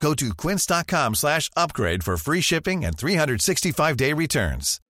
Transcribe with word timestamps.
Go 0.00 0.14
to 0.14 0.34
quince.com 0.34 1.14
slash 1.14 1.50
upgrade 1.56 2.04
for 2.04 2.16
free 2.16 2.40
shipping 2.40 2.84
and 2.84 2.96
365-day 2.96 4.12
returns. 4.12 4.80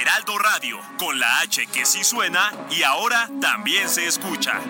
Heraldo 0.00 0.38
Radio, 0.38 0.78
con 0.98 1.18
la 1.18 1.40
H 1.40 1.66
que 1.72 1.84
sí 1.84 2.04
suena 2.04 2.52
y 2.70 2.82
ahora 2.82 3.28
también 3.40 3.88
se 3.88 4.06
escucha. 4.06 4.60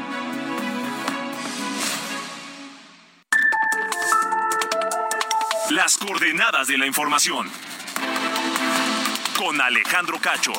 Las 5.70 5.97
coordenadas 5.98 6.66
de 6.66 6.78
la 6.78 6.87
información. 6.87 7.48
Con 9.39 9.61
Alejandro 9.61 10.19
Cacho. 10.20 10.52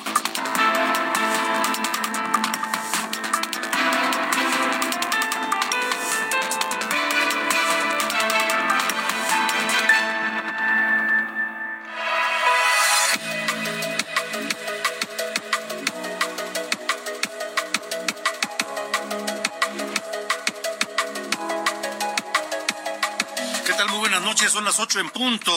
Noches. 24.31 24.53
Son 24.53 24.63
las 24.63 24.79
ocho 24.79 25.01
en 25.01 25.09
punto. 25.09 25.51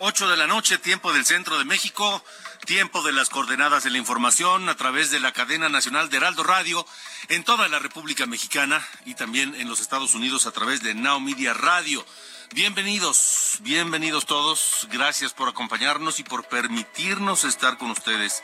Ocho 0.00 0.28
de 0.28 0.36
la 0.36 0.46
noche, 0.46 0.76
tiempo 0.76 1.14
del 1.14 1.24
centro 1.24 1.56
de 1.56 1.64
México. 1.64 2.22
Tiempo 2.66 3.00
de 3.02 3.12
las 3.12 3.30
coordenadas 3.30 3.84
de 3.84 3.90
la 3.90 3.96
información 3.96 4.68
a 4.68 4.74
través 4.74 5.10
de 5.10 5.18
la 5.18 5.32
cadena 5.32 5.70
nacional 5.70 6.10
de 6.10 6.18
Heraldo 6.18 6.42
Radio 6.42 6.84
en 7.30 7.42
toda 7.42 7.68
la 7.68 7.78
República 7.78 8.26
Mexicana 8.26 8.86
y 9.06 9.14
también 9.14 9.54
en 9.54 9.66
los 9.66 9.80
Estados 9.80 10.14
Unidos 10.14 10.44
a 10.44 10.50
través 10.50 10.82
de 10.82 10.94
Now 10.94 11.20
Media 11.20 11.54
Radio. 11.54 12.04
Bienvenidos, 12.54 13.60
bienvenidos 13.60 14.26
todos. 14.26 14.86
Gracias 14.90 15.32
por 15.32 15.48
acompañarnos 15.48 16.18
y 16.18 16.22
por 16.22 16.46
permitirnos 16.48 17.44
estar 17.44 17.78
con 17.78 17.90
ustedes 17.92 18.42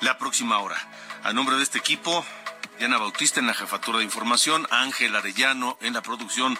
la 0.00 0.16
próxima 0.16 0.60
hora. 0.60 0.78
A 1.24 1.34
nombre 1.34 1.56
de 1.56 1.62
este 1.62 1.76
equipo, 1.76 2.24
Diana 2.80 2.96
Bautista 2.96 3.40
en 3.40 3.46
la 3.46 3.52
jefatura 3.52 3.98
de 3.98 4.04
información, 4.04 4.66
Ángel 4.70 5.14
Arellano 5.14 5.76
en 5.82 5.92
la 5.92 6.00
producción 6.00 6.58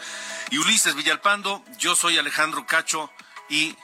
y 0.50 0.58
Ulises 0.58 0.94
Villalpando. 0.94 1.64
Yo 1.78 1.96
soy 1.96 2.18
Alejandro 2.18 2.66
Cacho 2.66 3.10
y 3.48 3.74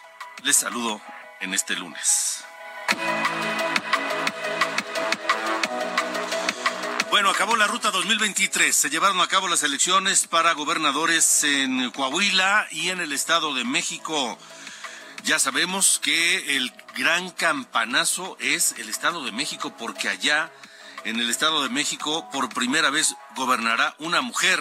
les 0.43 0.55
saludo 0.55 1.01
en 1.41 1.55
este 1.55 1.75
lunes. 1.77 2.45
Bueno, 7.09 7.31
acabó 7.31 7.57
la 7.57 7.69
ruta 7.69 7.91
2023. 7.91 8.77
Se 8.77 8.91
llevaron 8.91 9.23
a 9.23 9.29
cabo 9.29 9.49
las 9.49 9.63
elecciones 9.63 10.27
para 10.27 10.53
gobernadores 10.53 11.43
en 11.43 11.91
Coahuila 11.91 12.67
y 12.71 12.91
en 12.91 13.01
el 13.01 13.15
Estado 13.15 13.55
de 13.55 13.65
México. 13.65 14.39
Ya 15.25 15.39
sabemos 15.39 16.01
que 16.03 16.55
el 16.57 16.71
gran 16.99 17.31
campanazo 17.31 18.37
es 18.41 18.73
el 18.73 18.91
Estado 18.91 19.25
de 19.25 19.33
México 19.33 19.75
porque 19.79 20.11
allá 20.11 20.53
en 21.07 21.21
el 21.21 21.31
Estado 21.31 21.63
de 21.63 21.69
México 21.69 22.29
por 22.33 22.49
primera 22.49 22.91
vez 22.91 23.15
gobernará 23.37 23.95
una 23.99 24.23
mujer. 24.23 24.61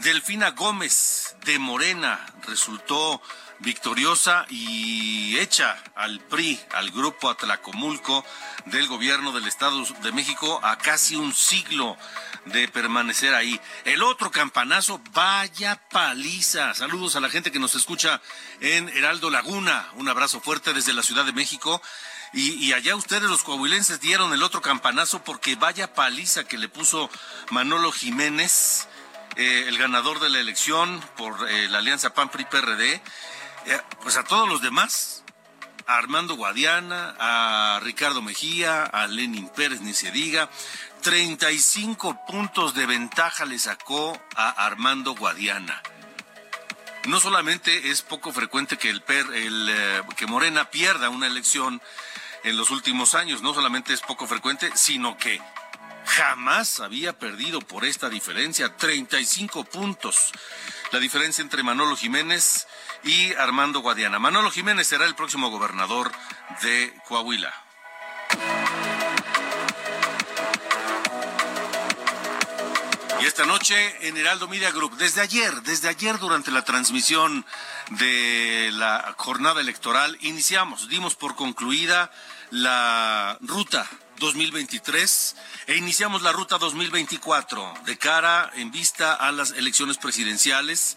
Delfina 0.00 0.50
Gómez 0.50 1.34
de 1.46 1.58
Morena 1.58 2.24
resultó 2.46 3.22
victoriosa 3.60 4.44
y 4.50 5.38
hecha 5.38 5.82
al 5.96 6.20
PRI, 6.20 6.60
al 6.74 6.90
grupo 6.90 7.30
Atlacomulco 7.30 8.22
del 8.66 8.86
gobierno 8.86 9.32
del 9.32 9.48
Estado 9.48 9.82
de 10.02 10.12
México 10.12 10.60
a 10.62 10.76
casi 10.76 11.16
un 11.16 11.32
siglo 11.32 11.96
de 12.44 12.68
permanecer 12.68 13.34
ahí. 13.34 13.58
El 13.86 14.02
otro 14.02 14.30
campanazo, 14.30 15.00
vaya 15.12 15.80
paliza. 15.90 16.74
Saludos 16.74 17.16
a 17.16 17.20
la 17.20 17.30
gente 17.30 17.50
que 17.50 17.58
nos 17.58 17.74
escucha 17.74 18.20
en 18.60 18.90
Heraldo 18.90 19.30
Laguna. 19.30 19.88
Un 19.94 20.08
abrazo 20.10 20.40
fuerte 20.40 20.74
desde 20.74 20.92
la 20.92 21.02
Ciudad 21.02 21.24
de 21.24 21.32
México. 21.32 21.80
Y, 22.32 22.72
allá 22.72 22.94
ustedes 22.94 23.22
los 23.22 23.42
coahuilenses 23.42 24.00
dieron 24.00 24.32
el 24.32 24.42
otro 24.42 24.60
campanazo 24.60 25.24
porque 25.24 25.56
vaya 25.56 25.94
paliza 25.94 26.44
que 26.44 26.58
le 26.58 26.68
puso 26.68 27.08
Manolo 27.50 27.90
Jiménez, 27.90 28.86
eh, 29.36 29.64
el 29.66 29.78
ganador 29.78 30.20
de 30.20 30.28
la 30.28 30.38
elección 30.38 31.00
por 31.16 31.48
eh, 31.48 31.68
la 31.68 31.78
alianza 31.78 32.12
PAN-PRI-PRD, 32.12 32.94
eh, 33.66 33.80
pues 34.02 34.16
a 34.16 34.24
todos 34.24 34.46
los 34.48 34.60
demás, 34.60 35.24
a 35.86 35.96
Armando 35.96 36.36
Guadiana, 36.36 37.14
a 37.18 37.80
Ricardo 37.82 38.20
Mejía, 38.20 38.84
a 38.84 39.06
Lenin 39.06 39.48
Pérez, 39.48 39.80
ni 39.80 39.94
se 39.94 40.10
diga, 40.10 40.50
35 41.02 42.26
puntos 42.26 42.74
de 42.74 42.84
ventaja 42.84 43.46
le 43.46 43.58
sacó 43.58 44.20
a 44.36 44.50
Armando 44.50 45.14
Guadiana. 45.14 45.82
No 47.08 47.20
solamente 47.20 47.90
es 47.90 48.02
poco 48.02 48.32
frecuente 48.32 48.76
que 48.76 48.90
el, 48.90 49.00
per, 49.00 49.24
eh, 49.32 50.02
que 50.14 50.26
Morena 50.26 50.70
pierda 50.70 51.08
una 51.08 51.26
elección 51.26 51.80
en 52.44 52.58
los 52.58 52.70
últimos 52.70 53.14
años, 53.14 53.40
no 53.40 53.54
solamente 53.54 53.94
es 53.94 54.02
poco 54.02 54.26
frecuente, 54.26 54.70
sino 54.74 55.16
que 55.16 55.40
jamás 56.04 56.80
había 56.80 57.18
perdido 57.18 57.60
por 57.60 57.86
esta 57.86 58.10
diferencia, 58.10 58.76
35 58.76 59.64
puntos. 59.64 60.32
La 60.92 60.98
diferencia 60.98 61.40
entre 61.40 61.62
Manolo 61.62 61.96
Jiménez 61.96 62.66
y 63.02 63.32
Armando 63.32 63.80
Guadiana. 63.80 64.18
Manolo 64.18 64.50
Jiménez 64.50 64.86
será 64.86 65.06
el 65.06 65.14
próximo 65.14 65.48
gobernador 65.48 66.12
de 66.60 66.92
Coahuila. 67.06 67.67
Esta 73.28 73.44
noche 73.44 74.08
en 74.08 74.16
Heraldo 74.16 74.48
Media 74.48 74.70
Group, 74.70 74.96
desde 74.96 75.20
ayer, 75.20 75.62
desde 75.62 75.88
ayer 75.88 76.18
durante 76.18 76.50
la 76.50 76.64
transmisión 76.64 77.44
de 77.90 78.70
la 78.72 79.14
jornada 79.18 79.60
electoral, 79.60 80.16
iniciamos, 80.22 80.88
dimos 80.88 81.14
por 81.14 81.36
concluida 81.36 82.10
la 82.50 83.36
ruta 83.42 83.86
2023 84.18 85.36
e 85.66 85.76
iniciamos 85.76 86.22
la 86.22 86.32
ruta 86.32 86.56
2024 86.56 87.74
de 87.84 87.98
cara 87.98 88.50
en 88.54 88.70
vista 88.70 89.12
a 89.12 89.30
las 89.30 89.50
elecciones 89.50 89.98
presidenciales 89.98 90.96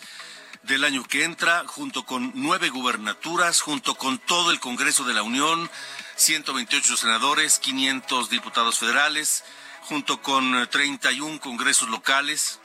del 0.63 0.85
año 0.85 1.03
que 1.03 1.25
entra, 1.25 1.65
junto 1.67 2.05
con 2.05 2.31
nueve 2.33 2.69
gubernaturas, 2.69 3.59
junto 3.59 3.95
con 3.95 4.19
todo 4.19 4.51
el 4.51 4.61
Congreso 4.61 5.03
de 5.03 5.13
la 5.13 5.23
Unión, 5.23 5.69
128 6.15 6.95
senadores, 6.95 7.59
500 7.59 8.29
diputados 8.29 8.79
federales, 8.79 9.43
junto 9.91 10.21
con 10.21 10.69
31 10.69 11.41
congresos 11.41 11.89
locales 11.89 12.61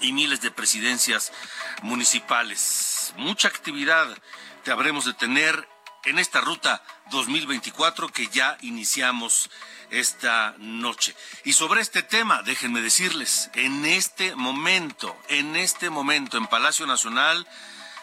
y 0.00 0.12
miles 0.12 0.40
de 0.40 0.50
presidencias 0.50 1.30
municipales. 1.82 3.12
Mucha 3.18 3.48
actividad 3.48 4.08
te 4.64 4.70
habremos 4.70 5.04
de 5.04 5.12
tener 5.12 5.68
en 6.06 6.18
esta 6.18 6.40
ruta 6.40 6.82
2024 7.10 8.08
que 8.08 8.28
ya 8.28 8.56
iniciamos 8.62 9.50
esta 9.90 10.54
noche. 10.56 11.14
Y 11.44 11.52
sobre 11.52 11.82
este 11.82 12.02
tema, 12.02 12.42
déjenme 12.42 12.80
decirles, 12.80 13.50
en 13.52 13.84
este 13.84 14.34
momento, 14.34 15.14
en 15.28 15.54
este 15.54 15.90
momento 15.90 16.38
en 16.38 16.46
Palacio 16.46 16.86
Nacional 16.86 17.46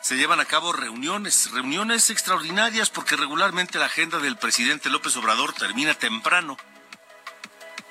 se 0.01 0.17
llevan 0.17 0.39
a 0.39 0.45
cabo 0.45 0.71
reuniones, 0.71 1.49
reuniones 1.49 2.11
extraordinarias 2.11 2.91
porque 2.91 3.15
regularmente 3.15 3.79
la 3.79 3.87
agenda 3.87 4.19
del 4.19 4.37
presidente 4.37 4.91
López 4.91 5.17
Obrador 5.17 5.53
termina 5.53 5.95
temprano. 5.95 6.57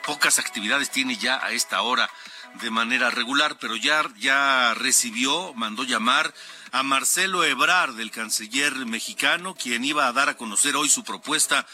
Pocas 0.08 0.38
actividades 0.38 0.90
tiene 0.90 1.19
ya 1.19 1.37
a 1.44 1.50
esta 1.50 1.82
hora 1.82 2.08
de 2.62 2.70
manera 2.70 3.10
regular, 3.10 3.58
pero 3.60 3.76
ya, 3.76 4.02
ya 4.16 4.72
recibió, 4.72 5.52
mandó 5.52 5.84
llamar 5.84 6.32
a 6.72 6.82
Marcelo 6.82 7.44
Ebrard, 7.44 7.94
del 7.94 8.10
canciller 8.10 8.75
mexicano, 8.87 9.55
quien 9.55 9.84
iba 9.84 10.06
a 10.06 10.12
dar 10.14 10.31
a 10.31 10.37
conocer 10.38 10.76
hoy 10.76 10.88
su 10.88 11.05
propuesta 11.05 11.66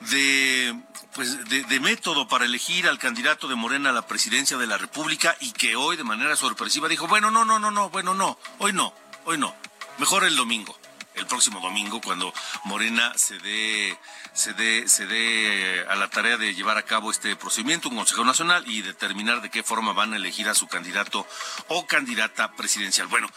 de, 0.00 0.78
pues, 1.14 1.48
de, 1.48 1.64
de, 1.64 1.80
método 1.80 2.28
para 2.28 2.44
elegir 2.44 2.86
al 2.86 2.98
candidato 2.98 3.48
de 3.48 3.54
Morena 3.54 3.88
a 3.88 3.94
la 3.94 4.06
presidencia 4.06 4.58
de 4.58 4.66
la 4.66 4.76
República 4.76 5.34
y 5.40 5.52
que 5.52 5.74
hoy 5.74 5.96
de 5.96 6.04
manera 6.04 6.36
sorpresiva 6.36 6.88
dijo, 6.88 7.06
bueno, 7.06 7.30
no, 7.30 7.46
no, 7.46 7.58
no, 7.58 7.70
no, 7.70 7.88
bueno, 7.88 8.12
no, 8.12 8.38
hoy 8.58 8.74
no, 8.74 8.92
hoy 9.24 9.38
no, 9.38 9.56
mejor 9.96 10.24
el 10.24 10.36
domingo, 10.36 10.78
el 11.14 11.26
próximo 11.26 11.60
domingo 11.60 12.00
cuando 12.00 12.32
Morena 12.64 13.12
se 13.16 13.38
dé, 13.38 13.98
se 14.32 14.52
dé, 14.54 14.88
se 14.88 15.06
dé 15.06 15.84
a 15.88 15.94
la 15.96 16.08
tarea 16.08 16.36
de 16.36 16.54
llevar 16.54 16.78
a 16.78 16.84
cabo 16.84 17.10
este 17.10 17.36
procedimiento, 17.36 17.88
un 17.88 17.96
Consejo 17.96 18.24
Nacional 18.24 18.64
y 18.66 18.82
determinar 18.82 19.42
de 19.42 19.50
qué 19.50 19.62
forma 19.62 19.92
van 19.92 20.12
a 20.12 20.16
elegir 20.16 20.48
a 20.48 20.54
su 20.54 20.66
candidato 20.68 21.26
o 21.68 21.86
candidata 21.86 22.52
presidencial. 22.52 23.08
Bueno, 23.08 23.28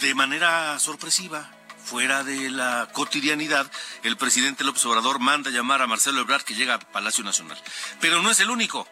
de 0.00 0.14
manera 0.14 0.78
sorpresiva, 0.78 1.50
fuera 1.82 2.22
de 2.24 2.50
la 2.50 2.88
cotidianidad, 2.92 3.70
el 4.02 4.16
presidente 4.16 4.64
López 4.64 4.84
Obrador 4.86 5.18
manda 5.18 5.50
llamar 5.50 5.82
a 5.82 5.86
Marcelo 5.86 6.20
Ebrard 6.20 6.42
que 6.42 6.54
llega 6.54 6.74
a 6.74 6.78
Palacio 6.78 7.24
Nacional. 7.24 7.60
Pero 8.00 8.22
no 8.22 8.30
es 8.30 8.40
el 8.40 8.50
único. 8.50 8.86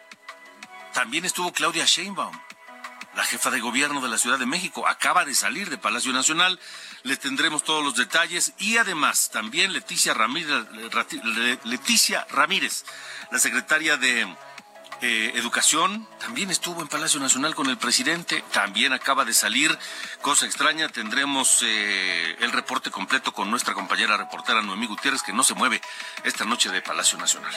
También 0.93 1.25
estuvo 1.25 1.53
Claudia 1.53 1.85
Sheinbaum, 1.85 2.37
la 3.15 3.23
jefa 3.23 3.49
de 3.49 3.61
gobierno 3.61 4.01
de 4.01 4.09
la 4.09 4.17
Ciudad 4.17 4.37
de 4.37 4.45
México. 4.45 4.87
Acaba 4.87 5.25
de 5.25 5.33
salir 5.33 5.69
de 5.69 5.77
Palacio 5.77 6.11
Nacional. 6.11 6.59
Le 7.03 7.17
tendremos 7.17 7.63
todos 7.63 7.83
los 7.83 7.95
detalles 7.95 8.53
y 8.59 8.77
además 8.77 9.29
también 9.31 9.73
Leticia 9.73 10.13
Ramírez, 10.13 10.65
Leticia 11.63 12.27
Ramírez 12.29 12.83
la 13.31 13.39
secretaria 13.39 13.97
de 13.97 14.27
eh, 15.01 15.31
Educación 15.35 16.07
también 16.19 16.51
estuvo 16.51 16.81
en 16.81 16.87
Palacio 16.87 17.19
Nacional 17.19 17.55
con 17.55 17.67
el 17.67 17.77
presidente, 17.77 18.43
también 18.51 18.93
acaba 18.93 19.25
de 19.25 19.33
salir, 19.33 19.75
cosa 20.21 20.45
extraña, 20.45 20.89
tendremos 20.89 21.63
eh, 21.63 22.35
el 22.39 22.51
reporte 22.51 22.91
completo 22.91 23.33
con 23.33 23.49
nuestra 23.49 23.73
compañera 23.73 24.15
reportera 24.15 24.61
Noemí 24.61 24.85
Gutiérrez, 24.85 25.23
que 25.23 25.33
no 25.33 25.43
se 25.43 25.55
mueve 25.55 25.81
esta 26.23 26.45
noche 26.45 26.69
de 26.69 26.81
Palacio 26.81 27.17
Nacional. 27.17 27.51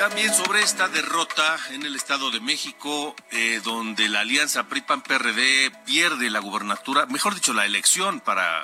También 0.00 0.32
sobre 0.32 0.62
esta 0.62 0.88
derrota 0.88 1.58
en 1.72 1.84
el 1.84 1.94
Estado 1.94 2.30
de 2.30 2.40
México, 2.40 3.14
eh, 3.32 3.60
donde 3.62 4.08
la 4.08 4.20
alianza 4.20 4.66
PRI-PAN-PRD 4.66 5.70
pierde 5.84 6.30
la 6.30 6.38
gubernatura, 6.38 7.04
mejor 7.04 7.34
dicho, 7.34 7.52
la 7.52 7.66
elección 7.66 8.20
para 8.20 8.62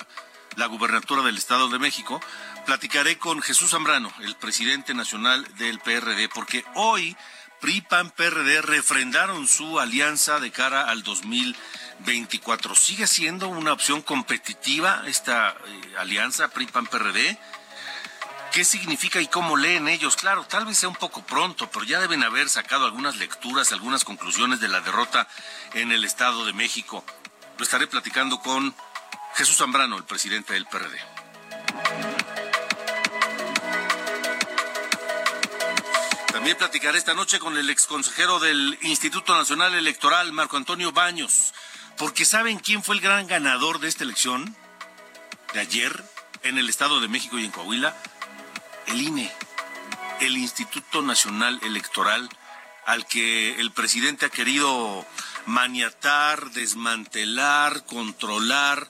la 0.55 0.65
gubernatura 0.65 1.21
del 1.21 1.37
Estado 1.37 1.69
de 1.69 1.77
México, 1.77 2.19
platicaré 2.65 3.19
con 3.19 3.39
Jesús 3.43 3.69
Zambrano, 3.69 4.11
el 4.21 4.35
presidente 4.35 4.95
nacional 4.95 5.47
del 5.57 5.77
PRD, 5.77 6.27
porque 6.27 6.65
hoy 6.73 7.15
PRI, 7.61 7.81
PAN, 7.81 8.09
PRD 8.09 8.63
refrendaron 8.63 9.47
su 9.47 9.79
alianza 9.79 10.39
de 10.39 10.49
cara 10.49 10.89
al 10.89 11.03
2024. 11.03 12.73
¿Sigue 12.73 13.05
siendo 13.05 13.47
una 13.47 13.73
opción 13.73 14.01
competitiva 14.01 15.03
esta 15.05 15.51
eh, 15.51 15.95
alianza 15.99 16.47
PRI, 16.47 16.65
PAN, 16.65 16.87
PRD? 16.87 17.37
¿Qué 18.51 18.65
significa 18.65 19.21
y 19.21 19.27
cómo 19.27 19.55
leen 19.55 19.87
ellos? 19.87 20.15
Claro, 20.15 20.43
tal 20.45 20.65
vez 20.65 20.77
sea 20.77 20.89
un 20.89 20.95
poco 20.95 21.23
pronto, 21.23 21.69
pero 21.69 21.85
ya 21.85 21.99
deben 21.99 22.23
haber 22.23 22.49
sacado 22.49 22.85
algunas 22.85 23.17
lecturas, 23.17 23.71
algunas 23.71 24.03
conclusiones 24.03 24.59
de 24.59 24.67
la 24.67 24.81
derrota 24.81 25.27
en 25.73 25.91
el 25.91 26.03
Estado 26.03 26.45
de 26.45 26.53
México. 26.53 27.03
Lo 27.57 27.63
estaré 27.63 27.87
platicando 27.87 28.39
con 28.39 28.73
Jesús 29.35 29.57
Zambrano, 29.57 29.97
el 29.97 30.03
presidente 30.05 30.53
del 30.53 30.65
PRD. 30.65 30.97
También 36.31 36.57
platicaré 36.57 36.97
esta 36.97 37.13
noche 37.13 37.39
con 37.39 37.57
el 37.57 37.69
exconsejero 37.69 38.39
del 38.39 38.77
Instituto 38.83 39.35
Nacional 39.35 39.73
Electoral, 39.75 40.31
Marco 40.33 40.57
Antonio 40.57 40.91
Baños, 40.91 41.53
porque 41.97 42.25
¿saben 42.25 42.59
quién 42.59 42.83
fue 42.83 42.95
el 42.95 43.01
gran 43.01 43.27
ganador 43.27 43.79
de 43.79 43.87
esta 43.87 44.03
elección 44.03 44.55
de 45.53 45.59
ayer 45.59 46.03
en 46.43 46.57
el 46.57 46.69
Estado 46.69 46.99
de 46.99 47.07
México 47.07 47.37
y 47.37 47.45
en 47.45 47.51
Coahuila? 47.51 47.95
El 48.87 49.01
INE, 49.01 49.31
el 50.21 50.37
Instituto 50.37 51.01
Nacional 51.01 51.59
Electoral, 51.63 52.29
al 52.85 53.05
que 53.05 53.59
el 53.59 53.71
presidente 53.71 54.25
ha 54.25 54.29
querido 54.29 55.05
maniatar, 55.45 56.51
desmantelar, 56.51 57.85
controlar 57.85 58.89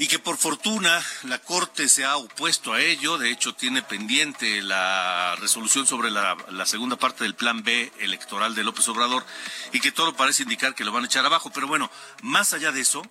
y 0.00 0.08
que 0.08 0.18
por 0.18 0.38
fortuna 0.38 1.02
la 1.24 1.38
Corte 1.38 1.88
se 1.88 2.04
ha 2.06 2.16
opuesto 2.16 2.72
a 2.72 2.80
ello, 2.80 3.18
de 3.18 3.30
hecho 3.30 3.54
tiene 3.54 3.82
pendiente 3.82 4.62
la 4.62 5.36
resolución 5.38 5.86
sobre 5.86 6.10
la, 6.10 6.36
segunda 6.64 6.96
parte 6.96 7.24
del 7.24 7.34
plan 7.34 7.62
B 7.62 7.92
electoral 7.98 8.54
de 8.54 8.64
López 8.64 8.88
Obrador 8.88 9.24
y 9.72 9.80
que 9.80 9.92
todo 9.92 10.16
parece 10.16 10.44
indicar 10.44 10.74
que 10.74 10.84
lo 10.84 10.92
van 10.92 11.04
a 11.04 11.06
echar 11.06 11.26
abajo, 11.26 11.50
pero 11.54 11.66
bueno, 11.66 11.90
más 12.22 12.54
allá 12.54 12.72
de 12.72 12.80
eso, 12.80 13.02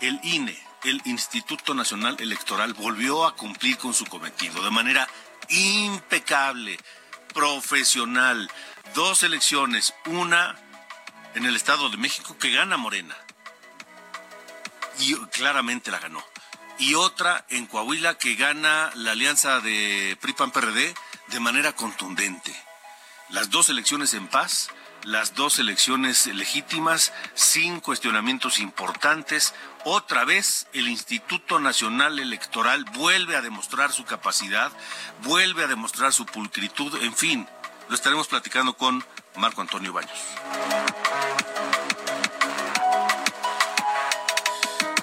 el 0.00 0.18
INE, 0.24 0.58
el 0.82 1.00
Instituto 1.04 1.74
Nacional 1.74 2.16
Electoral, 2.18 2.74
volvió 2.74 3.24
a 3.24 3.36
cumplir 3.36 3.78
con 3.78 3.94
su 3.94 4.04
cometido 4.06 4.64
de 4.64 4.70
manera 4.70 5.08
impecable, 5.48 6.78
profesional, 7.32 8.50
dos 8.94 9.22
elecciones, 9.22 9.94
una 10.06 10.56
en 11.34 11.46
el 11.46 11.56
Estado 11.56 11.88
de 11.88 11.96
México 11.96 12.36
que 12.38 12.50
gana 12.50 12.76
Morena. 12.76 13.16
Y 14.98 15.14
claramente 15.26 15.90
la 15.90 15.98
ganó. 15.98 16.24
Y 16.78 16.94
otra 16.94 17.44
en 17.48 17.66
Coahuila 17.66 18.18
que 18.18 18.34
gana 18.34 18.90
la 18.94 19.12
alianza 19.12 19.60
de 19.60 20.16
PRI-PAN-PRD 20.20 20.94
de 21.28 21.40
manera 21.40 21.74
contundente. 21.74 22.54
Las 23.30 23.50
dos 23.50 23.68
elecciones 23.68 24.14
en 24.14 24.28
paz, 24.28 24.70
las 25.04 25.34
dos 25.34 25.58
elecciones 25.58 26.26
legítimas, 26.26 27.12
sin 27.34 27.80
cuestionamientos 27.80 28.58
importantes. 28.58 29.54
Otra 29.84 30.24
vez 30.24 30.66
el 30.72 30.88
Instituto 30.88 31.58
Nacional 31.58 32.18
Electoral 32.18 32.84
vuelve 32.92 33.36
a 33.36 33.42
demostrar 33.42 33.92
su 33.92 34.04
capacidad, 34.04 34.72
vuelve 35.22 35.64
a 35.64 35.68
demostrar 35.68 36.12
su 36.12 36.26
pulcritud, 36.26 37.02
en 37.02 37.14
fin, 37.14 37.48
lo 37.88 37.94
estaremos 37.94 38.28
platicando 38.28 38.74
con 38.74 39.04
Marco 39.36 39.60
Antonio 39.60 39.92
Baños. 39.92 40.18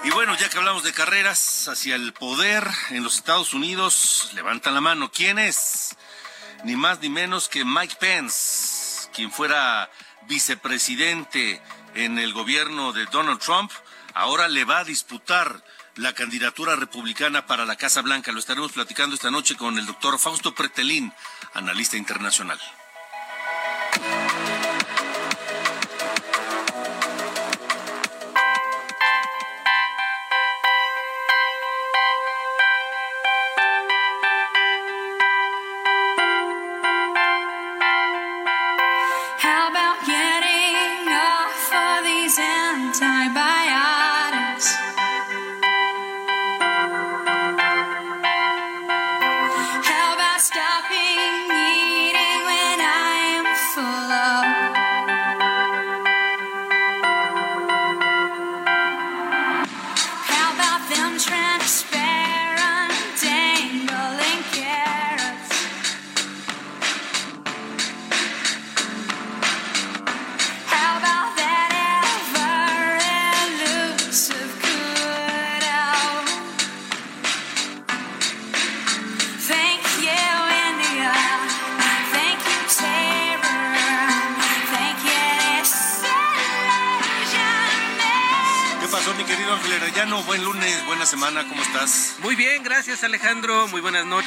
Y 0.04 0.12
bueno, 0.12 0.36
ya 0.38 0.50
que 0.50 0.58
hablamos 0.58 0.84
de 0.84 0.94
carreras 0.94 1.68
hacia 1.68 1.96
el 1.96 2.14
poder 2.14 2.66
en 2.90 3.04
los 3.04 3.18
Estados 3.18 3.54
Unidos, 3.54 4.32
levantan 4.34 4.74
la 4.74 4.82
mano. 4.82 5.12
¿Quién 5.12 5.38
es? 5.38 5.96
Ni 6.64 6.76
más 6.76 7.00
ni 7.00 7.10
menos 7.10 7.48
que 7.50 7.64
Mike 7.66 7.98
Pence, 8.00 8.69
quien 9.20 9.32
fuera 9.34 9.92
vicepresidente 10.30 11.62
en 11.94 12.20
el 12.20 12.32
gobierno 12.32 12.94
de 12.94 13.06
Donald 13.08 13.42
Trump, 13.42 13.70
ahora 14.14 14.48
le 14.48 14.64
va 14.64 14.80
a 14.80 14.84
disputar 14.86 15.62
la 15.98 16.14
candidatura 16.14 16.78
republicana 16.78 17.46
para 17.46 17.66
la 17.66 17.76
Casa 17.76 18.02
Blanca. 18.02 18.32
Lo 18.32 18.40
estaremos 18.40 18.72
platicando 18.72 19.16
esta 19.16 19.30
noche 19.30 19.58
con 19.58 19.78
el 19.78 19.86
doctor 19.86 20.18
Fausto 20.20 20.56
Pretelín, 20.56 21.12
analista 21.54 21.98
internacional. 21.98 22.62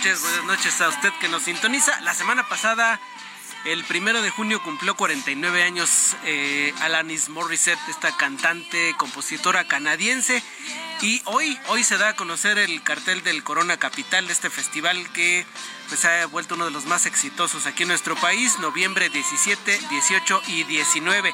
Noches, 0.02 0.23
buenas 0.23 0.44
noches 0.47 0.80
a 0.80 0.88
usted 0.88 1.12
que 1.21 1.28
nos 1.28 1.44
sintoniza. 1.44 2.00
La 2.00 2.12
semana 2.12 2.49
pasada, 2.49 2.99
el 3.64 3.85
primero 3.85 4.21
de 4.21 4.30
junio, 4.30 4.61
cumplió 4.61 4.97
49 4.97 5.62
años 5.62 6.16
eh, 6.25 6.75
Alanis 6.80 7.28
Morissette, 7.28 7.78
esta 7.88 8.16
cantante, 8.16 8.97
compositora 8.99 9.68
canadiense. 9.68 10.42
Y 11.02 11.23
hoy, 11.26 11.56
hoy 11.68 11.85
se 11.85 11.99
da 11.99 12.09
a 12.09 12.16
conocer 12.16 12.59
el 12.59 12.82
cartel 12.82 13.23
del 13.23 13.44
Corona 13.44 13.76
Capital 13.76 14.28
este 14.28 14.50
festival 14.50 15.09
que 15.12 15.47
pues, 15.88 16.04
ha 16.04 16.26
vuelto 16.26 16.56
uno 16.56 16.64
de 16.64 16.73
los 16.73 16.87
más 16.87 17.06
exitosos 17.06 17.66
aquí 17.66 17.85
en 17.85 17.90
nuestro 17.90 18.16
país, 18.16 18.59
noviembre 18.59 19.09
17, 19.09 19.78
18 19.88 20.42
y 20.49 20.64
19 20.64 21.32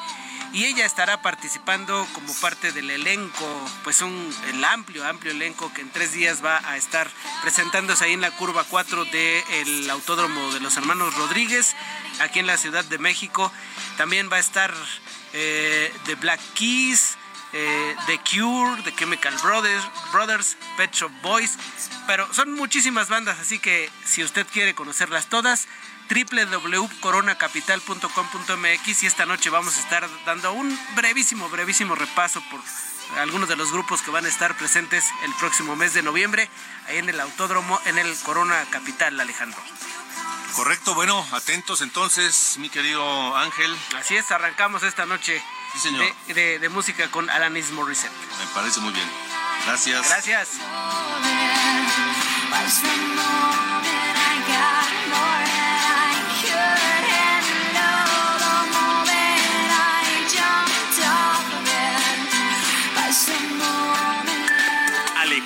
y 0.53 0.65
ella 0.65 0.87
estará 0.87 1.21
participando 1.23 2.07
como 2.15 2.33
parte 2.35 2.73
del 2.73 2.91
elenco, 2.91 3.47
pues 3.85 4.01
un 4.03 4.35
el 4.49 4.65
amplio, 4.65 5.07
amplio 5.07 5.33
elenco 5.33 5.73
que 5.73 5.83
en 5.83 5.91
tres 5.91 6.13
días 6.13 6.45
va 6.45 6.61
a 6.65 6.77
estar 6.77 7.09
presentándose 7.43 8.05
ahí 8.05 8.13
en 8.13 8.21
la 8.21 8.31
curva 8.31 8.65
4 8.65 9.05
del 9.07 9.91
Autódromo 9.91 10.53
de 10.53 10.61
los 10.61 10.77
Hermanos 10.77 11.15
Rodríguez, 11.17 11.75
aquí 12.21 12.39
en 12.39 12.47
la 12.47 12.57
Ciudad 12.57 12.85
de 12.85 12.99
México. 12.99 13.53
También 13.97 14.31
va 14.33 14.37
a 14.37 14.41
estar 14.41 14.73
eh, 15.33 15.93
The 16.07 16.15
Black 16.17 16.41
Keys, 16.55 17.17
eh, 17.53 17.97
The 18.07 18.19
Cure, 18.19 18.83
The 18.83 18.95
Chemical 18.95 19.35
Brothers, 19.43 19.85
Brothers, 20.13 20.57
Pet 20.77 20.93
Shop 20.93 21.13
Boys, 21.23 21.59
pero 22.07 22.33
son 22.33 22.53
muchísimas 22.55 23.09
bandas, 23.09 23.39
así 23.39 23.59
que 23.59 23.91
si 24.05 24.23
usted 24.23 24.47
quiere 24.53 24.75
conocerlas 24.75 25.29
todas, 25.29 25.69
www.coronacapital.com.mx 26.09 29.03
y 29.03 29.07
esta 29.07 29.27
noche 29.27 29.51
vamos 29.51 29.77
a 29.77 29.81
estar 29.81 30.09
dando 30.25 30.53
un 30.53 30.79
brevísimo, 30.97 31.49
brevísimo 31.49 31.95
repaso 31.95 32.43
por 32.51 32.61
algunos 33.19 33.49
de 33.49 33.55
los 33.57 33.73
grupos 33.73 34.03
que 34.03 34.11
van 34.11 34.27
a 34.27 34.29
estar 34.29 34.55
presentes 34.57 35.05
el 35.25 35.33
próximo 35.35 35.77
mes 35.77 35.95
de 35.95 36.03
noviembre 36.03 36.51
ahí 36.89 36.99
en 36.99 37.09
el 37.09 37.21
autódromo 37.21 37.81
en 37.87 37.97
el 37.99 38.19
Corona 38.21 38.67
Capital, 38.71 39.19
Alejandro. 39.21 39.61
Correcto, 40.55 40.95
bueno, 40.95 41.27
atentos 41.33 41.81
entonces, 41.83 42.57
mi 42.59 42.69
querido 42.69 43.37
Ángel. 43.37 43.77
Así 43.97 44.17
es, 44.17 44.31
arrancamos 44.33 44.83
esta 44.83 45.07
noche 45.07 45.41
De, 46.27 46.69
música 46.71 47.09
con 47.11 47.31
Alanis 47.31 47.71
Morissette. 47.71 48.13
Me 48.41 48.47
parece 48.55 48.81
muy 48.81 48.93
bien. 48.93 49.09
Gracias. 49.67 50.09
Gracias. 50.09 50.49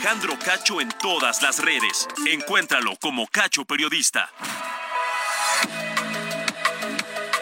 Alejandro 0.03 0.37
Cacho 0.37 0.81
en 0.81 0.89
todas 1.01 1.43
las 1.43 1.61
redes. 1.61 2.09
Encuéntralo 2.27 2.97
como 2.97 3.29
Cacho 3.29 3.65
Periodista. 3.65 4.29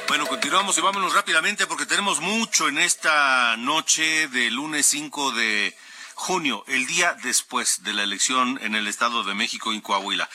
Bueno, 0.07 0.27
continuamos 0.27 0.77
y 0.77 0.83
vámonos 0.83 1.15
rápidamente 1.15 1.67
porque 1.67 1.87
tenemos 1.87 2.21
mucho 2.21 2.69
en 2.69 2.77
esta 2.77 3.57
noche 3.57 4.29
de 4.29 4.51
lunes 4.51 4.85
5 4.85 5.33
de 5.33 5.75
junio, 6.13 6.63
el 6.69 6.87
día 6.87 7.17
después 7.23 7.83
de 7.83 7.95
la 7.95 8.03
elección 8.03 8.59
en 8.61 8.75
el 8.75 8.89
Estado 8.89 9.25
de 9.25 9.33
México 9.33 9.73
en 9.73 9.81
Coahuila. 9.81 10.29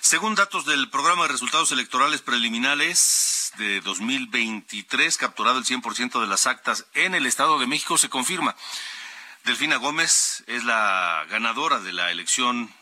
Según 0.00 0.34
datos 0.34 0.64
del 0.64 0.90
programa 0.90 1.22
de 1.22 1.28
resultados 1.28 1.70
electorales 1.70 2.20
preliminares 2.20 3.52
de 3.58 3.80
2023, 3.82 5.16
capturado 5.18 5.58
el 5.60 5.64
100% 5.64 6.20
de 6.20 6.26
las 6.26 6.48
actas 6.48 6.86
en 6.94 7.14
el 7.14 7.26
Estado 7.26 7.60
de 7.60 7.68
México, 7.68 7.96
se 7.96 8.08
confirma 8.08 8.56
Delfina 9.44 9.76
Gómez 9.76 10.44
es 10.46 10.64
la 10.64 11.24
ganadora 11.30 11.80
de 11.80 11.92
la 11.92 12.10
elección 12.10 12.72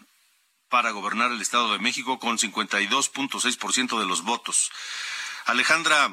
para 0.68 0.90
gobernar 0.90 1.30
el 1.30 1.40
Estado 1.40 1.72
de 1.72 1.78
México 1.78 2.18
con 2.18 2.36
52.6% 2.36 3.98
de 3.98 4.06
los 4.06 4.22
votos. 4.22 4.70
Alejandra 5.46 6.10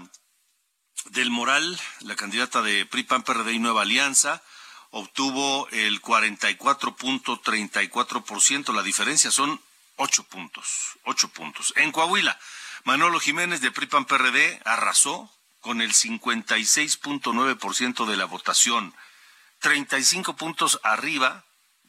del 1.06 1.30
Moral, 1.30 1.78
la 2.02 2.16
candidata 2.16 2.62
de 2.62 2.86
PRI 2.86 3.04
PAN 3.04 3.24
PRD 3.24 3.54
y 3.54 3.60
Nueva 3.60 3.82
Alianza, 3.82 4.42
obtuvo 4.92 5.68
el 5.72 6.02
44.34%. 6.02 8.74
La 8.74 8.84
diferencia 8.84 9.32
son 9.32 9.60
ocho 9.98 10.24
puntos, 10.24 10.98
ocho 11.04 11.28
puntos. 11.30 11.74
En 11.76 11.92
Coahuila, 11.92 12.40
Manolo 12.84 13.20
Jiménez 13.20 13.62
de 13.62 13.72
PRI 13.72 13.88
PAN 13.88 14.06
PRD 14.06 14.62
arrasó 14.64 15.32
con 15.60 15.82
el 15.82 15.94
56.9% 15.94 18.06
de 18.06 18.16
la 18.16 18.26
votación. 18.26 18.94
35 19.66 20.36
puntos 20.36 20.80
arriba 20.84 21.44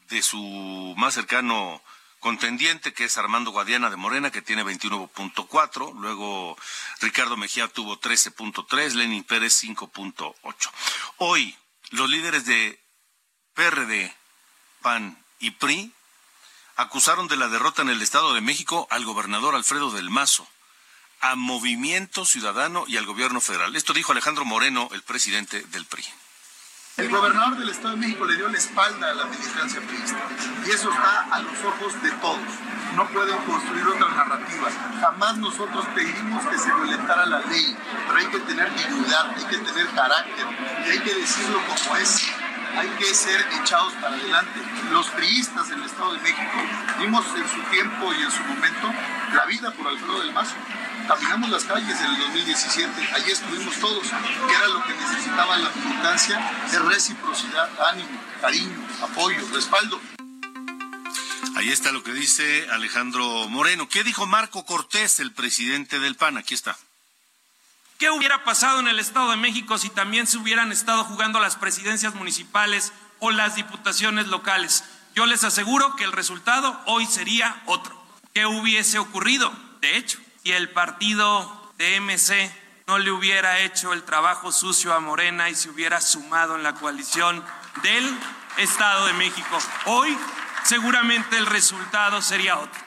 de 0.09 0.23
su 0.23 0.95
más 0.97 1.13
cercano 1.13 1.83
contendiente, 2.21 2.95
que 2.95 3.05
es 3.05 3.19
Armando 3.19 3.51
Guadiana 3.51 3.91
de 3.91 3.97
Morena, 3.97 4.31
que 4.31 4.41
tiene 4.41 4.65
21.4. 4.65 5.93
Luego 6.01 6.57
Ricardo 7.03 7.37
Mejía 7.37 7.69
tuvo 7.69 8.01
13.3, 8.01 8.95
Lenin 8.95 9.25
Pérez 9.25 9.63
5.8. 9.63 10.71
Hoy, 11.19 11.55
los 11.91 12.09
líderes 12.09 12.47
de 12.47 12.83
PRD, 13.53 14.17
PAN 14.81 15.23
y 15.39 15.51
PRI 15.51 15.93
acusaron 16.77 17.29
de 17.29 17.37
la 17.37 17.49
derrota 17.49 17.83
en 17.83 17.91
el 17.91 18.01
Estado 18.01 18.33
de 18.33 18.41
México 18.41 18.89
al 18.91 19.05
gobernador 19.05 19.55
Alfredo 19.55 19.91
del 19.91 20.09
Mazo, 20.09 20.49
a 21.21 21.35
Movimiento 21.35 22.25
Ciudadano 22.25 22.87
y 22.89 22.97
al 22.97 23.05
gobierno 23.05 23.43
federal. 23.43 23.77
Esto 23.77 23.93
dijo 23.93 24.13
Alejandro 24.13 24.47
Moreno, 24.47 24.89
el 24.93 25.03
presidente 25.03 25.61
del 25.61 25.85
PRI. 25.85 26.07
El 26.97 27.11
gobernador 27.11 27.59
del 27.59 27.69
Estado 27.69 27.91
de 27.91 27.97
México 27.99 28.25
le 28.25 28.37
dio 28.37 28.49
la 28.49 28.57
espalda 28.57 29.11
a 29.11 29.15
la 29.15 29.27
militancia 29.27 29.83
priista 29.83 30.17
y 30.67 30.71
eso 30.71 30.91
está 30.91 31.27
a 31.31 31.41
los 31.41 31.53
ojos 31.63 32.03
de 32.03 32.11
todos. 32.13 32.41
No 32.97 33.07
pueden 33.09 33.37
construir 33.41 33.87
otra 33.87 34.09
narrativa. 34.15 34.71
Jamás 34.99 35.37
nosotros 35.37 35.85
pedimos 35.95 36.43
que 36.47 36.57
se 36.57 36.73
violentara 36.73 37.27
la 37.27 37.41
ley, 37.41 37.77
pero 38.07 38.19
hay 38.19 38.27
que 38.29 38.41
tener 38.41 38.75
dignidad, 38.75 39.31
hay 39.37 39.45
que 39.45 39.59
tener 39.59 39.87
carácter 39.89 40.47
y 40.87 40.91
hay 40.91 40.99
que 41.01 41.15
decirlo 41.17 41.61
como 41.69 41.97
es. 41.97 42.31
Hay 42.79 42.89
que 42.99 43.15
ser 43.15 43.47
echados 43.61 43.93
para 44.01 44.15
adelante. 44.15 44.59
Los 44.91 45.07
priistas 45.11 45.69
del 45.69 45.83
Estado 45.83 46.15
de 46.15 46.21
México 46.21 46.59
dimos 46.99 47.27
en 47.37 47.47
su 47.47 47.61
tiempo 47.71 48.11
y 48.15 48.23
en 48.23 48.31
su 48.31 48.43
momento 48.45 48.91
la 49.35 49.45
vida 49.45 49.71
por 49.73 49.89
Alfredo 49.89 50.21
del 50.21 50.33
Mazo 50.33 50.55
caminamos 51.07 51.51
las 51.51 51.65
calles 51.65 52.01
en 52.01 52.07
el 52.07 52.19
2017, 52.19 53.09
allí 53.15 53.31
estuvimos 53.31 53.75
todos, 53.77 54.03
que 54.03 54.55
era 54.55 54.69
lo 54.69 54.85
que 54.85 54.95
necesitaba 54.95 55.57
la 55.57 55.71
militancia, 55.71 56.39
de 56.71 56.79
reciprocidad, 56.81 57.69
ánimo, 57.89 58.21
cariño, 58.41 58.87
apoyo, 59.03 59.47
respaldo. 59.53 60.01
Ahí 61.57 61.71
está 61.71 61.93
lo 61.93 62.03
que 62.03 62.13
dice 62.13 62.67
Alejandro 62.71 63.49
Moreno. 63.49 63.89
¿Qué 63.89 64.05
dijo 64.05 64.27
Marco 64.27 64.67
Cortés, 64.67 65.21
el 65.21 65.33
presidente 65.33 65.99
del 65.99 66.17
PAN? 66.17 66.37
Aquí 66.37 66.55
está. 66.55 66.77
¿Qué 67.99 68.11
hubiera 68.11 68.45
pasado 68.45 68.81
en 68.81 68.89
el 68.89 68.99
Estado 68.99 69.31
de 69.31 69.39
México 69.39 69.79
si 69.79 69.89
también 69.89 70.27
se 70.27 70.37
hubieran 70.37 70.71
estado 70.71 71.05
jugando 71.05 71.41
las 71.41 71.57
presidencias 71.57 72.15
municipales 72.15 72.93
o 73.21 73.31
las 73.31 73.55
diputaciones 73.55 74.27
locales? 74.27 74.85
Yo 75.15 75.25
les 75.25 75.45
aseguro 75.45 75.97
que 75.97 76.05
el 76.05 76.13
resultado 76.13 76.79
hoy 76.85 77.07
sería 77.07 77.63
otro. 77.65 77.97
¿Qué 78.35 78.45
hubiese 78.45 78.99
ocurrido? 78.99 79.51
De 79.81 79.97
hecho, 79.97 80.19
y 80.47 80.53
el 80.53 80.71
partido 80.71 81.73
de 81.77 81.99
MC 81.99 82.53
no 82.87 82.99
le 82.99 83.11
hubiera 83.11 83.59
hecho 83.63 83.93
el 83.93 84.05
trabajo 84.05 84.53
sucio 84.53 84.95
a 84.95 85.01
Morena 85.01 85.51
y 85.51 85.57
se 85.57 85.69
hubiera 85.69 86.01
sumado 86.01 86.55
en 86.55 86.63
la 86.63 86.77
coalición 86.77 87.45
del 87.83 88.17
Estado 88.57 89.07
de 89.07 89.15
México. 89.15 89.59
Hoy 89.87 90.17
seguramente 90.63 91.37
el 91.37 91.47
resultado 91.47 92.23
sería 92.23 92.61
otro. 92.61 92.81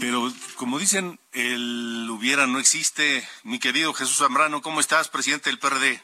Pero 0.00 0.30
como 0.56 0.78
dicen, 0.78 1.18
el 1.32 2.06
hubiera 2.10 2.46
no 2.46 2.58
existe. 2.58 3.26
Mi 3.44 3.58
querido 3.58 3.94
Jesús 3.94 4.18
Zambrano, 4.18 4.60
¿cómo 4.60 4.80
estás, 4.80 5.08
presidente 5.08 5.48
del 5.48 5.58
PRD? 5.58 6.02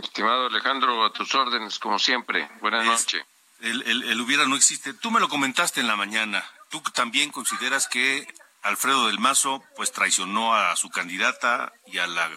Estimado 0.00 0.46
Alejandro, 0.46 1.04
a 1.04 1.12
tus 1.12 1.34
órdenes, 1.34 1.80
como 1.80 1.98
siempre. 1.98 2.48
Buenas 2.60 2.86
noches. 2.86 3.24
El, 3.62 3.82
el 3.82 4.20
hubiera 4.20 4.46
no 4.46 4.54
existe. 4.54 4.94
Tú 4.94 5.10
me 5.10 5.18
lo 5.18 5.28
comentaste 5.28 5.80
en 5.80 5.88
la 5.88 5.96
mañana. 5.96 6.44
¿Tú 6.70 6.80
también 6.92 7.32
consideras 7.32 7.88
que 7.88 8.28
Alfredo 8.64 9.06
del 9.06 9.20
Mazo 9.20 9.62
pues 9.76 9.92
traicionó 9.92 10.54
a 10.54 10.74
su 10.76 10.90
candidata 10.90 11.72
y 11.86 11.98
a 11.98 12.06
la 12.06 12.30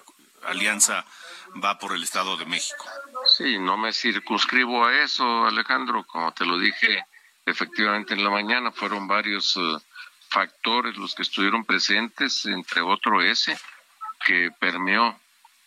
alianza 0.46 1.06
va 1.64 1.80
por 1.80 1.94
el 1.94 2.04
Estado 2.04 2.36
de 2.38 2.46
México. 2.46 2.86
Sí, 3.26 3.58
no 3.58 3.78
me 3.78 3.94
circunscribo 3.94 4.86
a 4.86 5.04
eso, 5.04 5.46
Alejandro, 5.46 6.06
como 6.06 6.34
te 6.34 6.46
lo 6.46 6.60
dije 6.60 7.06
efectivamente 7.46 8.14
en 8.14 8.24
la 8.26 8.30
mañana, 8.30 8.72
fueron 8.72 9.08
varios 9.08 9.56
eh, 9.56 9.78
factores 10.30 10.98
los 10.98 11.16
que 11.16 11.22
estuvieron 11.22 11.64
presentes, 11.64 12.46
entre 12.46 12.82
otro 12.82 13.22
ese, 13.22 13.58
que 14.26 14.52
permeó 14.60 15.18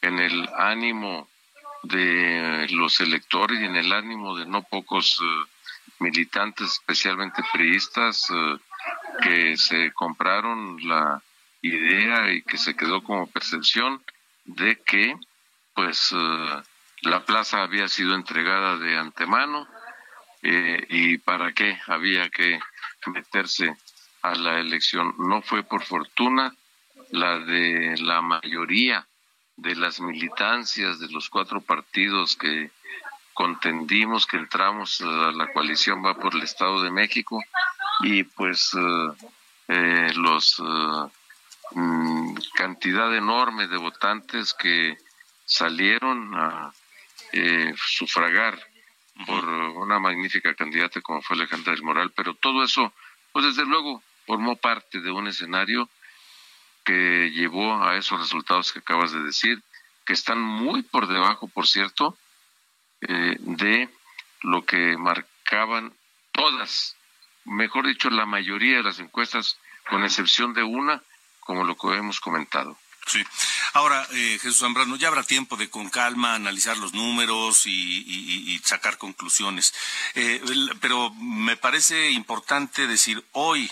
en 0.03 0.19
el 0.19 0.47
ánimo 0.57 1.29
de 1.83 2.67
los 2.71 3.01
electores 3.01 3.61
y 3.61 3.65
en 3.65 3.77
el 3.77 3.93
ánimo 3.93 4.37
de 4.37 4.45
no 4.45 4.63
pocos 4.63 5.19
eh, 5.23 5.75
militantes, 6.01 6.73
especialmente 6.73 7.43
priistas, 7.51 8.29
eh, 8.31 8.59
que 9.23 9.57
se 9.57 9.93
compraron 9.93 10.77
la 10.89 11.23
idea 11.63 12.33
y 12.33 12.43
que 12.43 12.59
se 12.59 12.75
quedó 12.75 13.03
como 13.03 13.27
percepción 13.27 14.03
de 14.45 14.77
que 14.77 15.15
pues 15.75 16.13
eh, 16.13 16.63
la 17.03 17.25
plaza 17.25 17.63
había 17.63 17.89
sido 17.89 18.15
entregada 18.15 18.77
de 18.79 18.97
antemano 18.97 19.67
eh, 20.43 20.87
y 20.89 21.19
para 21.19 21.53
qué 21.53 21.79
había 21.87 22.29
que 22.31 22.61
meterse 23.07 23.77
a 24.23 24.35
la 24.35 24.59
elección. 24.59 25.15
No 25.19 25.43
fue 25.43 25.63
por 25.63 25.83
fortuna 25.83 26.55
la 27.11 27.39
de 27.39 27.97
la 27.99 28.21
mayoría 28.21 29.07
de 29.57 29.75
las 29.77 30.01
militancias 30.01 31.01
de 31.01 31.09
los 31.09 31.29
cuatro 31.29 31.61
partidos 31.61 32.37
que 32.37 32.71
contendimos 33.35 34.27
que 34.27 34.37
entramos 34.37 35.01
a 35.01 35.33
la 35.33 35.53
coalición 35.53 36.05
va 36.05 36.15
por 36.15 36.35
el 36.35 36.43
Estado 36.43 36.83
de 36.83 36.91
México 36.91 37.43
y 38.03 38.25
pues 38.25 38.73
eh, 38.75 39.29
eh, 39.69 40.13
los 40.15 40.59
eh, 40.61 41.11
mm, 41.73 42.35
cantidad 42.55 43.15
enorme 43.15 43.67
de 43.69 43.77
votantes 43.77 44.55
que 44.55 44.97
salieron 45.45 46.35
a 46.35 46.73
sufragar 47.77 48.59
por 49.27 49.45
una 49.45 49.99
magnífica 49.99 50.55
candidata 50.55 51.01
como 51.01 51.23
fue 51.23 51.37
Alejandra 51.37 51.73
del 51.73 51.83
Moral, 51.83 52.13
pero 52.17 52.35
todo 52.35 52.65
eso, 52.65 52.93
pues 53.33 53.45
desde 53.45 53.65
luego, 53.65 54.03
formó 54.27 54.57
parte 54.57 55.01
de 55.01 55.11
un 55.11 55.29
escenario 55.29 55.89
que 56.85 57.31
llevó 57.31 57.83
a 57.83 57.97
esos 57.97 58.19
resultados 58.19 58.73
que 58.73 58.79
acabas 58.79 59.13
de 59.13 59.23
decir, 59.23 59.63
que 60.05 60.13
están 60.13 60.41
muy 60.41 60.83
por 60.83 61.07
debajo, 61.07 61.49
por 61.49 61.67
cierto, 61.67 62.17
eh, 63.03 63.37
de 63.39 63.89
lo 64.43 64.65
que 64.65 64.97
marcaban 64.97 65.93
todas, 66.33 66.97
mejor 67.45 67.87
dicho, 67.87 68.11
la 68.11 68.27
mayoría 68.27 68.79
de 68.79 68.83
las 68.83 68.99
encuestas, 68.99 69.59
con 69.89 70.05
excepción 70.05 70.55
de 70.55 70.63
una, 70.63 71.03
como 71.41 71.65
lo 71.65 71.77
que 71.77 71.89
hemos 71.89 72.21
comentado. 72.21 72.77
Sí. 73.07 73.25
Ahora, 73.73 74.07
eh, 74.13 74.39
Jesús 74.41 74.59
Zambrano, 74.59 74.97
ya 74.97 75.09
habrá 75.09 75.23
tiempo 75.23 75.57
de 75.57 75.69
con 75.69 75.89
calma 75.91 76.35
analizar 76.35 76.77
los 76.77 76.93
números 76.93 77.67
y, 77.67 78.61
sacar 78.65 78.99
conclusiones. 78.99 79.75
Eh, 80.15 80.41
pero 80.81 81.11
me 81.15 81.57
parece 81.57 82.11
importante 82.11 82.87
decir 82.87 83.25
hoy, 83.33 83.71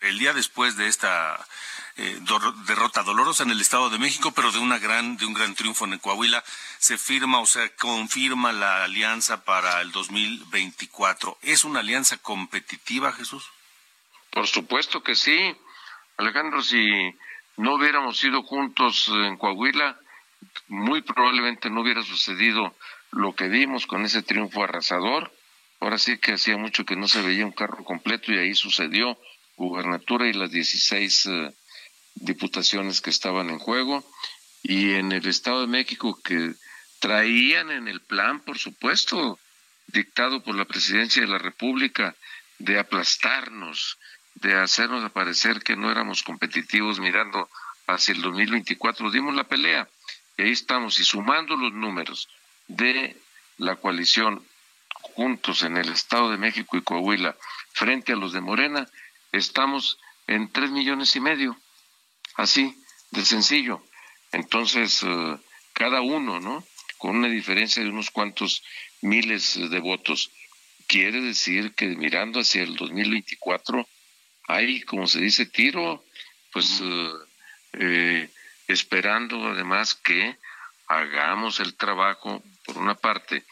el 0.00 0.18
día 0.18 0.32
después 0.32 0.76
de 0.76 0.86
esta 0.86 1.46
eh, 1.98 2.20
derrota 2.66 3.02
dolorosa 3.02 3.42
en 3.42 3.50
el 3.50 3.60
Estado 3.60 3.90
de 3.90 3.98
México, 3.98 4.32
pero 4.32 4.52
de 4.52 4.60
una 4.60 4.78
gran, 4.78 5.16
de 5.16 5.26
un 5.26 5.34
gran 5.34 5.54
triunfo 5.56 5.84
en 5.84 5.98
Coahuila, 5.98 6.44
se 6.78 6.96
firma, 6.96 7.40
o 7.40 7.46
sea, 7.46 7.68
confirma 7.74 8.52
la 8.52 8.84
alianza 8.84 9.44
para 9.44 9.80
el 9.80 9.90
2024. 9.90 11.38
¿Es 11.42 11.64
una 11.64 11.80
alianza 11.80 12.16
competitiva, 12.18 13.12
Jesús? 13.12 13.44
Por 14.30 14.46
supuesto 14.46 15.02
que 15.02 15.16
sí. 15.16 15.56
Alejandro, 16.16 16.62
si 16.62 16.88
no 17.56 17.74
hubiéramos 17.74 18.22
ido 18.22 18.44
juntos 18.44 19.08
en 19.08 19.36
Coahuila, 19.36 19.98
muy 20.68 21.02
probablemente 21.02 21.68
no 21.68 21.80
hubiera 21.80 22.02
sucedido 22.04 22.76
lo 23.10 23.34
que 23.34 23.48
vimos 23.48 23.86
con 23.88 24.04
ese 24.04 24.22
triunfo 24.22 24.62
arrasador. 24.62 25.32
Ahora 25.80 25.98
sí 25.98 26.18
que 26.18 26.34
hacía 26.34 26.56
mucho 26.56 26.84
que 26.84 26.94
no 26.94 27.08
se 27.08 27.22
veía 27.22 27.44
un 27.44 27.52
carro 27.52 27.82
completo 27.82 28.32
y 28.32 28.38
ahí 28.38 28.54
sucedió 28.54 29.18
gubernatura 29.56 30.28
y 30.28 30.32
las 30.32 30.52
16 30.52 31.26
eh, 31.26 31.54
diputaciones 32.20 33.00
que 33.00 33.10
estaban 33.10 33.50
en 33.50 33.58
juego. 33.58 34.04
Y 34.62 34.94
en 34.94 35.12
el 35.12 35.26
Estado 35.26 35.62
de 35.62 35.66
México 35.66 36.18
que 36.22 36.54
traían 36.98 37.70
en 37.70 37.88
el 37.88 38.00
plan, 38.00 38.40
por 38.40 38.58
supuesto, 38.58 39.38
dictado 39.86 40.42
por 40.42 40.54
la 40.54 40.64
presidencia 40.64 41.22
de 41.22 41.28
la 41.28 41.38
República, 41.38 42.16
de 42.58 42.78
aplastarnos, 42.78 43.98
de 44.34 44.54
hacernos 44.54 45.04
aparecer 45.04 45.62
que 45.62 45.76
no 45.76 45.90
éramos 45.90 46.22
competitivos 46.22 47.00
mirando 47.00 47.48
hacia 47.86 48.14
el 48.14 48.22
2024, 48.22 49.10
dimos 49.10 49.34
la 49.34 49.44
pelea. 49.44 49.88
Y 50.36 50.42
ahí 50.42 50.52
estamos, 50.52 50.98
y 51.00 51.04
sumando 51.04 51.56
los 51.56 51.72
números 51.72 52.28
de 52.68 53.16
la 53.56 53.76
coalición 53.76 54.44
juntos 55.00 55.62
en 55.62 55.76
el 55.76 55.88
Estado 55.88 56.30
de 56.30 56.36
México 56.36 56.76
y 56.76 56.82
Coahuila 56.82 57.36
frente 57.72 58.12
a 58.12 58.16
los 58.16 58.32
de 58.32 58.40
Morena, 58.40 58.88
estamos 59.32 59.98
en 60.26 60.50
tres 60.50 60.70
millones 60.70 61.14
y 61.16 61.20
medio. 61.20 61.56
Así, 62.38 62.72
de 63.10 63.24
sencillo. 63.24 63.82
Entonces, 64.30 65.02
eh, 65.02 65.36
cada 65.72 66.02
uno, 66.02 66.38
¿no? 66.38 66.64
Con 66.96 67.16
una 67.16 67.28
diferencia 67.28 67.82
de 67.82 67.90
unos 67.90 68.12
cuantos 68.12 68.62
miles 69.02 69.58
de 69.58 69.80
votos. 69.80 70.30
Quiere 70.86 71.20
decir 71.20 71.74
que 71.74 71.86
mirando 71.88 72.38
hacia 72.38 72.62
el 72.62 72.76
2024, 72.76 73.86
hay, 74.46 74.82
como 74.82 75.08
se 75.08 75.20
dice, 75.20 75.46
tiro, 75.46 76.04
pues 76.52 76.80
eh, 76.80 77.12
eh, 77.72 78.30
esperando 78.68 79.48
además 79.48 79.96
que 79.96 80.36
hagamos 80.86 81.58
el 81.58 81.74
trabajo, 81.74 82.40
por 82.64 82.78
una 82.78 82.94
parte, 82.94 83.44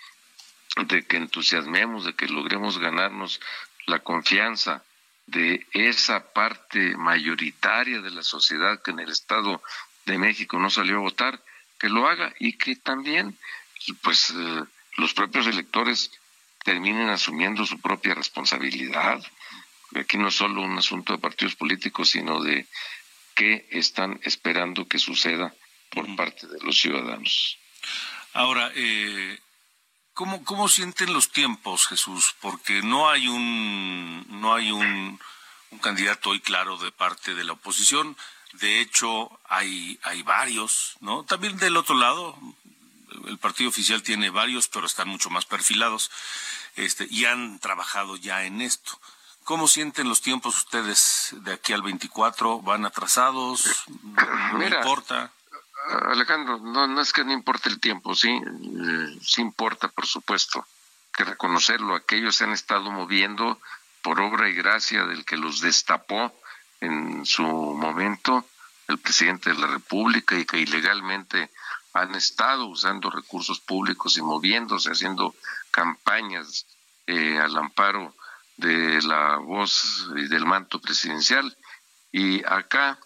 de 0.86 1.04
que 1.04 1.16
entusiasmemos, 1.16 2.04
de 2.04 2.14
que 2.14 2.28
logremos 2.28 2.78
ganarnos 2.78 3.40
la 3.86 3.98
confianza 3.98 4.84
de 5.26 5.66
esa 5.72 6.32
parte 6.32 6.96
mayoritaria 6.96 8.00
de 8.00 8.10
la 8.10 8.22
sociedad 8.22 8.80
que 8.82 8.92
en 8.92 9.00
el 9.00 9.10
Estado 9.10 9.62
de 10.04 10.18
México 10.18 10.58
no 10.58 10.70
salió 10.70 10.96
a 10.96 11.00
votar, 11.00 11.42
que 11.78 11.88
lo 11.88 12.06
haga 12.06 12.32
y 12.38 12.54
que 12.54 12.76
también, 12.76 13.36
pues, 14.02 14.30
eh, 14.30 14.62
los 14.96 15.12
propios 15.14 15.46
electores 15.46 16.10
terminen 16.64 17.10
asumiendo 17.10 17.66
su 17.66 17.80
propia 17.80 18.14
responsabilidad, 18.14 19.22
Aquí 19.94 20.18
no 20.18 20.28
es 20.28 20.34
solo 20.34 20.62
un 20.62 20.76
asunto 20.76 21.12
de 21.12 21.18
partidos 21.18 21.54
políticos, 21.54 22.10
sino 22.10 22.42
de 22.42 22.66
qué 23.34 23.66
están 23.70 24.18
esperando 24.24 24.88
que 24.88 24.98
suceda 24.98 25.54
por 25.90 26.14
parte 26.16 26.46
de 26.46 26.58
los 26.60 26.78
ciudadanos. 26.78 27.58
Ahora, 28.32 28.72
eh, 28.74 29.38
¿cómo, 30.16 30.42
¿cómo 30.44 30.68
sienten 30.68 31.12
los 31.12 31.30
tiempos, 31.30 31.86
Jesús? 31.86 32.34
Porque 32.40 32.82
no 32.82 33.10
hay 33.10 33.28
un, 33.28 34.24
no 34.40 34.54
hay 34.54 34.72
un, 34.72 35.20
un 35.70 35.78
candidato 35.78 36.30
hoy 36.30 36.40
claro 36.40 36.78
de 36.78 36.90
parte 36.90 37.34
de 37.34 37.44
la 37.44 37.52
oposición. 37.52 38.16
De 38.54 38.80
hecho, 38.80 39.30
hay, 39.46 40.00
hay 40.02 40.22
varios, 40.22 40.96
¿no? 41.00 41.24
También 41.24 41.58
del 41.58 41.76
otro 41.76 41.94
lado, 41.94 42.34
el 43.26 43.36
partido 43.36 43.68
oficial 43.68 44.02
tiene 44.02 44.30
varios, 44.30 44.68
pero 44.68 44.86
están 44.86 45.08
mucho 45.08 45.28
más 45.28 45.44
perfilados, 45.44 46.10
este, 46.76 47.06
y 47.10 47.26
han 47.26 47.58
trabajado 47.58 48.16
ya 48.16 48.44
en 48.44 48.62
esto. 48.62 48.98
¿Cómo 49.44 49.68
sienten 49.68 50.08
los 50.08 50.22
tiempos 50.22 50.56
ustedes 50.56 51.34
de 51.42 51.52
aquí 51.52 51.74
al 51.74 51.82
24? 51.82 52.62
¿Van 52.62 52.86
atrasados? 52.86 53.84
¿No 54.54 54.66
importa? 54.66 55.30
Alejandro, 55.88 56.58
no, 56.58 56.86
no 56.86 57.00
es 57.00 57.12
que 57.12 57.24
no 57.24 57.32
importe 57.32 57.68
el 57.68 57.80
tiempo, 57.80 58.14
sí, 58.14 58.30
eh, 58.30 59.18
sí 59.22 59.40
importa, 59.40 59.88
por 59.88 60.06
supuesto, 60.06 60.66
que 61.12 61.24
reconocerlo. 61.24 61.94
Aquellos 61.94 62.36
se 62.36 62.44
han 62.44 62.52
estado 62.52 62.90
moviendo 62.90 63.60
por 64.02 64.20
obra 64.20 64.48
y 64.48 64.54
gracia 64.54 65.04
del 65.06 65.24
que 65.24 65.36
los 65.36 65.60
destapó 65.60 66.32
en 66.80 67.24
su 67.24 67.42
momento 67.42 68.44
el 68.88 68.98
presidente 68.98 69.50
de 69.50 69.58
la 69.58 69.66
República 69.66 70.36
y 70.36 70.44
que 70.44 70.58
ilegalmente 70.58 71.50
han 71.92 72.14
estado 72.14 72.66
usando 72.66 73.10
recursos 73.10 73.60
públicos 73.60 74.16
y 74.16 74.22
moviéndose, 74.22 74.90
haciendo 74.90 75.34
campañas 75.70 76.66
eh, 77.06 77.38
al 77.38 77.56
amparo 77.56 78.14
de 78.56 79.00
la 79.02 79.36
voz 79.36 80.08
y 80.16 80.28
del 80.28 80.44
manto 80.44 80.80
presidencial. 80.80 81.56
Y 82.12 82.44
acá, 82.44 82.98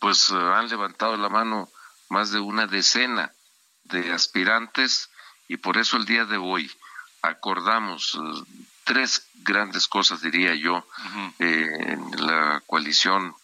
pues 0.00 0.30
han 0.30 0.68
levantado 0.68 1.16
la 1.16 1.28
mano 1.28 1.68
más 2.08 2.30
de 2.30 2.40
una 2.40 2.66
decena 2.66 3.32
de 3.84 4.12
aspirantes 4.12 5.10
y 5.48 5.56
por 5.58 5.78
eso 5.78 5.96
el 5.96 6.06
día 6.06 6.24
de 6.24 6.36
hoy 6.36 6.70
acordamos 7.22 8.14
eh, 8.14 8.64
tres 8.84 9.26
grandes 9.36 9.88
cosas, 9.88 10.20
diría 10.20 10.54
yo, 10.54 10.86
eh, 11.38 11.68
en 11.80 12.26
la 12.26 12.62
coalición 12.66 13.34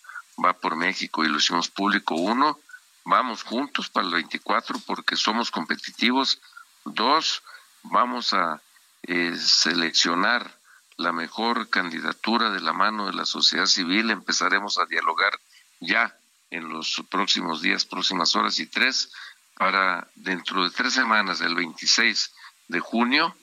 Va 0.43 0.55
por 0.55 0.77
México 0.77 1.25
y 1.25 1.29
lo 1.29 1.39
hicimos 1.39 1.69
público. 1.69 2.15
Uno, 2.15 2.59
vamos 3.05 3.43
juntos 3.43 3.91
para 3.91 4.07
el 4.07 4.13
24 4.13 4.79
porque 4.87 5.17
somos 5.17 5.51
competitivos. 5.51 6.41
Dos, 6.85 7.43
vamos 7.83 8.33
a 8.33 8.63
eh, 9.03 9.37
seleccionar 9.37 10.59
la 10.97 11.13
mejor 11.13 11.69
candidatura 11.69 12.51
de 12.51 12.61
la 12.61 12.73
mano 12.73 13.07
de 13.07 13.13
la 13.13 13.27
sociedad 13.27 13.67
civil. 13.67 14.11
Empezaremos 14.11 14.79
a 14.79 14.87
dialogar 14.87 15.39
ya 15.81 16.17
en 16.51 16.69
los 16.69 17.03
próximos 17.09 17.63
días, 17.63 17.85
próximas 17.85 18.35
horas 18.37 18.59
y 18.59 18.67
tres, 18.67 19.13
para 19.57 20.09
dentro 20.15 20.65
de 20.65 20.71
tres 20.71 20.93
semanas, 20.93 21.41
el 21.41 21.55
26 21.55 22.35
de 22.69 22.81
junio, 22.81 23.35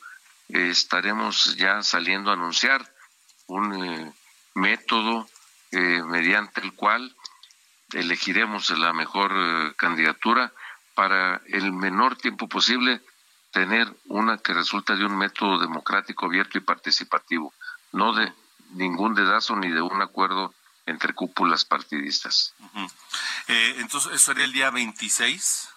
eh, 0.50 0.70
estaremos 0.70 1.56
ya 1.56 1.82
saliendo 1.84 2.30
a 2.30 2.34
anunciar 2.34 2.92
un 3.48 3.74
eh, 3.84 4.14
método 4.56 5.28
eh, 5.72 6.02
mediante 6.04 6.62
el 6.62 6.74
cual 6.74 7.16
elegiremos 7.94 8.70
la 8.78 8.94
mejor 8.94 9.76
candidatura 9.76 10.52
para 10.96 11.42
el 11.48 11.72
menor 11.72 12.18
tiempo 12.18 12.50
posible 12.50 13.02
tener 13.52 13.88
una 14.06 14.38
que 14.38 14.54
resulta 14.54 14.96
de 14.96 15.06
un 15.06 15.18
método 15.18 15.60
democrático 15.60 16.26
abierto 16.26 16.58
y 16.58 16.62
participativo, 16.62 17.54
no 17.94 18.14
de 18.14 18.34
ningún 18.72 19.14
dedazo 19.14 19.56
ni 19.56 19.72
de 19.72 19.82
un 19.82 20.02
acuerdo 20.02 20.54
entre 20.88 21.14
cúpulas 21.14 21.66
partidistas. 21.66 22.56
Eh, 23.48 23.76
entonces, 23.78 24.14
¿eso 24.14 24.26
sería 24.32 24.46
el 24.46 24.52
día 24.52 24.72
26? 24.72 25.70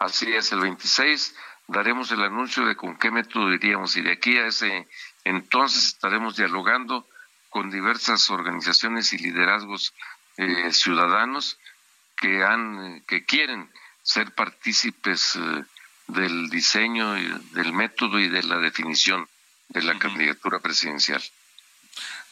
Así 0.00 0.32
es, 0.32 0.50
el 0.52 0.60
26 0.60 1.34
daremos 1.68 2.10
el 2.10 2.22
anuncio 2.22 2.66
de 2.66 2.76
con 2.76 2.98
qué 2.98 3.10
método 3.10 3.52
iríamos 3.52 3.96
y 3.96 4.02
de 4.02 4.12
aquí 4.12 4.36
a 4.36 4.46
ese 4.46 4.86
entonces 5.24 5.86
estaremos 5.86 6.36
dialogando 6.36 7.08
con 7.48 7.70
diversas 7.70 8.28
organizaciones 8.30 9.12
y 9.12 9.18
liderazgos 9.18 9.94
eh, 10.36 10.72
ciudadanos 10.72 11.58
que 12.16 12.44
han 12.44 13.02
que 13.06 13.24
quieren 13.24 13.70
ser 14.02 14.34
partícipes 14.34 15.36
eh, 15.36 15.64
del 16.08 16.50
diseño, 16.50 17.14
del 17.14 17.72
método 17.72 18.18
y 18.18 18.28
de 18.28 18.42
la 18.42 18.58
definición 18.58 19.26
de 19.68 19.82
la 19.82 19.98
candidatura 19.98 20.58
presidencial. 20.58 21.22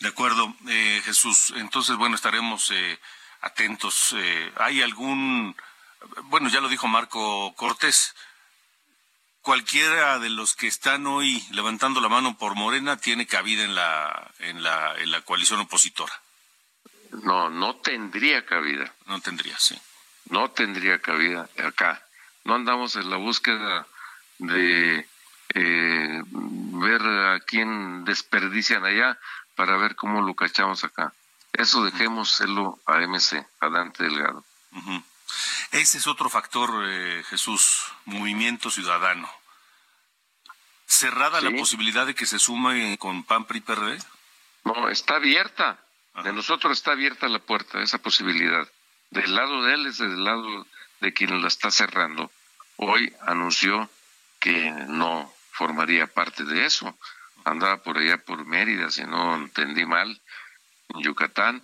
De 0.02 0.08
acuerdo, 0.08 0.54
eh, 0.68 1.00
Jesús. 1.04 1.54
Entonces, 1.56 1.96
bueno, 1.96 2.16
estaremos 2.16 2.70
eh, 2.70 2.98
atentos. 3.40 4.14
Eh, 4.16 4.52
¿Hay 4.56 4.82
algún, 4.82 5.56
bueno, 6.24 6.48
ya 6.48 6.60
lo 6.60 6.68
dijo 6.68 6.88
Marco 6.88 7.54
Cortés, 7.54 8.14
cualquiera 9.40 10.18
de 10.18 10.28
los 10.30 10.54
que 10.54 10.66
están 10.66 11.06
hoy 11.06 11.42
levantando 11.52 12.00
la 12.00 12.08
mano 12.08 12.36
por 12.36 12.54
Morena 12.54 12.96
tiene 12.96 13.26
cabida 13.26 13.64
en 13.64 13.74
la, 13.74 14.30
en 14.40 14.62
la, 14.62 14.94
en 14.98 15.10
la 15.10 15.22
coalición 15.22 15.60
opositora? 15.60 16.12
No, 17.22 17.48
no 17.48 17.76
tendría 17.76 18.44
cabida. 18.44 18.92
No 19.06 19.20
tendría, 19.20 19.58
sí. 19.58 19.76
No 20.26 20.50
tendría 20.50 21.00
cabida 21.00 21.48
acá 21.64 22.04
no 22.44 22.54
andamos 22.54 22.96
en 22.96 23.10
la 23.10 23.16
búsqueda 23.16 23.86
de 24.38 25.06
eh, 25.54 26.22
ver 26.26 27.02
a 27.02 27.40
quién 27.46 28.04
desperdician 28.04 28.84
allá 28.84 29.18
para 29.54 29.76
ver 29.76 29.94
cómo 29.96 30.22
lo 30.22 30.34
cachamos 30.34 30.84
acá. 30.84 31.12
Eso 31.52 31.84
dejémoselo 31.84 32.78
a 32.86 32.98
MC, 33.00 33.46
a 33.60 33.68
Dante 33.68 34.04
Delgado. 34.04 34.44
Ese 35.70 35.98
es 35.98 36.06
otro 36.06 36.28
factor, 36.30 36.70
eh, 36.86 37.22
Jesús, 37.28 37.84
movimiento 38.04 38.70
ciudadano. 38.70 39.30
¿Cerrada 40.86 41.40
la 41.40 41.50
posibilidad 41.50 42.06
de 42.06 42.14
que 42.14 42.26
se 42.26 42.38
sume 42.38 42.98
con 42.98 43.24
PAN 43.24 43.46
PRI 43.46 43.60
PRD? 43.60 43.98
No, 44.64 44.88
está 44.88 45.16
abierta. 45.16 45.78
De 46.22 46.32
nosotros 46.32 46.72
está 46.72 46.92
abierta 46.92 47.28
la 47.28 47.38
puerta, 47.38 47.82
esa 47.82 47.98
posibilidad. 47.98 48.68
Del 49.10 49.34
lado 49.34 49.62
de 49.62 49.74
él 49.74 49.86
es 49.86 49.98
del 49.98 50.22
lado 50.22 50.66
de 51.00 51.12
quien 51.12 51.40
la 51.40 51.48
está 51.48 51.70
cerrando. 51.70 52.30
Hoy 52.76 53.12
anunció 53.22 53.90
que 54.38 54.70
no 54.88 55.32
formaría 55.52 56.06
parte 56.06 56.44
de 56.44 56.66
eso. 56.66 56.96
Andaba 57.44 57.82
por 57.82 57.98
allá 57.98 58.18
por 58.18 58.44
Mérida, 58.44 58.90
si 58.90 59.04
no 59.04 59.34
entendí 59.34 59.84
mal, 59.84 60.20
en 60.88 61.02
Yucatán. 61.02 61.62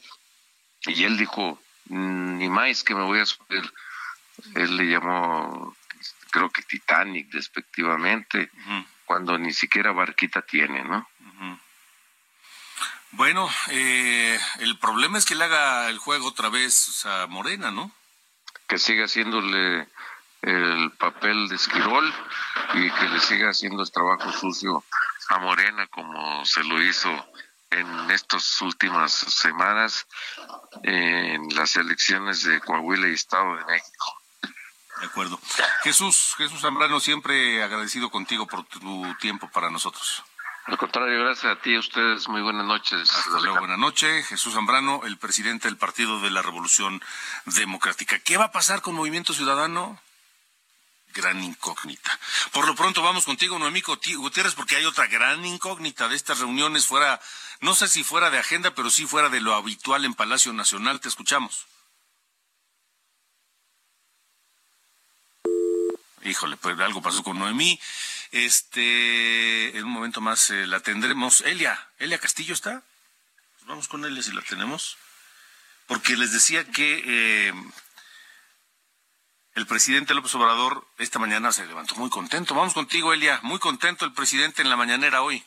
Y 0.86 1.04
él 1.04 1.16
dijo, 1.16 1.60
ni 1.86 2.48
más 2.48 2.82
que 2.82 2.94
me 2.94 3.04
voy 3.04 3.20
a 3.20 3.26
subir. 3.26 3.72
Él 4.54 4.76
le 4.76 4.84
llamó, 4.84 5.76
creo 6.30 6.50
que 6.50 6.62
Titanic, 6.62 7.28
despectivamente, 7.30 8.50
cuando 9.04 9.38
ni 9.38 9.52
siquiera 9.52 9.92
barquita 9.92 10.42
tiene, 10.42 10.84
¿no? 10.84 11.08
Bueno, 13.12 13.48
eh, 13.70 14.38
el 14.60 14.78
problema 14.78 15.18
es 15.18 15.24
que 15.24 15.34
le 15.34 15.44
haga 15.44 15.88
el 15.88 15.98
juego 15.98 16.28
otra 16.28 16.50
vez 16.50 17.04
a 17.06 17.26
Morena, 17.26 17.70
¿no? 17.70 17.90
Que 18.66 18.78
siga 18.78 19.06
haciéndole 19.06 19.88
el 20.42 20.92
papel 20.92 21.48
de 21.48 21.56
Esquirol 21.56 22.14
y 22.74 22.90
que 22.90 23.08
le 23.08 23.18
siga 23.20 23.50
haciendo 23.50 23.82
el 23.82 23.90
trabajo 23.90 24.30
sucio 24.30 24.84
a 25.28 25.38
Morena 25.38 25.86
como 25.88 26.44
se 26.44 26.62
lo 26.64 26.82
hizo 26.82 27.10
en 27.70 28.10
estas 28.10 28.60
últimas 28.62 29.12
semanas 29.12 30.06
en 30.82 31.48
las 31.54 31.76
elecciones 31.76 32.44
de 32.44 32.60
Coahuila 32.60 33.08
y 33.08 33.14
Estado 33.14 33.56
de 33.56 33.64
México. 33.66 34.22
De 35.00 35.06
acuerdo. 35.06 35.38
Jesús, 35.82 36.34
Jesús 36.36 36.60
Zambrano, 36.60 36.98
siempre 36.98 37.62
agradecido 37.62 38.10
contigo 38.10 38.46
por 38.46 38.64
tu 38.64 39.14
tiempo 39.16 39.48
para 39.50 39.70
nosotros. 39.70 40.24
Al 40.66 40.76
contrario, 40.76 41.20
gracias 41.20 41.56
a 41.56 41.60
ti 41.60 41.70
y 41.70 41.76
a 41.76 41.80
ustedes. 41.80 42.28
Muy 42.28 42.42
buenas 42.42 42.66
noches. 42.66 43.10
Hasta 43.10 43.40
luego, 43.40 43.60
buenas 43.60 43.78
noches. 43.78 44.26
Jesús 44.26 44.52
Zambrano, 44.52 45.00
el 45.04 45.16
presidente 45.16 45.68
del 45.68 45.78
Partido 45.78 46.20
de 46.20 46.30
la 46.30 46.42
Revolución 46.42 47.00
Democrática. 47.46 48.18
¿Qué 48.18 48.36
va 48.36 48.46
a 48.46 48.52
pasar 48.52 48.82
con 48.82 48.94
Movimiento 48.94 49.32
Ciudadano? 49.32 49.98
Gran 51.14 51.42
incógnita. 51.42 52.18
Por 52.52 52.66
lo 52.66 52.74
pronto 52.74 53.02
vamos 53.02 53.24
contigo, 53.24 53.58
Noemí 53.58 53.80
Gutiérrez, 53.80 54.54
porque 54.54 54.76
hay 54.76 54.84
otra 54.84 55.06
gran 55.06 55.44
incógnita 55.44 56.08
de 56.08 56.16
estas 56.16 56.38
reuniones 56.38 56.86
fuera, 56.86 57.20
no 57.60 57.74
sé 57.74 57.88
si 57.88 58.04
fuera 58.04 58.30
de 58.30 58.38
agenda, 58.38 58.74
pero 58.74 58.90
sí 58.90 59.06
fuera 59.06 59.28
de 59.28 59.40
lo 59.40 59.54
habitual 59.54 60.04
en 60.04 60.14
Palacio 60.14 60.52
Nacional. 60.52 61.00
Te 61.00 61.08
escuchamos. 61.08 61.66
Híjole, 66.24 66.56
pues 66.56 66.78
algo 66.80 67.00
pasó 67.00 67.22
con 67.22 67.38
Noemí. 67.38 67.80
Este, 68.30 69.76
en 69.76 69.84
un 69.84 69.90
momento 69.90 70.20
más 70.20 70.50
eh, 70.50 70.66
la 70.66 70.80
tendremos. 70.80 71.40
Elia, 71.42 71.88
Elia 71.98 72.18
Castillo 72.18 72.54
está. 72.54 72.82
Pues 73.54 73.66
vamos 73.66 73.88
con 73.88 74.04
Elia 74.04 74.22
si 74.22 74.32
la 74.32 74.42
tenemos. 74.42 74.98
Porque 75.86 76.16
les 76.16 76.32
decía 76.32 76.64
que 76.70 77.02
eh, 77.06 77.52
el 79.58 79.66
presidente 79.66 80.14
López 80.14 80.32
Obrador 80.36 80.84
esta 80.98 81.18
mañana 81.18 81.50
se 81.50 81.66
levantó 81.66 81.96
muy 81.96 82.10
contento. 82.10 82.54
Vamos 82.54 82.74
contigo, 82.74 83.12
Elia. 83.12 83.40
Muy 83.42 83.58
contento 83.58 84.04
el 84.04 84.12
presidente 84.12 84.62
en 84.62 84.70
la 84.70 84.76
mañanera 84.76 85.22
hoy. 85.22 85.42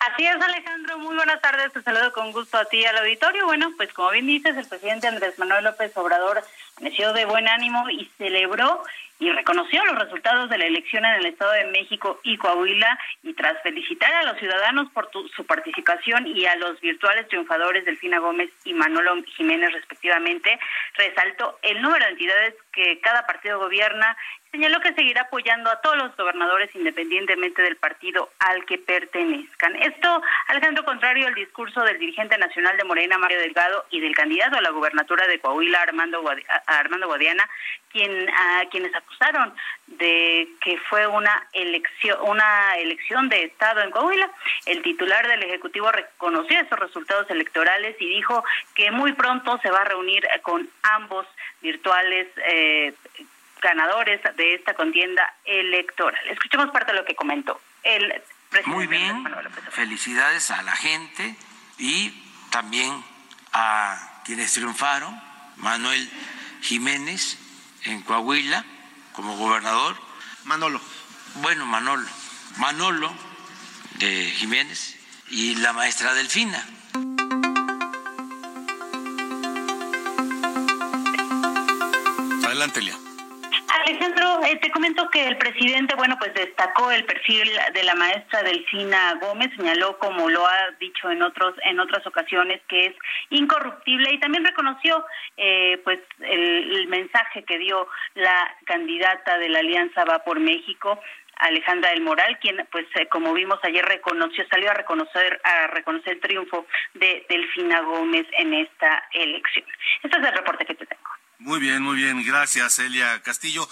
Así 0.00 0.26
es, 0.26 0.34
Alejandro. 0.34 0.98
Muy 0.98 1.14
buenas 1.14 1.40
tardes. 1.40 1.72
Te 1.72 1.82
saludo 1.82 2.12
con 2.12 2.32
gusto 2.32 2.58
a 2.58 2.64
ti 2.64 2.78
y 2.78 2.84
al 2.84 2.98
auditorio. 2.98 3.46
Bueno, 3.46 3.70
pues 3.76 3.92
como 3.92 4.10
bien 4.10 4.26
dices, 4.26 4.56
el 4.56 4.66
presidente 4.66 5.06
Andrés 5.06 5.38
Manuel 5.38 5.62
López 5.62 5.96
Obrador 5.96 6.42
nació 6.80 7.12
de 7.12 7.24
buen 7.26 7.46
ánimo 7.46 7.88
y 7.88 8.10
celebró 8.18 8.82
y 9.20 9.30
reconoció 9.30 9.84
los 9.86 9.98
resultados 9.98 10.50
de 10.50 10.58
la 10.58 10.66
elección 10.66 11.04
en 11.04 11.14
el 11.14 11.26
Estado 11.26 11.52
de 11.52 11.66
México 11.66 12.20
y 12.24 12.36
Coahuila 12.36 12.98
y 13.22 13.32
tras 13.34 13.62
felicitar 13.62 14.12
a 14.12 14.24
los 14.24 14.38
ciudadanos 14.38 14.90
por 14.90 15.10
su 15.34 15.46
participación 15.46 16.26
y 16.26 16.46
a 16.46 16.56
los 16.56 16.80
virtuales 16.80 17.28
triunfadores 17.28 17.84
Delfina 17.84 18.18
Gómez 18.18 18.50
y 18.64 18.74
Manolo 18.74 19.22
Jiménez 19.36 19.72
respectivamente, 19.72 20.58
resaltó 20.94 21.58
el 21.62 21.80
número 21.80 22.04
de 22.04 22.10
entidades 22.12 22.54
que 22.74 23.00
cada 23.00 23.26
partido 23.26 23.58
gobierna 23.58 24.16
señaló 24.54 24.80
que 24.80 24.94
seguirá 24.94 25.22
apoyando 25.22 25.68
a 25.68 25.80
todos 25.80 25.96
los 25.96 26.16
gobernadores 26.16 26.70
independientemente 26.76 27.60
del 27.60 27.76
partido 27.76 28.30
al 28.38 28.64
que 28.66 28.78
pertenezcan. 28.78 29.74
Esto, 29.82 30.22
Alejandro, 30.46 30.84
contrario 30.84 31.26
al 31.26 31.34
discurso 31.34 31.82
del 31.82 31.98
dirigente 31.98 32.38
nacional 32.38 32.76
de 32.76 32.84
Morena, 32.84 33.18
Mario 33.18 33.40
Delgado, 33.40 33.84
y 33.90 34.00
del 34.00 34.14
candidato 34.14 34.56
a 34.56 34.62
la 34.62 34.70
gubernatura 34.70 35.26
de 35.26 35.40
Coahuila, 35.40 35.82
Armando, 35.82 36.22
Armando 36.66 37.08
Guadiana, 37.08 37.48
quien, 37.90 38.28
a 38.30 38.64
quienes 38.70 38.94
acusaron 38.94 39.54
de 39.86 40.48
que 40.60 40.78
fue 40.88 41.06
una 41.08 41.48
elección, 41.52 42.18
una 42.22 42.76
elección 42.76 43.28
de 43.28 43.44
Estado 43.44 43.80
en 43.80 43.90
Coahuila. 43.90 44.30
El 44.66 44.82
titular 44.82 45.26
del 45.26 45.42
Ejecutivo 45.42 45.90
reconoció 45.90 46.60
esos 46.60 46.78
resultados 46.78 47.28
electorales 47.28 47.96
y 47.98 48.06
dijo 48.06 48.44
que 48.76 48.92
muy 48.92 49.12
pronto 49.14 49.58
se 49.62 49.70
va 49.70 49.80
a 49.80 49.84
reunir 49.84 50.24
con 50.42 50.68
ambos 50.82 51.26
virtuales 51.60 52.28
eh, 52.46 52.63
ganadores 53.62 54.20
de 54.36 54.54
esta 54.54 54.74
contienda 54.74 55.34
electoral. 55.44 56.20
Escuchemos 56.28 56.70
parte 56.70 56.92
de 56.92 56.98
lo 56.98 57.04
que 57.04 57.14
comentó 57.14 57.60
el 57.82 58.06
presidente. 58.50 58.70
Muy 58.70 58.86
bien, 58.86 59.24
felicidades 59.70 60.50
a 60.50 60.62
la 60.62 60.76
gente 60.76 61.34
y 61.78 62.12
también 62.50 63.02
a 63.52 64.22
quienes 64.24 64.52
triunfaron, 64.52 65.20
Manuel 65.56 66.10
Jiménez 66.62 67.38
en 67.84 68.02
Coahuila 68.02 68.64
como 69.12 69.36
gobernador. 69.36 69.96
Manolo. 70.44 70.80
Bueno, 71.36 71.66
Manolo. 71.66 72.06
Manolo 72.58 73.12
de 73.94 74.30
Jiménez 74.36 74.96
y 75.30 75.56
la 75.56 75.72
maestra 75.72 76.14
Delfina. 76.14 76.64
Adelante. 82.64 83.04
Alejandro, 83.86 84.42
eh, 84.44 84.56
te 84.56 84.70
comento 84.70 85.10
que 85.10 85.26
el 85.26 85.36
presidente, 85.36 85.94
bueno, 85.96 86.16
pues 86.18 86.32
destacó 86.32 86.90
el 86.90 87.04
perfil 87.04 87.50
de 87.74 87.82
la 87.82 87.94
maestra 87.94 88.42
Delfina 88.42 89.18
Gómez, 89.20 89.50
señaló 89.56 89.98
como 89.98 90.30
lo 90.30 90.46
ha 90.46 90.70
dicho 90.80 91.10
en 91.10 91.22
otros 91.22 91.54
en 91.64 91.78
otras 91.80 92.06
ocasiones 92.06 92.62
que 92.68 92.86
es 92.86 92.94
incorruptible 93.30 94.14
y 94.14 94.20
también 94.20 94.44
reconoció 94.44 95.04
eh, 95.36 95.80
pues 95.84 96.00
el, 96.20 96.86
mensaje 96.88 97.44
que 97.44 97.58
dio 97.58 97.86
la 98.14 98.56
candidata 98.64 99.38
de 99.38 99.48
la 99.48 99.58
Alianza 99.58 100.04
Va 100.04 100.20
por 100.20 100.40
México 100.40 101.00
Alejandra 101.36 101.90
del 101.90 102.02
Moral, 102.02 102.38
quien, 102.40 102.66
pues, 102.70 102.86
eh, 102.94 103.08
como 103.08 103.32
vimos 103.32 103.58
ayer, 103.64 103.84
reconoció, 103.84 104.46
salió 104.48 104.70
a 104.70 104.74
reconocer, 104.74 105.40
a 105.42 105.66
reconocer 105.66 106.14
el 106.14 106.20
triunfo 106.20 106.66
de 106.94 107.26
Delfina 107.28 107.80
Gómez 107.80 108.26
en 108.38 108.54
esta 108.54 109.04
elección. 109.12 109.66
Este 110.02 110.16
es 110.16 110.26
el 110.26 110.32
reporte 110.32 110.64
que 110.64 110.74
te 110.74 110.86
tengo. 110.86 111.03
Muy 111.38 111.58
bien, 111.58 111.82
muy 111.82 111.96
bien. 111.96 112.24
Gracias, 112.24 112.78
Elia 112.78 113.20
Castillo. 113.22 113.68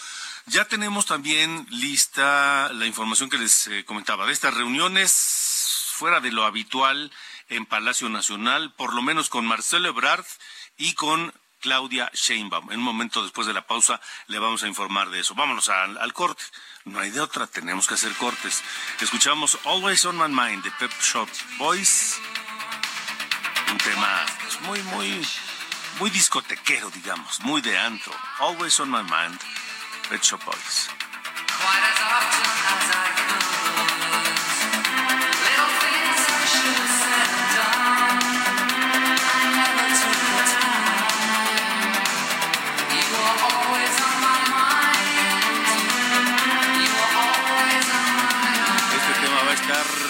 Ya 0.46 0.64
tenemos 0.64 1.06
también 1.06 1.66
lista 1.70 2.70
la 2.72 2.86
información 2.86 3.30
que 3.30 3.38
les 3.38 3.68
eh, 3.68 3.84
comentaba 3.84 4.26
de 4.26 4.32
estas 4.32 4.54
reuniones 4.54 5.12
fuera 5.94 6.20
de 6.20 6.32
lo 6.32 6.44
habitual 6.44 7.12
en 7.48 7.64
Palacio 7.64 8.08
Nacional, 8.08 8.72
por 8.74 8.94
lo 8.94 9.02
menos 9.02 9.28
con 9.28 9.46
Marcelo 9.46 9.88
Ebrard 9.88 10.24
y 10.76 10.94
con 10.94 11.32
Claudia 11.60 12.10
Sheinbaum. 12.12 12.72
En 12.72 12.80
un 12.80 12.84
momento 12.84 13.22
después 13.22 13.46
de 13.46 13.52
la 13.52 13.66
pausa 13.66 14.00
le 14.26 14.40
vamos 14.40 14.64
a 14.64 14.68
informar 14.68 15.10
de 15.10 15.20
eso. 15.20 15.34
Vámonos 15.36 15.68
al, 15.68 16.12
corte. 16.12 16.42
No 16.84 16.98
hay 16.98 17.10
de 17.10 17.20
otra, 17.20 17.46
tenemos 17.46 17.86
que 17.86 17.94
hacer 17.94 18.12
cortes. 18.14 18.62
Escuchamos 19.00 19.56
Always 19.64 20.04
on 20.04 20.18
My 20.18 20.28
Mind 20.28 20.64
de 20.64 20.72
Pep 20.72 20.92
Shop 21.00 21.28
Boys. 21.58 22.20
Un 23.70 23.78
tema 23.78 24.26
muy, 24.66 24.82
muy 24.82 25.24
muy 25.98 26.10
discotequero, 26.10 26.90
digamos, 26.90 27.40
muy 27.40 27.60
de 27.60 27.76
antro. 27.78 28.12
Always 28.38 28.78
on 28.80 28.90
my 28.90 29.02
mind, 29.02 29.38
Pet 30.08 30.22
Shop 30.22 30.42
Boys. 30.44 30.88
Este 48.94 49.26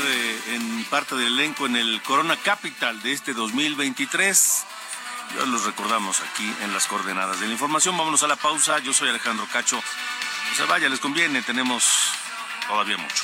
eh, 0.07 0.55
en 0.55 0.85
parte 0.85 1.17
del 1.17 1.35
elenco 1.39 1.67
en 1.67 1.77
el 1.77 2.03
Corona 2.03 2.37
Capital 2.37 3.03
de 3.03 3.13
este 3.13 3.35
2023. 3.35 4.65
Ya 5.35 5.47
los 5.47 5.65
recordamos 5.65 6.21
aquí 6.21 6.55
en 6.61 6.73
las 6.73 6.87
coordenadas 6.87 7.41
de 7.41 7.47
la 7.47 7.53
información. 7.53 7.97
Vámonos 7.97 8.23
a 8.23 8.29
la 8.29 8.37
pausa. 8.37 8.79
Yo 8.81 8.93
soy 8.93 9.09
Alejandro 9.09 9.47
Cacho. 9.51 9.77
No 9.77 10.57
se 10.57 10.65
vaya, 10.65 10.89
les 10.89 11.01
conviene. 11.01 11.43
Tenemos 11.43 11.85
todavía 12.69 12.99
mucho. 12.99 13.23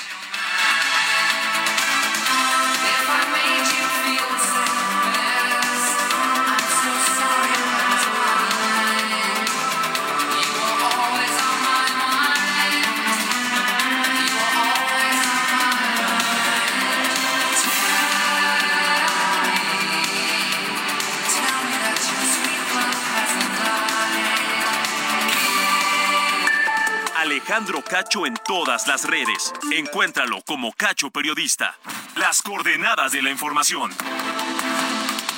Alejandro 27.39 27.83
Cacho 27.83 28.27
en 28.27 28.35
todas 28.35 28.89
las 28.89 29.05
redes. 29.05 29.53
Encuéntralo 29.71 30.43
como 30.43 30.73
Cacho 30.73 31.09
Periodista. 31.13 31.79
Las 32.17 32.43
coordenadas 32.43 33.13
de 33.13 33.23
la 33.23 33.31
información. 33.31 33.93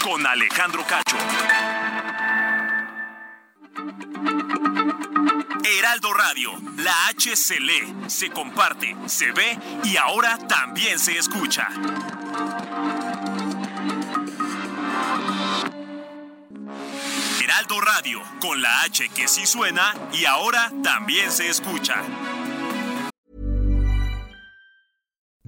Con 0.02 0.26
Alejandro 0.26 0.82
Cacho. 0.86 1.18
Heraldo 5.62 6.14
Radio, 6.14 6.52
la 6.78 7.08
H 7.08 7.36
se 7.36 7.60
lee, 7.60 7.94
se 8.06 8.30
comparte, 8.30 8.96
se 9.04 9.32
ve 9.32 9.58
y 9.84 9.98
ahora 9.98 10.38
también 10.48 10.98
se 10.98 11.18
escucha. 11.18 11.68
Radio, 17.96 18.20
con 18.40 18.62
la 18.62 18.83
H 18.85 19.09
que 19.14 19.26
sí 19.26 19.46
suena 19.46 19.94
y 20.12 20.24
ahora 20.24 20.70
también 20.83 21.31
se 21.31 21.48
escucha. 21.48 21.96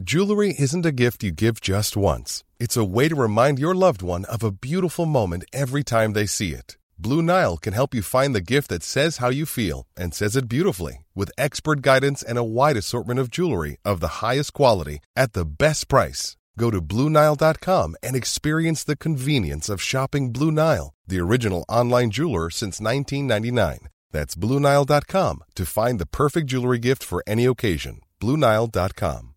Jewelry 0.05 0.55
isn't 0.59 0.85
a 0.85 0.91
gift 0.91 1.23
you 1.23 1.31
give 1.31 1.61
just 1.61 1.97
once. 1.97 2.43
It's 2.59 2.77
a 2.77 2.85
way 2.85 3.09
to 3.09 3.15
remind 3.15 3.61
your 3.61 3.75
loved 3.75 4.03
one 4.03 4.25
of 4.25 4.43
a 4.43 4.51
beautiful 4.51 5.07
moment 5.07 5.45
every 5.53 5.85
time 5.85 6.15
they 6.15 6.27
see 6.27 6.51
it. 6.53 6.77
Blue 6.99 7.23
Nile 7.23 7.59
can 7.59 7.75
help 7.75 7.95
you 7.95 8.03
find 8.03 8.35
the 8.35 8.41
gift 8.41 8.71
that 8.71 8.83
says 8.83 9.19
how 9.19 9.29
you 9.29 9.47
feel 9.47 9.87
and 9.97 10.13
says 10.13 10.35
it 10.35 10.49
beautifully 10.49 11.05
with 11.15 11.31
expert 11.39 11.81
guidance 11.81 12.23
and 12.25 12.39
a 12.39 12.45
wide 12.45 12.77
assortment 12.77 13.21
of 13.21 13.31
jewelry 13.31 13.77
of 13.85 14.01
the 14.01 14.25
highest 14.25 14.53
quality 14.53 14.99
at 15.15 15.33
the 15.33 15.45
best 15.45 15.89
price. 15.89 16.37
Go 16.59 16.71
to 16.71 16.81
BlueNile.com 16.81 17.97
and 18.03 18.17
experience 18.17 18.85
the 18.85 18.97
convenience 18.97 19.69
of 19.69 19.81
shopping 19.83 20.33
Blue 20.33 20.51
Nile, 20.51 20.95
the 21.07 21.21
original 21.21 21.65
online 21.69 22.11
jeweler 22.11 22.51
since 22.51 22.81
1999. 22.81 23.89
That's 24.11 24.35
BlueNile.com 24.35 25.45
to 25.55 25.67
find 25.67 25.99
the 25.99 26.07
perfect 26.07 26.47
jewelry 26.47 26.79
gift 26.79 27.03
for 27.05 27.23
any 27.27 27.47
occasion. 27.47 28.01
BlueNile.com. 28.21 29.29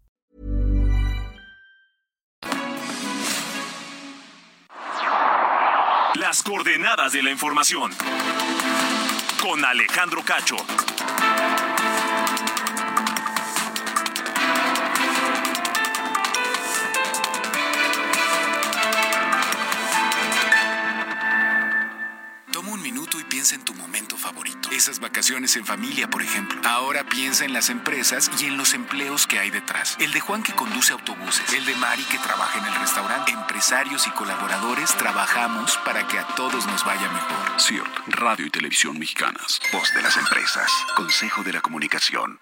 Las 6.16 6.42
coordenadas 6.44 7.12
de 7.12 7.22
la 7.22 7.30
información. 7.30 7.92
Con 9.42 9.64
Alejandro 9.66 10.22
Cacho. 10.24 10.56
Y 23.20 23.24
piensa 23.24 23.56
en 23.56 23.64
tu 23.64 23.74
momento 23.74 24.18
favorito. 24.18 24.70
Esas 24.72 25.00
vacaciones 25.00 25.56
en 25.56 25.66
familia, 25.66 26.10
por 26.10 26.22
ejemplo. 26.22 26.62
Ahora 26.66 27.04
piensa 27.06 27.46
en 27.46 27.54
las 27.54 27.70
empresas 27.70 28.30
y 28.40 28.46
en 28.46 28.58
los 28.58 28.74
empleos 28.74 29.28
que 29.28 29.40
hay 29.40 29.50
detrás. 29.52 29.98
El 30.00 30.12
de 30.12 30.20
Juan 30.20 30.44
que 30.44 30.54
conduce 30.54 30.94
autobuses. 30.94 31.54
El 31.54 31.66
de 31.66 31.76
Mari 31.76 32.04
que 32.04 32.18
trabaja 32.20 32.60
en 32.60 32.66
el 32.66 32.76
restaurante. 32.76 33.32
Empresarios 33.32 34.08
y 34.08 34.12
colaboradores 34.12 34.96
trabajamos 34.98 35.78
para 35.86 36.08
que 36.08 36.20
a 36.20 36.28
todos 36.36 36.66
nos 36.68 36.86
vaya 36.86 37.10
mejor. 37.10 37.60
CIRT, 37.60 38.08
Radio 38.08 38.46
y 38.46 38.50
Televisión 38.50 38.98
Mexicanas. 39.00 39.60
Voz 39.72 39.94
de 39.94 40.02
las 40.02 40.18
empresas. 40.18 40.72
Consejo 40.96 41.44
de 41.44 41.54
la 41.54 41.62
Comunicación. 41.62 42.40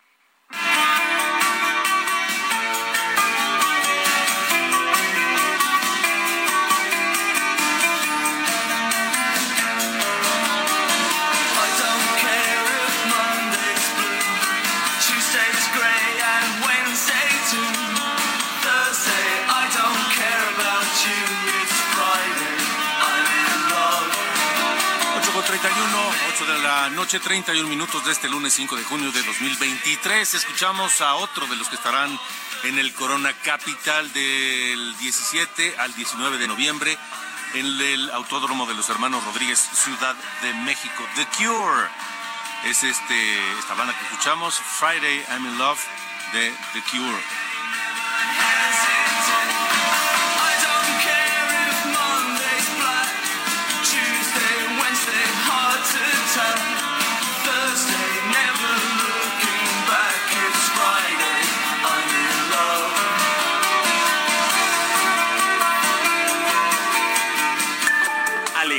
31, 25.45 26.13
8 26.35 26.45
de 26.45 26.59
la 26.59 26.89
noche, 26.91 27.19
31 27.19 27.67
minutos 27.67 28.05
de 28.05 28.13
este 28.13 28.29
lunes 28.29 28.53
5 28.53 28.77
de 28.77 28.83
junio 28.83 29.11
de 29.11 29.21
2023. 29.23 30.33
Escuchamos 30.35 31.01
a 31.01 31.15
otro 31.15 31.45
de 31.47 31.57
los 31.57 31.67
que 31.67 31.75
estarán 31.75 32.17
en 32.63 32.79
el 32.79 32.93
Corona 32.93 33.33
Capital 33.43 34.11
del 34.13 34.97
17 34.99 35.75
al 35.79 35.93
19 35.95 36.37
de 36.37 36.47
noviembre 36.47 36.97
en 37.55 37.65
el 37.65 38.09
Autódromo 38.11 38.65
de 38.65 38.73
los 38.73 38.89
Hermanos 38.89 39.23
Rodríguez, 39.25 39.59
Ciudad 39.59 40.15
de 40.41 40.53
México. 40.53 41.03
The 41.15 41.25
Cure 41.37 41.89
es 42.65 42.83
este, 42.83 43.59
esta 43.59 43.73
banda 43.73 43.97
que 43.97 44.05
escuchamos, 44.05 44.55
Friday 44.55 45.25
I'm 45.29 45.45
in 45.45 45.57
Love 45.57 45.79
de 46.31 46.53
The 46.73 46.81
Cure. 46.89 47.23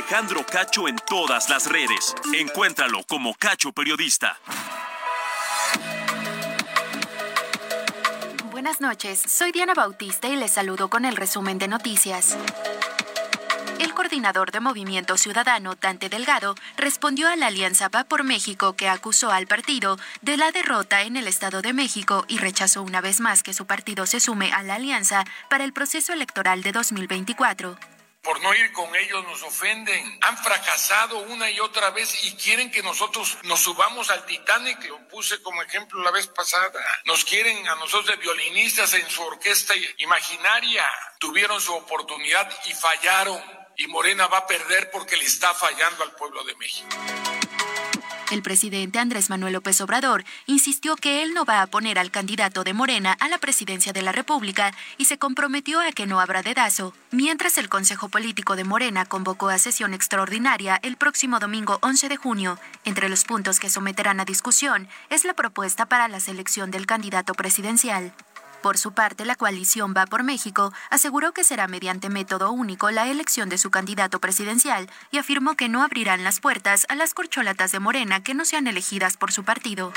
Alejandro 0.05 0.45
Cacho 0.45 0.87
en 0.87 0.97
todas 1.09 1.49
las 1.49 1.65
redes. 1.65 2.13
Encuéntralo 2.31 3.01
como 3.07 3.33
Cacho 3.33 3.71
Periodista. 3.71 4.37
Buenas 8.51 8.81
noches, 8.81 9.19
soy 9.27 9.51
Diana 9.51 9.73
Bautista 9.73 10.27
y 10.27 10.35
les 10.35 10.51
saludo 10.51 10.91
con 10.91 11.05
el 11.05 11.15
resumen 11.15 11.57
de 11.57 11.67
noticias. 11.67 12.37
El 13.79 13.95
coordinador 13.95 14.51
de 14.51 14.59
Movimiento 14.59 15.17
Ciudadano, 15.17 15.73
Dante 15.73 16.07
Delgado, 16.07 16.53
respondió 16.77 17.27
a 17.27 17.35
la 17.35 17.47
Alianza 17.47 17.89
Va 17.89 18.03
por 18.03 18.23
México 18.23 18.73
que 18.73 18.87
acusó 18.87 19.31
al 19.31 19.47
partido 19.47 19.97
de 20.21 20.37
la 20.37 20.51
derrota 20.51 21.01
en 21.01 21.17
el 21.17 21.27
Estado 21.27 21.63
de 21.63 21.73
México 21.73 22.25
y 22.27 22.37
rechazó 22.37 22.83
una 22.83 23.01
vez 23.01 23.19
más 23.19 23.41
que 23.41 23.55
su 23.55 23.65
partido 23.65 24.05
se 24.05 24.19
sume 24.19 24.53
a 24.53 24.61
la 24.61 24.75
alianza 24.75 25.25
para 25.49 25.63
el 25.63 25.73
proceso 25.73 26.13
electoral 26.13 26.61
de 26.61 26.73
2024 26.73 27.94
por 28.25 28.41
no 28.41 28.53
ir 28.55 28.73
con 28.73 28.93
ellos 28.95 29.23
nos 29.25 29.43
ofenden. 29.43 30.19
Han 30.23 30.37
fracasado 30.39 31.19
una 31.19 31.49
y 31.49 31.59
otra 31.59 31.91
vez 31.91 32.25
y 32.25 32.35
quieren 32.35 32.71
que 32.71 32.81
nosotros 32.81 33.37
nos 33.43 33.61
subamos 33.61 34.09
al 34.09 34.25
Titanic, 34.25 34.83
lo 34.89 35.07
puse 35.07 35.41
como 35.43 35.61
ejemplo 35.61 36.01
la 36.01 36.11
vez 36.11 36.27
pasada. 36.27 36.81
Nos 37.05 37.23
quieren 37.23 37.67
a 37.69 37.75
nosotros 37.75 38.07
de 38.07 38.15
violinistas 38.17 38.93
en 38.95 39.07
su 39.09 39.21
orquesta 39.21 39.75
imaginaria. 39.99 40.83
Tuvieron 41.19 41.61
su 41.61 41.73
oportunidad 41.73 42.51
y 42.65 42.73
fallaron. 42.73 43.41
Y 43.77 43.87
Morena 43.87 44.27
va 44.27 44.39
a 44.39 44.47
perder 44.47 44.89
porque 44.89 45.17
le 45.17 45.25
está 45.25 45.53
fallando 45.53 46.03
al 46.03 46.11
pueblo 46.15 46.43
de 46.43 46.55
México. 46.55 46.87
El 48.31 48.41
presidente 48.41 48.97
Andrés 48.97 49.29
Manuel 49.29 49.53
López 49.53 49.79
Obrador 49.81 50.25
insistió 50.47 50.95
que 50.95 51.21
él 51.21 51.35
no 51.35 51.45
va 51.45 51.61
a 51.61 51.67
poner 51.67 51.99
al 51.99 52.09
candidato 52.09 52.63
de 52.63 52.73
Morena 52.73 53.15
a 53.19 53.29
la 53.29 53.37
presidencia 53.37 53.93
de 53.93 54.01
la 54.01 54.11
República 54.11 54.73
y 54.97 55.05
se 55.05 55.19
comprometió 55.19 55.79
a 55.79 55.91
que 55.91 56.07
no 56.07 56.19
habrá 56.19 56.41
dedazo, 56.41 56.93
mientras 57.11 57.59
el 57.59 57.69
Consejo 57.69 58.09
Político 58.09 58.55
de 58.55 58.63
Morena 58.63 59.05
convocó 59.05 59.49
a 59.49 59.59
sesión 59.59 59.93
extraordinaria 59.93 60.79
el 60.81 60.97
próximo 60.97 61.39
domingo 61.39 61.77
11 61.81 62.09
de 62.09 62.17
junio. 62.17 62.59
Entre 62.83 63.09
los 63.09 63.25
puntos 63.25 63.59
que 63.59 63.69
someterán 63.69 64.19
a 64.19 64.25
discusión 64.25 64.87
es 65.11 65.23
la 65.23 65.35
propuesta 65.35 65.85
para 65.85 66.07
la 66.07 66.19
selección 66.19 66.71
del 66.71 66.87
candidato 66.87 67.35
presidencial. 67.35 68.11
Por 68.65 68.79
su 68.79 68.93
parte, 68.93 69.25
la 69.25 69.35
coalición 69.35 69.93
Va 69.95 70.07
por 70.07 70.23
México 70.23 70.73
aseguró 70.89 71.33
que 71.33 71.43
será 71.43 71.67
mediante 71.67 72.09
método 72.09 72.49
único 72.49 72.89
la 72.89 73.07
elección 73.07 73.47
de 73.47 73.59
su 73.59 73.69
candidato 73.69 74.19
presidencial 74.19 74.89
y 75.11 75.19
afirmó 75.19 75.53
que 75.53 75.69
no 75.69 75.83
abrirán 75.83 76.23
las 76.23 76.39
puertas 76.39 76.87
a 76.89 76.95
las 76.95 77.13
corcholatas 77.13 77.71
de 77.71 77.79
Morena 77.79 78.23
que 78.23 78.33
no 78.33 78.43
sean 78.43 78.65
elegidas 78.65 79.17
por 79.17 79.31
su 79.31 79.43
partido. 79.43 79.93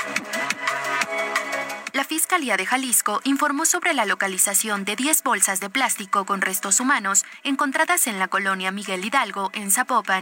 La 1.93 2.03
Fiscalía 2.03 2.57
de 2.57 2.67
Jalisco 2.67 3.21
informó 3.23 3.65
sobre 3.65 3.95
la 3.95 4.05
localización 4.05 4.85
de 4.85 4.95
10 4.95 5.23
bolsas 5.23 5.59
de 5.61 5.71
plástico 5.71 6.25
con 6.25 6.39
restos 6.39 6.79
humanos 6.79 7.25
encontradas 7.43 8.05
en 8.05 8.19
la 8.19 8.27
colonia 8.27 8.71
Miguel 8.71 9.03
Hidalgo, 9.03 9.49
en 9.55 9.71
Zapopan. 9.71 10.21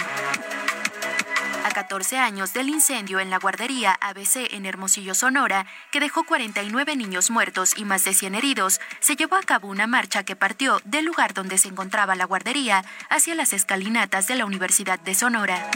A 1.77 1.81
14 1.81 2.17
años 2.17 2.53
del 2.53 2.69
incendio 2.69 3.19
en 3.19 3.29
la 3.29 3.37
guardería 3.37 3.93
ABC 4.01 4.51
en 4.51 4.65
Hermosillo, 4.65 5.13
Sonora, 5.13 5.67
que 5.91 5.99
dejó 5.99 6.23
49 6.23 6.95
niños 6.95 7.29
muertos 7.29 7.77
y 7.77 7.85
más 7.85 8.03
de 8.03 8.15
100 8.15 8.33
heridos, 8.33 8.81
se 8.99 9.15
llevó 9.15 9.35
a 9.35 9.43
cabo 9.43 9.67
una 9.67 9.85
marcha 9.85 10.23
que 10.23 10.35
partió 10.35 10.81
del 10.85 11.05
lugar 11.05 11.35
donde 11.35 11.59
se 11.59 11.67
encontraba 11.67 12.15
la 12.15 12.25
guardería 12.25 12.83
hacia 13.11 13.35
las 13.35 13.53
escalinatas 13.53 14.25
de 14.25 14.33
la 14.33 14.45
Universidad 14.45 14.99
de 14.99 15.13
Sonora. 15.13 15.69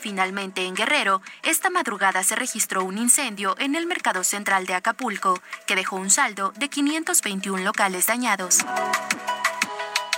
Finalmente, 0.00 0.66
en 0.66 0.74
Guerrero, 0.74 1.22
esta 1.44 1.70
madrugada 1.70 2.24
se 2.24 2.34
registró 2.34 2.82
un 2.82 2.98
incendio 2.98 3.54
en 3.60 3.76
el 3.76 3.86
mercado 3.86 4.24
central 4.24 4.66
de 4.66 4.74
Acapulco, 4.74 5.40
que 5.68 5.76
dejó 5.76 5.94
un 5.94 6.10
saldo 6.10 6.52
de 6.56 6.68
521 6.68 7.62
locales 7.62 8.08
dañados. 8.08 8.58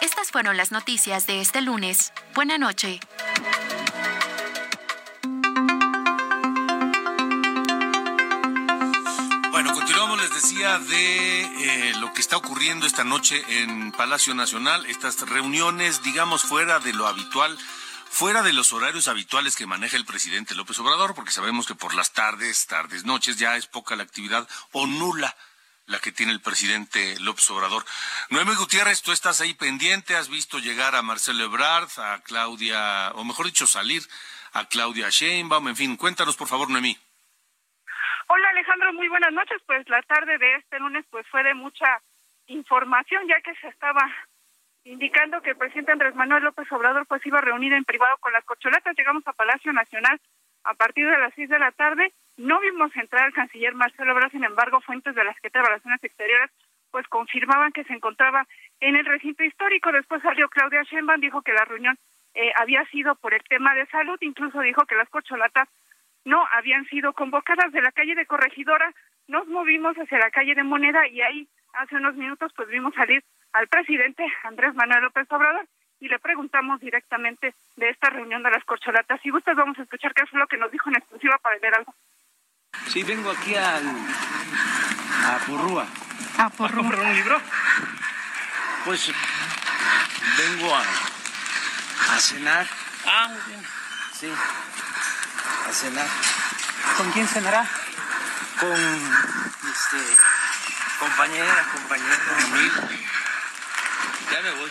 Estas 0.00 0.31
fueron 0.31 0.57
las 0.57 0.72
noticias 0.72 1.26
de 1.26 1.42
este 1.42 1.61
lunes. 1.61 2.14
Buena 2.35 2.57
noche. 2.57 3.00
Decía, 10.42 10.79
de 10.79 11.42
eh, 11.42 11.92
lo 11.98 12.14
que 12.14 12.22
está 12.22 12.38
ocurriendo 12.38 12.87
esta 12.87 13.05
noche 13.05 13.44
en 13.46 13.92
Palacio 13.92 14.35
Nacional, 14.35 14.87
estas 14.87 15.20
reuniones, 15.29 16.03
digamos, 16.03 16.42
fuera 16.42 16.79
de 16.79 16.94
lo 16.94 17.07
habitual 17.07 17.59
fuera 18.09 18.42
de 18.42 18.53
los 18.53 18.72
horarios 18.72 19.07
habituales 19.07 19.55
que 19.55 19.66
maneja 19.66 19.96
el 19.96 20.05
presidente 20.05 20.55
López 20.55 20.79
Obrador, 20.81 21.14
porque 21.14 21.31
sabemos 21.31 21.66
que 21.66 21.74
por 21.76 21.94
las 21.94 22.12
tardes, 22.12 22.66
tardes, 22.66 23.05
noches 23.05 23.37
ya 23.37 23.57
es 23.57 23.66
poca 23.66 23.94
la 23.94 24.03
actividad 24.03 24.48
o 24.72 24.87
nula 24.87 25.37
la 25.87 26.00
que 26.00 26.11
tiene 26.11 26.33
el 26.33 26.40
presidente 26.40 27.20
López 27.20 27.48
Obrador. 27.50 27.85
Noemí 28.31 28.55
Gutiérrez, 28.55 29.03
tú 29.03 29.12
estás 29.12 29.40
ahí 29.42 29.55
pendiente, 29.55 30.16
has 30.16 30.29
visto 30.29 30.59
llegar 30.59 30.96
a 30.96 31.03
Marcelo 31.03 31.44
Ebrard, 31.44 31.90
a 31.98 32.20
Claudia, 32.22 33.12
o 33.14 33.24
mejor 33.24 33.46
dicho, 33.46 33.66
salir 33.66 34.03
a 34.53 34.64
Claudia 34.64 35.11
Sheinbaum, 35.11 35.68
en 35.68 35.76
fin, 35.76 35.96
cuéntanos 35.96 36.37
por 36.37 36.48
favor, 36.48 36.70
Noemí. 36.70 36.98
Hola 38.33 38.49
Alejandro, 38.51 38.93
muy 38.93 39.09
buenas 39.09 39.33
noches. 39.33 39.61
Pues 39.66 39.88
la 39.88 40.01
tarde 40.03 40.38
de 40.38 40.55
este 40.55 40.79
lunes 40.79 41.05
pues 41.11 41.27
fue 41.27 41.43
de 41.43 41.53
mucha 41.53 42.01
información 42.47 43.27
ya 43.27 43.40
que 43.40 43.53
se 43.57 43.66
estaba 43.66 44.09
indicando 44.85 45.43
que 45.43 45.51
el 45.51 45.57
presidente 45.57 45.90
Andrés 45.90 46.14
Manuel 46.14 46.45
López 46.45 46.71
Obrador 46.71 47.07
pues 47.07 47.27
iba 47.27 47.38
a 47.38 47.43
reunir 47.43 47.73
en 47.73 47.85
privado 47.85 48.16
con 48.21 48.33
las 48.33 48.45
corcholatas. 48.45 48.97
Llegamos 48.97 49.27
a 49.27 49.33
Palacio 49.33 49.73
Nacional 49.73 50.21
a 50.62 50.75
partir 50.75 51.11
de 51.11 51.19
las 51.19 51.35
seis 51.35 51.49
de 51.49 51.59
la 51.59 51.73
tarde. 51.73 52.12
No 52.37 52.61
vimos 52.61 52.95
entrar 52.95 53.25
al 53.25 53.33
canciller 53.33 53.75
Marcelo 53.75 54.12
Ebrard, 54.12 54.31
sin 54.31 54.45
embargo, 54.45 54.81
fuentes 54.81 55.12
de 55.16 55.25
la 55.25 55.35
Secretaría 55.35 55.62
de 55.62 55.69
Relaciones 55.71 56.05
Exteriores 56.05 56.51
pues 56.93 57.09
confirmaban 57.09 57.73
que 57.73 57.83
se 57.83 57.95
encontraba 57.95 58.47
en 58.79 58.95
el 58.95 59.07
recinto 59.07 59.43
histórico. 59.43 59.90
Después 59.90 60.23
salió 60.23 60.49
Claudia 60.49 60.85
Sheinbaum, 60.85 61.21
dijo 61.21 61.43
que 61.43 61.53
la 61.53 61.64
reunión 61.64 61.99
eh, 62.35 62.53
había 62.55 62.85
sido 62.87 63.16
por 63.16 63.35
el 63.35 63.43
tema 63.43 63.75
de 63.75 63.87
salud, 63.87 64.19
incluso 64.21 64.61
dijo 64.61 64.87
que 64.87 64.95
las 64.95 65.09
corcholatas 65.09 65.69
no 66.24 66.44
habían 66.52 66.85
sido 66.87 67.12
convocadas 67.12 67.72
de 67.72 67.83
la 67.83 67.92
calle 67.92 68.14
de 68.14 68.26
Corregidora. 68.26 68.92
Nos 69.28 69.46
movimos 69.46 69.96
hacia 69.96 70.18
la 70.18 70.30
calle 70.30 70.54
de 70.54 70.62
Moneda 70.62 71.06
y 71.09 71.20
ahí 71.22 71.48
hace 71.74 71.96
unos 71.96 72.14
minutos 72.16 72.52
pues 72.54 72.68
vimos 72.68 72.94
salir 72.94 73.24
al 73.52 73.68
presidente 73.68 74.24
Andrés 74.44 74.74
Manuel 74.74 75.02
López 75.04 75.26
Obrador 75.30 75.66
y 76.00 76.09
le 76.09 76.18
preguntamos 76.18 76.80
directamente 76.80 77.54
de 77.76 77.90
esta 77.90 78.11
reunión 78.11 78.42
de 78.42 78.50
las 78.50 78.64
corcholatas. 78.64 79.20
Si 79.22 79.30
gustas, 79.30 79.56
vamos 79.56 79.78
a 79.78 79.83
escuchar 79.83 80.14
qué 80.14 80.22
es 80.22 80.33
lo 80.33 80.46
que 80.46 80.56
nos 80.56 80.70
dijo 80.70 80.88
en 80.88 80.96
exclusiva 80.96 81.37
para 81.38 81.59
ver 81.59 81.74
algo. 81.74 81.94
Sí, 82.87 83.02
vengo 83.02 83.30
aquí 83.30 83.54
al, 83.54 83.85
a 83.87 85.38
Porrúa. 85.46 85.87
¿A 86.38 86.48
Porrúa? 86.50 86.83
un 86.83 87.14
libro? 87.14 87.40
Pues 88.85 89.12
vengo 90.38 90.74
a, 90.74 90.80
a 90.80 92.18
cenar. 92.18 92.66
Ah, 93.06 93.28
muy 93.28 93.40
bien. 93.54 93.61
Sí, 94.12 94.33
a 95.68 95.72
cenar. 95.72 96.08
¿Con 96.96 97.10
quién 97.12 97.26
cenará? 97.28 97.66
Con 98.58 98.72
este, 98.72 100.16
compañera, 100.98 101.66
compañero, 101.72 102.22
amigo. 102.44 102.88
Ya 104.30 104.40
me 104.42 104.50
voy. 104.52 104.70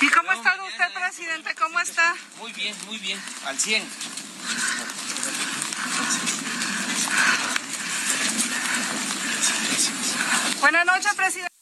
¿Y 0.00 0.08
cómo 0.10 0.32
está 0.32 0.62
usted, 0.64 0.92
presidente? 0.94 1.54
¿Cómo 1.54 1.80
está? 1.80 2.14
Muy 2.38 2.52
bien, 2.52 2.76
muy 2.86 2.98
bien, 2.98 3.20
al 3.46 3.58
100. 3.58 3.88
Buenas 10.60 10.86
noches, 10.86 11.14
presidente. 11.14 11.52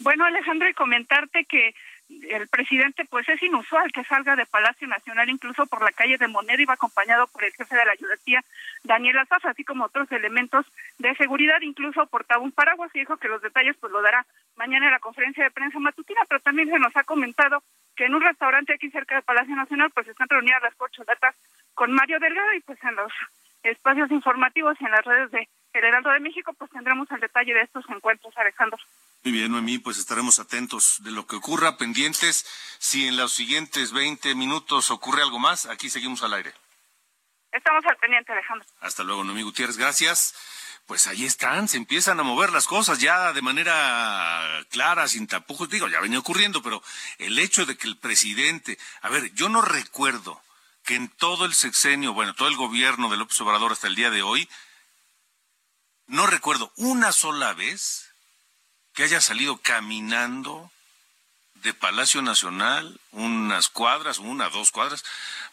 Bueno, 0.00 0.24
Alejandro, 0.24 0.68
y 0.68 0.74
comentarte 0.74 1.44
que 1.48 1.74
el 2.08 2.48
presidente, 2.48 3.04
pues 3.04 3.28
es 3.28 3.42
inusual 3.42 3.92
que 3.92 4.04
salga 4.04 4.34
de 4.34 4.46
Palacio 4.46 4.88
Nacional, 4.88 5.28
incluso 5.28 5.66
por 5.66 5.82
la 5.82 5.92
calle 5.92 6.16
de 6.16 6.28
Moneda, 6.28 6.62
iba 6.62 6.74
acompañado 6.74 7.26
por 7.26 7.44
el 7.44 7.52
jefe 7.52 7.76
de 7.76 7.84
la 7.84 7.92
ayudantía, 7.92 8.42
Daniel 8.84 9.18
Azaf, 9.18 9.44
así 9.46 9.64
como 9.64 9.84
otros 9.84 10.10
elementos 10.12 10.66
de 10.98 11.14
seguridad, 11.16 11.60
incluso 11.60 12.06
portaba 12.06 12.42
un 12.42 12.52
paraguas 12.52 12.90
y 12.94 13.00
dijo 13.00 13.16
que 13.18 13.28
los 13.28 13.42
detalles 13.42 13.76
pues 13.76 13.92
lo 13.92 14.02
dará 14.02 14.24
mañana 14.56 14.86
en 14.86 14.92
la 14.92 15.00
conferencia 15.00 15.44
de 15.44 15.50
prensa 15.50 15.78
matutina, 15.78 16.22
pero 16.28 16.40
también 16.40 16.70
se 16.70 16.78
nos 16.78 16.96
ha 16.96 17.04
comentado 17.04 17.62
que 17.94 18.06
en 18.06 18.14
un 18.14 18.22
restaurante 18.22 18.72
aquí 18.72 18.90
cerca 18.90 19.16
del 19.16 19.24
Palacio 19.24 19.54
Nacional 19.54 19.90
pues 19.90 20.08
están 20.08 20.28
reunidas 20.28 20.62
las 20.62 20.74
corcholatas 20.76 21.34
con 21.74 21.92
Mario 21.92 22.18
Delgado 22.20 22.52
y 22.54 22.60
pues 22.60 22.82
en 22.84 22.94
los 22.94 23.12
espacios 23.62 24.10
informativos 24.10 24.76
y 24.80 24.84
en 24.84 24.90
las 24.92 25.04
redes 25.04 25.30
de 25.30 25.48
El 25.72 25.84
Heraldo 25.84 26.10
de 26.10 26.20
México 26.20 26.52
pues 26.54 26.70
tendremos 26.70 27.10
el 27.10 27.20
detalle 27.20 27.54
de 27.54 27.62
estos 27.62 27.84
encuentros, 27.88 28.36
Alejandro. 28.36 28.78
Muy 29.24 29.32
bien, 29.32 29.52
Noemí, 29.52 29.78
pues 29.78 29.98
estaremos 29.98 30.38
atentos 30.38 31.02
de 31.02 31.10
lo 31.10 31.26
que 31.26 31.36
ocurra, 31.36 31.76
pendientes. 31.76 32.46
Si 32.78 33.06
en 33.06 33.16
los 33.16 33.32
siguientes 33.32 33.92
20 33.92 34.34
minutos 34.34 34.90
ocurre 34.90 35.22
algo 35.22 35.38
más, 35.38 35.66
aquí 35.66 35.90
seguimos 35.90 36.22
al 36.22 36.34
aire. 36.34 36.52
Estamos 37.52 37.84
al 37.86 37.96
pendiente, 37.96 38.32
Alejandro. 38.32 38.66
Hasta 38.80 39.04
luego, 39.04 39.24
Noemí 39.24 39.42
Gutiérrez, 39.42 39.76
gracias. 39.76 40.34
Pues 40.86 41.06
ahí 41.06 41.26
están, 41.26 41.68
se 41.68 41.76
empiezan 41.76 42.18
a 42.18 42.22
mover 42.22 42.50
las 42.50 42.66
cosas 42.66 42.98
ya 42.98 43.34
de 43.34 43.42
manera 43.42 44.64
clara, 44.70 45.06
sin 45.06 45.26
tapujos. 45.26 45.68
Digo, 45.68 45.86
ya 45.88 46.00
venía 46.00 46.18
ocurriendo, 46.18 46.62
pero 46.62 46.82
el 47.18 47.38
hecho 47.38 47.66
de 47.66 47.76
que 47.76 47.88
el 47.88 47.98
presidente, 47.98 48.78
a 49.02 49.10
ver, 49.10 49.34
yo 49.34 49.50
no 49.50 49.60
recuerdo 49.60 50.40
que 50.84 50.94
en 50.94 51.08
todo 51.08 51.44
el 51.44 51.52
sexenio, 51.52 52.14
bueno, 52.14 52.34
todo 52.34 52.48
el 52.48 52.56
gobierno 52.56 53.10
de 53.10 53.18
López 53.18 53.38
Obrador 53.42 53.72
hasta 53.72 53.88
el 53.88 53.96
día 53.96 54.08
de 54.08 54.22
hoy, 54.22 54.48
no 56.08 56.26
recuerdo 56.26 56.72
una 56.76 57.12
sola 57.12 57.52
vez 57.52 58.12
que 58.94 59.04
haya 59.04 59.20
salido 59.20 59.58
caminando 59.58 60.70
de 61.54 61.74
Palacio 61.74 62.22
Nacional 62.22 63.00
unas 63.12 63.68
cuadras, 63.68 64.18
una, 64.18 64.48
dos 64.48 64.70
cuadras, 64.70 65.04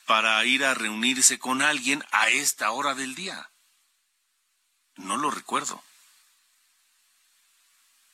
para 0.06 0.44
ir 0.46 0.64
a 0.66 0.74
reunirse 0.74 1.40
con 1.40 1.62
alguien 1.62 2.04
a 2.12 2.30
esta 2.30 2.72
hora 2.72 2.96
del 2.96 3.16
día. 3.16 3.50
No 4.96 5.18
lo 5.18 5.30
recuerdo. 5.30 5.84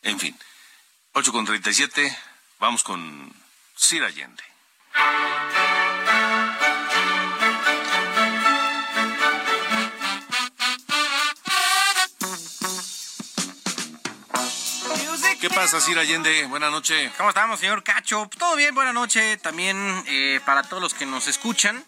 En 0.01 0.19
fin, 0.19 0.37
8 1.13 1.31
con 1.31 1.45
37, 1.45 2.17
vamos 2.59 2.83
con 2.83 3.33
Sir 3.75 4.03
Allende. 4.03 4.43
¿Qué 15.41 15.49
pasa, 15.49 15.81
Sir 15.81 15.97
Allende? 15.97 16.45
Buenas 16.45 16.69
noches. 16.69 17.11
¿Cómo 17.17 17.29
estamos, 17.29 17.59
señor 17.59 17.81
Cacho? 17.81 18.29
Todo 18.37 18.55
bien, 18.55 18.75
buena 18.75 18.93
noche 18.93 19.37
también 19.37 19.75
eh, 20.05 20.39
para 20.45 20.61
todos 20.61 20.83
los 20.83 20.93
que 20.93 21.07
nos 21.07 21.27
escuchan. 21.27 21.83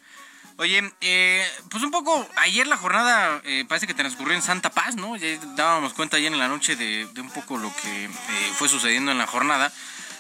Oye, 0.58 0.92
eh, 1.02 1.48
pues 1.70 1.84
un 1.84 1.92
poco, 1.92 2.28
ayer 2.38 2.66
la 2.66 2.78
jornada 2.78 3.42
eh, 3.44 3.64
parece 3.70 3.86
que 3.86 3.94
transcurrió 3.94 4.34
en 4.34 4.42
Santa 4.42 4.72
Paz, 4.72 4.96
¿no? 4.96 5.16
Ya 5.18 5.38
dábamos 5.56 5.94
cuenta 5.94 6.18
ayer 6.18 6.34
en 6.34 6.40
la 6.40 6.48
noche 6.48 6.76
de, 6.76 7.08
un 7.16 7.30
poco 7.30 7.60
lo 7.60 7.72
que 7.76 8.10
fue 8.56 8.68
sucediendo 8.68 9.12
en 9.12 9.20
la 9.20 9.28
jornada. 9.28 9.72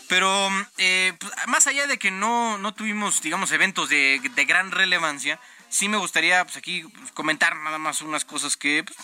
Pero 0.07 0.51
pues, 0.75 1.15
más 1.47 1.65
allá 1.65 1.87
de 1.87 1.97
que 1.97 2.11
no, 2.11 2.59
no 2.59 2.75
tuvimos, 2.75 3.19
digamos, 3.23 3.51
eventos 3.51 3.89
de, 3.89 4.21
de 4.35 4.45
gran 4.45 4.69
relevancia, 4.69 5.39
sí 5.69 5.89
me 5.89 5.97
gustaría 5.97 6.43
pues 6.43 6.57
aquí 6.57 6.83
comentar 7.15 7.55
nada 7.55 7.79
más 7.79 8.01
unas 8.01 8.25
cosas 8.25 8.57
que 8.57 8.83
pues, 8.83 8.95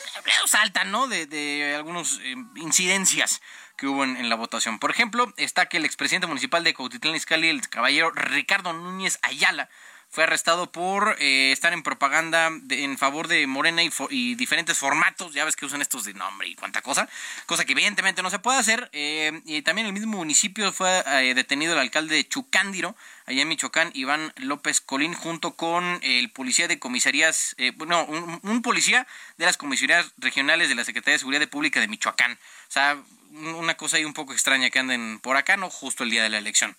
saltan, 0.45 0.91
¿no? 0.91 1.07
De, 1.07 1.25
de 1.25 1.73
algunas 1.75 2.19
incidencias 2.57 3.41
que 3.79 3.87
hubo 3.87 4.03
en, 4.03 4.29
la 4.29 4.35
votación. 4.35 4.77
Por 4.77 4.91
ejemplo, 4.91 5.33
está 5.37 5.67
que 5.67 5.77
el 5.77 5.85
expresidente 5.85 6.27
municipal 6.27 6.63
de 6.63 6.73
Cautitlán 6.73 7.15
Izcalli, 7.15 7.49
el 7.49 7.67
caballero 7.69 8.11
Ricardo 8.11 8.73
Núñez 8.73 9.19
Ayala, 9.21 9.69
fue 10.11 10.23
arrestado 10.23 10.71
por 10.71 11.15
eh, 11.19 11.51
estar 11.51 11.71
en 11.71 11.83
propaganda 11.83 12.49
en 12.69 12.97
favor 12.97 13.27
de 13.27 13.45
Morena 13.45 13.83
y, 13.83 14.35
diferentes 14.35 14.77
formatos. 14.77 15.33
Ya 15.33 15.45
ves 15.45 15.55
que 15.55 15.67
usan 15.67 15.83
estos 15.83 16.03
de 16.03 16.15
nombre 16.15 16.47
y 16.47 16.55
cuánta 16.55 16.81
cosa. 16.81 17.07
Cosa 17.45 17.63
que 17.63 17.73
evidentemente 17.73 18.23
no 18.23 18.31
se 18.31 18.39
puede 18.39 18.57
hacer. 18.57 18.89
Eh, 18.91 19.39
y 19.45 19.61
también 19.61 19.85
en 19.85 19.95
el 19.95 20.01
mismo 20.01 20.17
municipio 20.17 20.73
fue 20.73 21.03
eh, 21.05 21.33
detenido 21.35 21.73
el 21.73 21.79
alcalde 21.79 22.15
de 22.15 22.27
Chucándiro, 22.27 22.95
allá 23.27 23.43
en 23.43 23.47
Michoacán, 23.47 23.91
Iván 23.93 24.33
López 24.37 24.81
Colín, 24.81 25.13
junto 25.13 25.51
con 25.53 25.99
el 26.01 26.31
policía 26.31 26.67
de 26.67 26.79
comisarías, 26.79 27.55
bueno, 27.75 28.03
un, 28.05 28.39
un, 28.41 28.61
policía 28.63 29.05
de 29.37 29.45
las 29.45 29.57
comisarías 29.57 30.11
regionales 30.17 30.69
de 30.69 30.75
la 30.75 30.85
Secretaría 30.85 31.13
de 31.13 31.19
Seguridad 31.19 31.47
Pública 31.49 31.79
de 31.79 31.87
Michoacán. 31.87 32.33
O 32.33 32.71
sea, 32.71 32.97
una 33.31 33.75
cosa 33.75 33.97
ahí 33.97 34.05
un 34.05 34.13
poco 34.13 34.33
extraña 34.33 34.69
que 34.69 34.79
anden 34.79 35.19
por 35.19 35.37
acá, 35.37 35.57
¿no? 35.57 35.69
Justo 35.69 36.03
el 36.03 36.09
día 36.09 36.23
de 36.23 36.29
la 36.29 36.37
elección. 36.37 36.75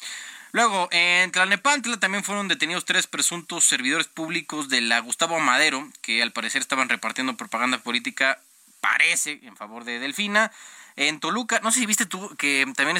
Luego, 0.52 0.88
en 0.90 1.30
Tlalnepantla 1.30 1.98
también 1.98 2.24
fueron 2.24 2.48
detenidos 2.48 2.84
tres 2.84 3.06
presuntos 3.06 3.64
servidores 3.64 4.08
públicos 4.08 4.68
de 4.68 4.80
la 4.80 4.98
Gustavo 4.98 5.38
Madero, 5.38 5.88
que 6.02 6.22
al 6.22 6.32
parecer 6.32 6.60
estaban 6.60 6.88
repartiendo 6.88 7.36
propaganda 7.36 7.78
política, 7.78 8.40
parece, 8.80 9.38
en 9.42 9.56
favor 9.56 9.84
de 9.84 10.00
Delfina. 10.00 10.50
En 10.96 11.20
Toluca, 11.20 11.60
no 11.62 11.70
sé 11.70 11.80
si 11.80 11.86
viste 11.86 12.04
tú 12.04 12.34
que 12.36 12.66
también 12.74 12.98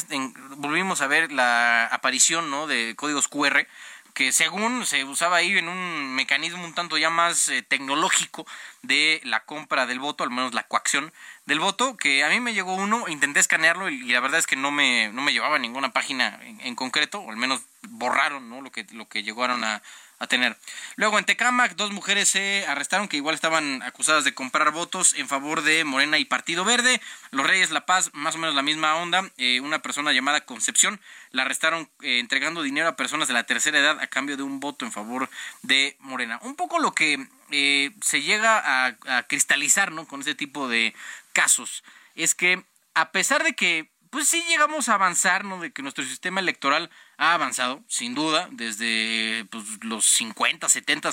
volvimos 0.56 1.00
a 1.00 1.08
ver 1.08 1.32
la 1.32 1.86
aparición 1.86 2.50
¿no? 2.50 2.68
de 2.68 2.94
códigos 2.96 3.26
QR 3.26 3.66
que 4.14 4.32
según 4.32 4.86
se 4.86 5.04
usaba 5.04 5.36
ahí 5.36 5.56
en 5.56 5.68
un 5.68 6.14
mecanismo 6.14 6.64
un 6.64 6.74
tanto 6.74 6.98
ya 6.98 7.10
más 7.10 7.48
eh, 7.48 7.62
tecnológico 7.62 8.46
de 8.82 9.20
la 9.24 9.44
compra 9.44 9.86
del 9.86 9.98
voto, 10.00 10.24
al 10.24 10.30
menos 10.30 10.54
la 10.54 10.64
coacción 10.64 11.12
del 11.46 11.60
voto, 11.60 11.96
que 11.96 12.24
a 12.24 12.28
mí 12.28 12.40
me 12.40 12.54
llegó 12.54 12.74
uno, 12.74 13.08
intenté 13.08 13.40
escanearlo 13.40 13.88
y, 13.88 14.02
la 14.04 14.20
verdad 14.20 14.38
es 14.38 14.46
que 14.46 14.56
no 14.56 14.70
me, 14.70 15.10
no 15.12 15.22
me 15.22 15.32
llevaba 15.32 15.58
ninguna 15.58 15.92
página 15.92 16.38
en, 16.42 16.60
en, 16.60 16.74
concreto, 16.74 17.20
o 17.20 17.30
al 17.30 17.36
menos 17.36 17.62
borraron 17.88 18.48
¿no? 18.48 18.60
lo, 18.60 18.70
que, 18.70 18.86
lo 18.92 19.08
que 19.08 19.22
llegaron 19.22 19.64
a, 19.64 19.82
a 20.20 20.26
tener. 20.26 20.56
Luego 20.96 21.18
en 21.18 21.24
Tecámac, 21.24 21.74
dos 21.76 21.92
mujeres 21.92 22.28
se 22.28 22.64
arrestaron 22.66 23.08
que 23.08 23.16
igual 23.16 23.34
estaban 23.34 23.82
acusadas 23.82 24.22
de 24.22 24.34
comprar 24.34 24.70
votos 24.70 25.14
en 25.14 25.26
favor 25.26 25.62
de 25.62 25.82
Morena 25.84 26.18
y 26.18 26.26
Partido 26.26 26.64
Verde. 26.64 27.00
Los 27.30 27.46
Reyes 27.46 27.70
La 27.70 27.86
Paz, 27.86 28.10
más 28.12 28.34
o 28.34 28.38
menos 28.38 28.54
la 28.54 28.62
misma 28.62 28.94
onda. 28.96 29.30
Eh, 29.38 29.60
una 29.60 29.80
persona 29.80 30.12
llamada 30.12 30.42
Concepción 30.42 31.00
la 31.30 31.42
arrestaron 31.42 31.88
eh, 32.02 32.18
entregando 32.18 32.62
dinero 32.62 32.88
a 32.88 32.96
personas 32.96 33.28
de 33.28 33.34
la 33.34 33.44
tercera 33.44 33.78
edad 33.78 33.98
a 33.98 34.08
cambio 34.08 34.36
de 34.36 34.42
un 34.42 34.60
voto 34.60 34.84
en 34.84 34.92
favor 34.92 35.30
de 35.62 35.96
Morena. 36.00 36.38
Un 36.42 36.54
poco 36.54 36.78
lo 36.78 36.92
que 36.92 37.26
eh, 37.50 37.90
se 38.02 38.20
llega 38.20 38.86
a, 38.86 39.22
cristalizar 39.26 39.90
¿no? 39.90 40.06
con 40.06 40.20
este 40.20 40.34
tipo 40.34 40.68
de 40.68 40.94
casos 41.32 41.82
es 42.14 42.34
que 42.34 42.62
a 42.94 43.10
pesar 43.10 43.42
de 43.42 43.54
que 43.54 43.90
pues 44.10 44.28
sí 44.28 44.42
llegamos 44.48 44.88
a 44.88 44.94
avanzar, 44.94 45.44
¿no? 45.44 45.60
De 45.60 45.72
que 45.72 45.82
nuestro 45.82 46.04
sistema 46.04 46.40
electoral 46.40 46.90
ha 47.16 47.34
avanzado, 47.34 47.82
sin 47.88 48.14
duda, 48.14 48.48
desde 48.50 49.46
pues, 49.50 49.64
los 49.82 50.04
50, 50.04 50.68
70, 50.68 51.10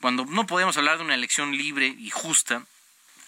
cuando 0.00 0.24
no 0.26 0.46
podíamos 0.46 0.76
hablar 0.76 0.98
de 0.98 1.04
una 1.04 1.14
elección 1.14 1.52
libre 1.56 1.86
y 1.86 2.10
justa. 2.10 2.64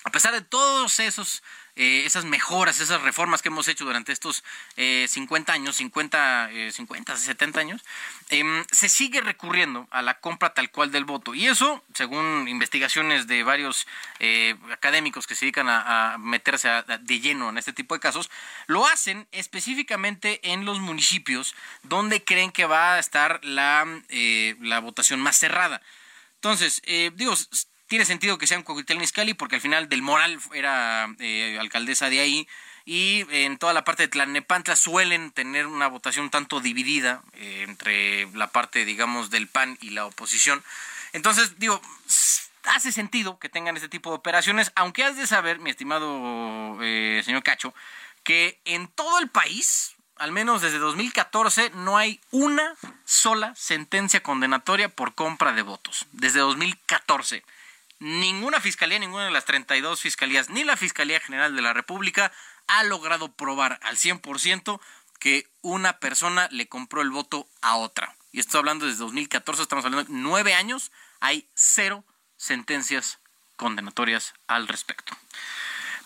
A 0.04 0.10
pesar 0.10 0.32
de 0.32 0.42
todos 0.42 0.98
esos 0.98 1.42
eh, 1.76 2.02
esas 2.04 2.24
mejoras, 2.24 2.80
esas 2.80 3.02
reformas 3.02 3.42
que 3.42 3.48
hemos 3.48 3.68
hecho 3.68 3.84
durante 3.84 4.12
estos 4.12 4.44
eh, 4.76 5.06
50 5.08 5.52
años, 5.52 5.76
50, 5.76 6.50
eh, 6.52 6.72
50, 6.72 7.16
70 7.16 7.60
años, 7.60 7.82
eh, 8.30 8.44
se 8.70 8.88
sigue 8.88 9.20
recurriendo 9.20 9.86
a 9.90 10.02
la 10.02 10.20
compra 10.20 10.54
tal 10.54 10.70
cual 10.70 10.90
del 10.92 11.04
voto. 11.04 11.34
Y 11.34 11.46
eso, 11.46 11.82
según 11.94 12.46
investigaciones 12.48 13.26
de 13.26 13.42
varios 13.42 13.86
eh, 14.18 14.56
académicos 14.70 15.26
que 15.26 15.34
se 15.34 15.46
dedican 15.46 15.68
a, 15.68 16.16
meterse 16.18 16.68
de 17.00 17.20
lleno 17.20 17.50
en 17.50 17.58
este 17.58 17.72
tipo 17.72 17.94
de 17.94 18.00
casos, 18.00 18.30
lo 18.66 18.86
hacen 18.86 19.26
específicamente 19.32 20.40
en 20.52 20.64
los 20.64 20.80
municipios 20.80 21.54
donde 21.82 22.24
creen 22.24 22.52
que 22.52 22.66
va 22.66 22.94
a 22.94 22.98
estar 22.98 23.40
la, 23.44 23.86
eh, 24.08 24.56
la 24.60 24.80
votación 24.80 25.20
más 25.20 25.36
cerrada. 25.36 25.82
Entonces, 26.36 26.82
eh, 26.86 27.10
digo, 27.14 27.34
tiene 27.92 28.06
sentido 28.06 28.38
que 28.38 28.46
sea 28.46 28.56
un 28.56 28.64
Coquitel 28.64 28.96
Niscali 28.96 29.34
porque 29.34 29.56
al 29.56 29.60
final 29.60 29.90
Del 29.90 30.00
Moral 30.00 30.40
era 30.54 31.14
eh, 31.18 31.58
alcaldesa 31.60 32.08
de 32.08 32.20
ahí 32.20 32.48
y 32.86 33.26
en 33.28 33.58
toda 33.58 33.74
la 33.74 33.84
parte 33.84 34.04
de 34.04 34.08
Tlalnepantla 34.08 34.76
suelen 34.76 35.30
tener 35.30 35.66
una 35.66 35.88
votación 35.88 36.30
tanto 36.30 36.60
dividida 36.60 37.20
eh, 37.34 37.66
entre 37.68 38.30
la 38.32 38.46
parte, 38.46 38.86
digamos, 38.86 39.28
del 39.28 39.46
PAN 39.46 39.76
y 39.82 39.90
la 39.90 40.06
oposición. 40.06 40.64
Entonces, 41.12 41.58
digo, 41.58 41.82
hace 42.64 42.92
sentido 42.92 43.38
que 43.38 43.50
tengan 43.50 43.76
este 43.76 43.90
tipo 43.90 44.08
de 44.08 44.16
operaciones, 44.16 44.72
aunque 44.74 45.04
has 45.04 45.18
de 45.18 45.26
saber, 45.26 45.58
mi 45.58 45.68
estimado 45.68 46.78
eh, 46.80 47.20
señor 47.26 47.42
Cacho, 47.42 47.74
que 48.24 48.58
en 48.64 48.88
todo 48.88 49.18
el 49.18 49.28
país, 49.28 49.96
al 50.16 50.32
menos 50.32 50.62
desde 50.62 50.78
2014, 50.78 51.72
no 51.74 51.98
hay 51.98 52.20
una 52.30 52.74
sola 53.04 53.54
sentencia 53.54 54.22
condenatoria 54.22 54.88
por 54.88 55.14
compra 55.14 55.52
de 55.52 55.60
votos. 55.60 56.06
Desde 56.12 56.40
2014 56.40 57.44
ninguna 58.02 58.60
fiscalía, 58.60 58.98
ninguna 58.98 59.26
de 59.26 59.30
las 59.30 59.44
32 59.44 60.00
fiscalías, 60.00 60.50
ni 60.50 60.64
la 60.64 60.76
Fiscalía 60.76 61.20
General 61.20 61.54
de 61.54 61.62
la 61.62 61.72
República 61.72 62.32
ha 62.66 62.82
logrado 62.82 63.32
probar 63.32 63.78
al 63.82 63.96
100% 63.96 64.80
que 65.20 65.48
una 65.60 65.98
persona 66.00 66.48
le 66.50 66.68
compró 66.68 67.00
el 67.00 67.10
voto 67.10 67.48
a 67.60 67.76
otra. 67.76 68.16
Y 68.32 68.40
estoy 68.40 68.58
hablando 68.58 68.86
desde 68.86 69.04
2014, 69.04 69.62
estamos 69.62 69.84
hablando 69.84 70.10
de 70.10 70.18
nueve 70.18 70.52
años, 70.54 70.90
hay 71.20 71.48
cero 71.54 72.04
sentencias 72.36 73.20
condenatorias 73.56 74.34
al 74.48 74.66
respecto. 74.66 75.16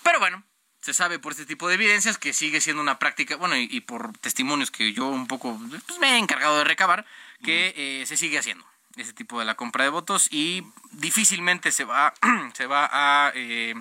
Pero 0.03 0.19
bueno, 0.19 0.45
se 0.83 0.93
sabe 0.93 1.19
por 1.19 1.33
este 1.33 1.47
tipo 1.47 1.67
de 1.67 1.75
evidencias 1.75 2.19
que 2.19 2.35
sigue 2.35 2.61
siendo 2.61 2.83
una 2.83 2.99
práctica, 2.99 3.37
bueno, 3.37 3.57
y, 3.57 3.69
y 3.71 3.81
por 3.81 4.13
testimonios 4.19 4.71
que 4.71 4.93
yo 4.93 5.07
un 5.07 5.27
poco 5.27 5.59
pues, 5.87 5.99
me 5.99 6.15
he 6.15 6.19
encargado 6.19 6.59
de 6.59 6.65
recabar, 6.65 7.07
que 7.43 7.73
eh, 7.77 8.07
se 8.07 8.19
sigue 8.19 8.39
haciendo 8.39 8.67
ese 8.97 9.13
tipo 9.13 9.39
de 9.39 9.45
la 9.45 9.55
compra 9.55 9.85
de 9.85 9.91
votos 9.91 10.29
y 10.31 10.65
difícilmente 10.93 11.73
se 11.73 11.85
va, 11.85 12.15
se 12.55 12.67
va 12.67 12.89
a, 12.91 13.33
eh, 13.35 13.75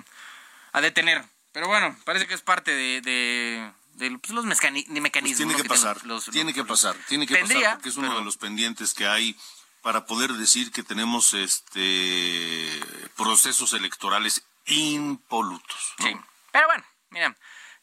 a 0.72 0.80
detener. 0.80 1.24
Pero 1.52 1.68
bueno, 1.68 1.96
parece 2.04 2.26
que 2.26 2.34
es 2.34 2.42
parte 2.42 2.70
de, 2.70 3.00
de, 3.00 3.72
de 3.94 4.18
pues, 4.18 4.32
los 4.32 4.44
mecanismos. 4.44 5.10
Pues 5.10 5.36
tiene 5.36 5.54
que, 5.54 5.62
que 5.62 5.68
pasar, 5.68 6.04
los, 6.04 6.26
tiene 6.26 6.52
que 6.52 6.64
pasar, 6.64 6.96
tiene 7.08 7.26
que 7.26 7.36
pasar 7.36 7.74
porque 7.74 7.88
es 7.88 7.96
uno 7.96 8.08
pero, 8.08 8.18
de 8.18 8.24
los 8.24 8.36
pendientes 8.36 8.92
que 8.92 9.06
hay 9.06 9.36
para 9.82 10.04
poder 10.04 10.32
decir 10.32 10.70
que 10.72 10.82
tenemos 10.82 11.32
este 11.32 12.68
procesos 13.16 13.72
electorales 13.72 14.44
impolutos. 14.66 15.94
¿no? 15.98 16.06
Sí, 16.06 16.16
pero 16.52 16.66
bueno, 16.66 16.84
mira, 17.10 17.36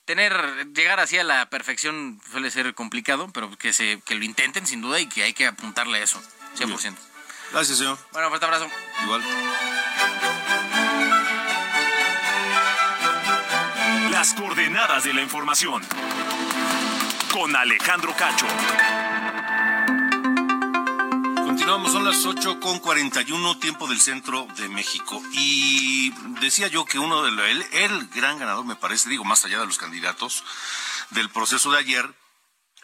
tener 0.06 0.68
llegar 0.74 1.00
así 1.00 1.18
a 1.18 1.24
la 1.24 1.50
perfección 1.50 2.22
suele 2.30 2.52
ser 2.52 2.76
complicado, 2.76 3.32
pero 3.34 3.58
que 3.58 3.74
se 3.74 4.02
que 4.02 4.16
lo 4.16 4.24
intenten 4.24 4.68
sin 4.68 4.82
duda 4.82 5.00
y 5.00 5.08
que 5.08 5.24
hay 5.24 5.34
que 5.34 5.48
apuntarle 5.48 6.00
a 6.00 6.04
eso, 6.04 6.22
100%. 6.58 6.80
Bien. 6.80 7.13
Gracias, 7.54 7.78
señor. 7.78 8.00
Bueno, 8.12 8.30
fuerte 8.30 8.46
abrazo. 8.48 8.68
Igual. 9.04 9.22
Las 14.10 14.34
coordenadas 14.34 15.04
de 15.04 15.14
la 15.14 15.22
información. 15.22 15.84
Con 17.32 17.56
Alejandro 17.56 18.16
Cacho. 18.16 18.48
Continuamos, 21.46 21.92
son 21.92 22.06
las 22.06 22.26
8 22.26 22.60
con 22.60 22.80
41, 22.80 23.60
tiempo 23.60 23.88
del 23.88 24.02
centro 24.02 24.48
de 24.58 24.68
México. 24.70 25.22
Y 25.34 26.12
decía 26.42 26.68
yo 26.70 26.86
que 26.86 26.98
uno 26.98 27.22
de 27.22 27.32
los, 27.32 27.46
el, 27.46 27.62
el 27.74 28.08
gran 28.08 28.40
ganador, 28.40 28.66
me 28.66 28.76
parece, 28.76 29.10
digo, 29.10 29.26
más 29.26 29.46
allá 29.46 29.60
de 29.60 29.68
los 29.68 29.78
candidatos, 29.78 30.44
del 31.12 31.30
proceso 31.30 31.72
de 31.72 31.78
ayer, 31.78 32.16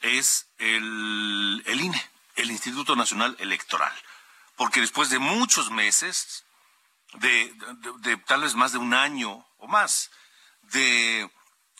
es 0.03 0.45
el, 0.59 1.63
el 1.65 1.81
INE, 1.81 2.09
el 2.35 2.51
Instituto 2.51 2.95
Nacional 2.95 3.35
Electoral 3.39 3.91
porque 4.59 4.81
después 4.81 5.09
de 5.09 5.19
muchos 5.19 5.71
meses, 5.71 6.43
de, 7.13 7.55
tal 8.27 8.41
vez 8.41 8.55
más 8.55 8.73
de 8.73 8.77
un 8.77 8.93
año 8.93 9.47
o 9.57 9.67
más, 9.67 10.11
de 10.73 11.31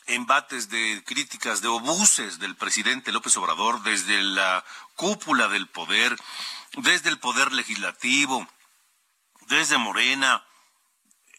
embates, 0.06 0.70
de 0.70 1.04
críticas, 1.04 1.60
de 1.60 1.68
obuses 1.68 2.38
del 2.38 2.56
presidente 2.56 3.12
López 3.12 3.36
Obrador 3.36 3.82
desde 3.82 4.22
la 4.22 4.64
cúpula 4.96 5.48
del 5.48 5.68
poder, 5.68 6.16
desde 6.78 7.10
el 7.10 7.18
poder 7.18 7.52
legislativo, 7.52 8.48
desde 9.48 9.76
Morena, 9.76 10.42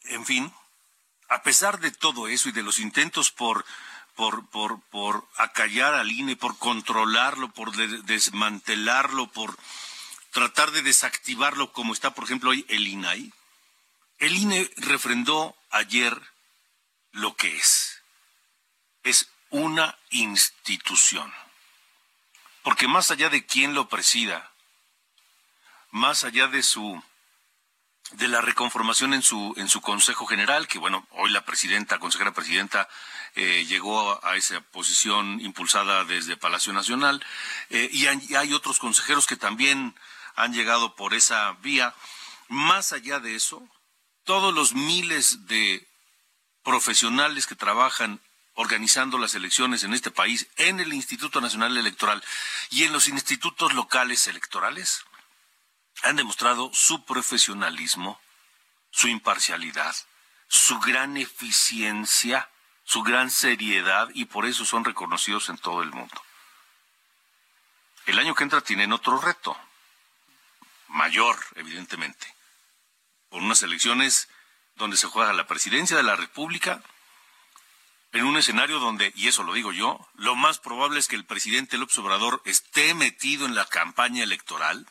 en 0.04 0.28
fin, 0.28 0.54
a 1.28 1.42
pesar 1.42 1.80
de 1.80 1.90
todo 1.90 2.28
eso 2.28 2.50
y 2.50 2.52
de 2.52 2.62
los 2.62 2.78
intentos 2.78 3.32
por 3.32 3.66
por, 4.14 4.48
por, 4.50 4.80
por 4.92 5.28
acallar 5.38 5.96
al 5.96 6.12
INE, 6.12 6.36
por 6.36 6.58
controlarlo, 6.58 7.52
por 7.54 7.72
de, 7.72 7.88
desmantelarlo, 8.04 9.32
por 9.32 9.58
tratar 10.32 10.72
de 10.72 10.82
desactivarlo 10.82 11.72
como 11.72 11.94
está, 11.94 12.14
por 12.14 12.24
ejemplo, 12.24 12.50
hoy 12.50 12.66
el 12.70 12.88
INAI. 12.88 13.32
El 14.20 14.38
INE 14.38 14.70
refrendó 14.78 15.56
ayer 15.70 16.20
lo 17.12 17.36
que 17.36 17.56
es. 17.56 18.02
Es 19.04 19.28
una 19.50 19.98
institución. 20.10 21.32
Porque 22.64 22.88
más 22.88 23.12
allá 23.12 23.30
de 23.30 23.46
quién 23.46 23.74
lo 23.74 23.90
presida, 23.90 24.52
más 25.92 26.24
allá 26.24 26.48
de 26.48 26.64
su 26.64 27.02
de 28.14 28.28
la 28.28 28.42
reconformación 28.42 29.14
en 29.14 29.22
su 29.22 29.54
en 29.58 29.70
su 29.70 29.82
Consejo 29.82 30.26
General, 30.26 30.68
que 30.68 30.80
bueno, 30.80 31.08
hoy 31.12 31.32
la 31.32 31.46
presidenta, 31.46 31.98
consejera 31.98 32.34
presidenta, 32.34 32.88
eh, 33.36 33.66
llegó 33.68 34.24
a 34.26 34.36
esa 34.36 34.60
posición 34.60 35.40
impulsada 35.40 36.04
desde 36.04 36.36
Palacio 36.36 36.74
Nacional, 36.74 37.26
eh, 37.70 37.90
y, 37.92 38.08
hay, 38.08 38.20
y 38.28 38.36
hay 38.36 38.54
otros 38.54 38.80
consejeros 38.80 39.28
que 39.28 39.38
también 39.38 39.96
han 40.36 40.54
llegado 40.54 40.96
por 40.96 41.14
esa 41.14 41.52
vía. 41.62 41.94
Más 42.48 42.94
allá 42.94 43.20
de 43.20 43.36
eso, 43.36 43.68
todos 44.24 44.54
los 44.54 44.74
miles 44.74 45.48
de 45.48 45.88
profesionales 46.64 47.48
que 47.48 47.56
trabajan 47.56 48.22
organizando 48.54 49.18
las 49.18 49.34
elecciones 49.36 49.84
en 49.84 49.94
este 49.94 50.12
país, 50.12 50.48
en 50.58 50.80
el 50.80 50.94
Instituto 50.94 51.42
Nacional 51.42 51.78
Electoral 51.78 52.24
y 52.70 52.84
en 52.84 52.94
los 52.94 53.08
institutos 53.08 53.74
locales 53.74 54.28
electorales, 54.28 55.06
han 56.04 56.16
demostrado 56.16 56.70
su 56.74 57.06
profesionalismo, 57.06 58.20
su 58.92 59.08
imparcialidad, 59.08 59.96
su 60.48 60.80
gran 60.80 61.18
eficiencia, 61.18 62.50
su 62.84 63.04
gran 63.04 63.32
seriedad 63.32 64.10
y 64.14 64.26
por 64.26 64.46
eso 64.46 64.66
son 64.66 64.84
reconocidos 64.84 65.50
en 65.50 65.58
todo 65.58 65.82
el 65.82 65.92
mundo 65.92 66.22
el 68.06 68.20
año 68.20 68.36
que 68.36 68.44
entra 68.44 68.62
tienen 68.62 68.94
otro 68.94 69.20
reto, 69.20 69.58
mayor, 70.92 71.38
evidentemente, 71.56 72.28
por 73.30 73.42
unas 73.42 73.64
elecciones 73.64 74.30
donde 74.76 74.98
se 74.98 75.08
juega 75.08 75.34
la 75.34 75.48
presidencia 75.48 75.98
de 75.98 76.04
la 76.04 76.16
República, 76.16 76.84
en 78.14 78.26
un 78.26 78.38
escenario 78.38 78.80
donde, 78.80 79.14
y 79.16 79.28
eso 79.28 79.44
lo 79.44 79.54
digo 79.54 79.72
yo, 79.72 80.06
lo 80.16 80.36
más 80.36 80.60
probable 80.60 81.00
es 81.00 81.08
que 81.08 81.16
el 81.16 81.26
presidente 81.26 81.78
López 81.78 81.98
Obrador 82.00 82.42
esté 82.46 82.94
metido 82.94 83.46
en 83.46 83.56
la 83.56 83.66
campaña 83.66 84.24
electoral, 84.24 84.86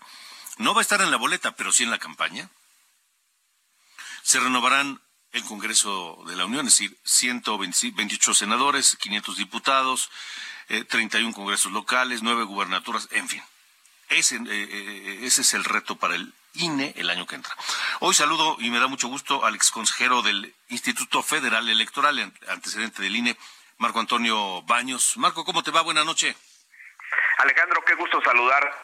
no 0.57 0.75
va 0.75 0.81
a 0.81 0.83
estar 0.83 1.01
en 1.03 1.11
la 1.11 1.17
boleta, 1.17 1.55
pero 1.57 1.73
sí 1.73 1.85
en 1.85 1.91
la 1.91 1.99
campaña. 1.99 2.51
Se 4.23 4.41
renovarán 4.41 5.01
el 5.33 5.45
Congreso 5.45 6.23
de 6.27 6.37
la 6.37 6.47
Unión, 6.47 6.67
es 6.67 6.79
decir, 6.79 6.99
128 7.05 8.35
senadores, 8.35 8.97
500 8.97 9.37
diputados, 9.37 10.11
31 10.89 11.31
eh, 11.31 11.33
congresos 11.33 11.73
locales, 11.73 12.23
9 12.23 12.45
gubernaturas, 12.45 13.09
en 13.13 13.29
fin. 13.29 13.43
Ese, 14.11 14.37
eh, 14.37 14.43
eh, 14.49 15.19
ese 15.23 15.43
es 15.43 15.55
el 15.55 15.65
reto 15.65 15.95
para 15.97 16.17
el 16.17 16.33
INE 16.55 16.93
el 16.97 17.11
año 17.11 17.27
que 17.27 17.37
entra. 17.37 17.55
Hoy 18.01 18.13
saludo 18.13 18.57
y 18.59 18.69
me 18.71 18.81
da 18.81 18.89
mucho 18.89 19.07
gusto 19.07 19.45
al 19.45 19.55
exconsejero 19.55 20.21
del 20.23 20.53
Instituto 20.69 21.23
Federal 21.23 21.69
Electoral, 21.69 22.33
antecedente 22.49 23.03
del 23.03 23.15
INE, 23.15 23.37
Marco 23.79 24.01
Antonio 24.01 24.63
Baños. 24.63 25.17
Marco, 25.17 25.45
¿cómo 25.45 25.63
te 25.63 25.71
va? 25.71 25.83
Buenas 25.83 26.05
noches. 26.05 26.37
Alejandro, 27.39 27.83
qué 27.87 27.95
gusto 27.95 28.21
saludar. 28.25 28.83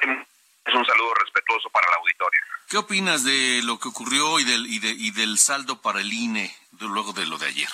Es 0.65 0.75
un 0.75 0.87
saludo 0.87 1.15
respetuoso 1.15 1.71
para 1.71 1.91
la 1.91 1.97
auditoria. 1.97 2.41
¿Qué 2.69 2.77
opinas 2.77 3.25
de 3.25 3.63
lo 3.65 3.81
que 3.81 3.89
ocurrió 3.89 4.39
y 4.39 4.45
del, 4.45 4.67
y, 4.67 4.79
de, 4.79 4.91
y 4.91 5.11
del 5.11 5.39
saldo 5.39 5.83
para 5.83 6.01
el 6.01 6.13
INE 6.13 6.57
luego 6.79 7.13
de 7.13 7.27
lo 7.27 7.37
de 7.39 7.47
ayer? 7.47 7.69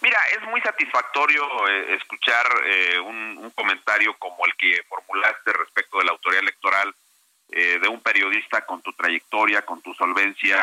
Mira, 0.00 0.18
es 0.36 0.42
muy 0.48 0.60
satisfactorio 0.60 1.42
eh, 1.68 1.94
escuchar 1.94 2.46
eh, 2.64 2.98
un, 2.98 3.50
comentario 3.54 4.14
como 4.18 4.44
el 4.46 4.54
que 4.56 4.82
formulaste 4.88 5.52
respecto 5.52 5.98
de 5.98 6.04
la 6.04 6.12
autoridad 6.12 6.42
electoral 6.42 6.94
eh, 7.50 7.78
de 7.80 7.88
un 7.88 8.00
periodista 8.00 8.64
con 8.66 8.82
tu 8.82 8.92
trayectoria, 8.92 9.62
con 9.62 9.80
tu 9.80 9.94
solvencia 9.94 10.60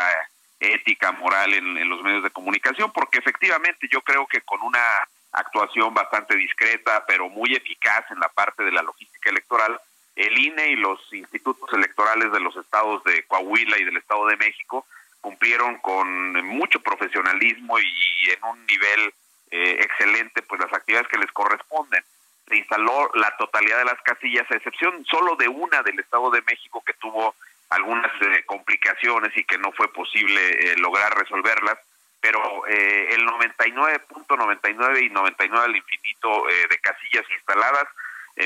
ética, 0.60 1.12
moral 1.12 1.54
en, 1.54 1.88
los 1.88 2.02
medios 2.02 2.22
de 2.22 2.30
comunicación, 2.30 2.92
porque 2.92 3.18
efectivamente 3.18 3.88
yo 3.90 4.02
creo 4.02 4.26
que 4.26 4.42
con 4.42 4.60
una 4.62 5.08
actuación 5.32 5.94
bastante 5.94 6.36
discreta, 6.36 7.04
pero 7.06 7.28
muy 7.28 7.54
eficaz 7.54 8.04
en 8.10 8.20
la 8.20 8.28
parte 8.28 8.62
de 8.62 8.72
la 8.72 8.82
logística 8.82 9.30
electoral, 9.30 9.80
el 10.14 10.38
INE 10.38 10.68
y 10.68 10.76
los 10.76 11.00
institutos 11.12 11.72
electorales 11.72 12.30
de 12.30 12.40
los 12.40 12.54
estados 12.56 13.02
de 13.04 13.24
Coahuila 13.24 13.78
y 13.78 13.84
del 13.84 13.96
Estado 13.96 14.26
de 14.26 14.36
México 14.36 14.86
cumplieron 15.20 15.78
con 15.78 16.44
mucho 16.46 16.80
profesionalismo 16.80 17.78
y 17.78 18.30
en 18.30 18.44
un 18.44 18.66
nivel 18.66 19.14
eh, 19.54 19.76
excelente 19.80 20.40
pues 20.40 20.58
las 20.62 20.72
actividades 20.72 21.08
que 21.08 21.18
les 21.18 21.30
corresponden. 21.30 22.02
Se 22.48 22.56
instaló 22.56 23.10
la 23.14 23.36
totalidad 23.36 23.78
de 23.78 23.84
las 23.84 24.00
casillas, 24.00 24.50
a 24.50 24.56
excepción 24.56 25.04
solo 25.04 25.36
de 25.36 25.46
una 25.46 25.82
del 25.82 25.98
Estado 25.98 26.30
de 26.30 26.40
México 26.40 26.82
que 26.86 26.94
tuvo 26.94 27.34
algunas 27.68 28.10
eh, 28.22 28.44
complicaciones 28.46 29.36
y 29.36 29.44
que 29.44 29.58
no 29.58 29.70
fue 29.72 29.92
posible 29.92 30.40
eh, 30.40 30.74
lograr 30.78 31.14
resolverlas, 31.18 31.78
pero 32.18 32.64
el 32.66 33.26
99.99 33.26 35.02
y 35.02 35.10
99 35.10 35.64
al 35.66 35.76
infinito 35.76 36.44
de 36.70 36.78
casillas 36.78 37.24
instaladas 37.36 37.88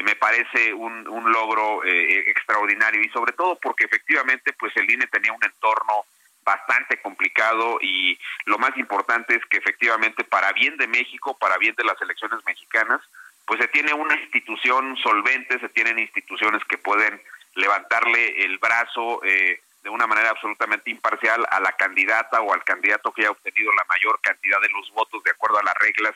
me 0.02 0.16
parece 0.16 0.72
un, 0.72 1.06
un 1.06 1.30
logro 1.30 1.84
extraordinario 1.84 3.02
y 3.02 3.10
sobre 3.10 3.34
todo 3.34 3.58
porque 3.58 3.84
efectivamente 3.84 4.54
pues 4.54 4.74
el 4.78 4.90
INE 4.90 5.06
tenía 5.08 5.34
un 5.34 5.44
entorno 5.44 6.06
bastante 6.46 7.02
complicado 7.02 7.78
y 7.82 8.18
lo 8.46 8.56
más 8.56 8.74
importante 8.78 9.34
es 9.34 9.44
que 9.46 9.58
efectivamente 9.58 10.24
para 10.24 10.52
bien 10.52 10.76
de 10.76 10.86
México, 10.86 11.36
para 11.36 11.58
bien 11.58 11.74
de 11.74 11.84
las 11.84 12.00
elecciones 12.00 12.38
mexicanas, 12.46 13.02
pues 13.44 13.60
se 13.60 13.68
tiene 13.68 13.92
una 13.92 14.14
institución 14.14 14.96
solvente, 14.96 15.58
se 15.58 15.68
tienen 15.68 15.98
instituciones 15.98 16.64
que 16.64 16.78
pueden 16.78 17.20
levantarle 17.54 18.44
el 18.44 18.58
brazo 18.58 19.20
eh, 19.24 19.60
de 19.82 19.90
una 19.90 20.06
manera 20.06 20.30
absolutamente 20.30 20.90
imparcial 20.90 21.46
a 21.50 21.60
la 21.60 21.72
candidata 21.72 22.40
o 22.40 22.54
al 22.54 22.62
candidato 22.64 23.12
que 23.12 23.22
haya 23.22 23.30
obtenido 23.30 23.72
la 23.72 23.84
mayor 23.84 24.20
cantidad 24.20 24.60
de 24.60 24.70
los 24.70 24.90
votos 24.92 25.22
de 25.24 25.30
acuerdo 25.32 25.58
a 25.58 25.64
las 25.64 25.74
reglas 25.74 26.14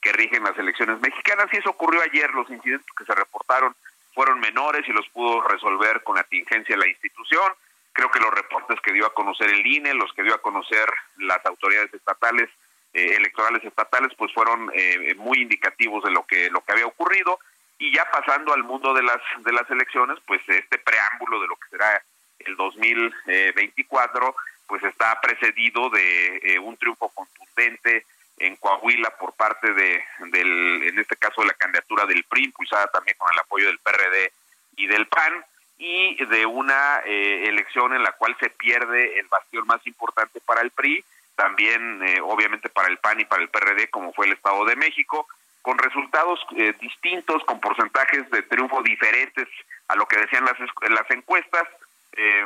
que 0.00 0.12
rigen 0.12 0.44
las 0.44 0.58
elecciones 0.58 1.00
mexicanas. 1.00 1.46
Y 1.52 1.56
eso 1.56 1.70
ocurrió 1.70 2.02
ayer, 2.02 2.30
los 2.34 2.50
incidentes 2.50 2.86
que 2.96 3.04
se 3.04 3.14
reportaron 3.14 3.74
fueron 4.14 4.40
menores 4.40 4.86
y 4.88 4.92
los 4.92 5.08
pudo 5.10 5.40
resolver 5.42 6.02
con 6.02 6.16
la 6.16 6.24
tingencia 6.24 6.76
la 6.76 6.88
institución. 6.88 7.52
Creo 7.92 8.10
que 8.10 8.20
los 8.20 8.32
reportes 8.32 8.80
que 8.80 8.92
dio 8.92 9.06
a 9.06 9.14
conocer 9.14 9.50
el 9.50 9.66
INE, 9.66 9.94
los 9.94 10.12
que 10.14 10.22
dio 10.22 10.34
a 10.34 10.42
conocer 10.42 10.86
las 11.18 11.44
autoridades 11.44 11.92
estatales, 11.92 12.48
eh, 12.94 13.16
electorales 13.16 13.64
estatales, 13.64 14.12
pues 14.16 14.32
fueron 14.32 14.70
eh, 14.74 15.14
muy 15.16 15.42
indicativos 15.42 16.02
de 16.04 16.10
lo 16.10 16.24
que 16.24 16.50
lo 16.50 16.62
que 16.62 16.72
había 16.72 16.86
ocurrido. 16.86 17.38
Y 17.78 17.94
ya 17.94 18.08
pasando 18.10 18.54
al 18.54 18.62
mundo 18.62 18.94
de 18.94 19.02
las 19.02 19.20
de 19.38 19.52
las 19.52 19.68
elecciones, 19.70 20.18
pues 20.26 20.40
este 20.48 20.78
preámbulo 20.78 21.40
de 21.40 21.48
lo 21.48 21.56
que 21.56 21.68
será 21.70 22.02
el 22.38 22.56
2024, 22.56 24.36
pues 24.66 24.82
está 24.84 25.20
precedido 25.20 25.90
de 25.90 26.36
eh, 26.42 26.58
un 26.58 26.76
triunfo 26.76 27.08
contundente 27.10 28.06
en 28.38 28.56
Coahuila 28.56 29.10
por 29.18 29.34
parte 29.34 29.72
de 29.72 30.02
del 30.30 30.82
en 30.84 30.98
este 30.98 31.16
caso 31.16 31.42
de 31.42 31.48
la 31.48 31.54
candidatura 31.54 32.06
del 32.06 32.24
PRI 32.24 32.44
impulsada 32.44 32.86
también 32.86 33.16
con 33.18 33.32
el 33.32 33.38
apoyo 33.38 33.66
del 33.66 33.78
PRD 33.78 34.32
y 34.76 34.86
del 34.86 35.06
PAN 35.06 35.44
y 35.84 36.14
de 36.26 36.46
una 36.46 37.00
eh, 37.04 37.48
elección 37.48 37.92
en 37.92 38.04
la 38.04 38.12
cual 38.12 38.36
se 38.38 38.50
pierde 38.50 39.18
el 39.18 39.26
bastión 39.26 39.66
más 39.66 39.84
importante 39.84 40.40
para 40.46 40.60
el 40.60 40.70
PRI, 40.70 41.04
también 41.34 42.00
eh, 42.04 42.20
obviamente 42.22 42.68
para 42.68 42.86
el 42.86 42.98
PAN 42.98 43.18
y 43.18 43.24
para 43.24 43.42
el 43.42 43.48
PRD, 43.48 43.90
como 43.90 44.12
fue 44.12 44.26
el 44.26 44.32
Estado 44.32 44.64
de 44.64 44.76
México, 44.76 45.26
con 45.60 45.76
resultados 45.78 46.38
eh, 46.56 46.72
distintos, 46.80 47.42
con 47.46 47.58
porcentajes 47.58 48.30
de 48.30 48.42
triunfo 48.42 48.80
diferentes 48.82 49.48
a 49.88 49.96
lo 49.96 50.06
que 50.06 50.18
decían 50.18 50.44
las, 50.44 50.56
las 50.88 51.10
encuestas, 51.10 51.66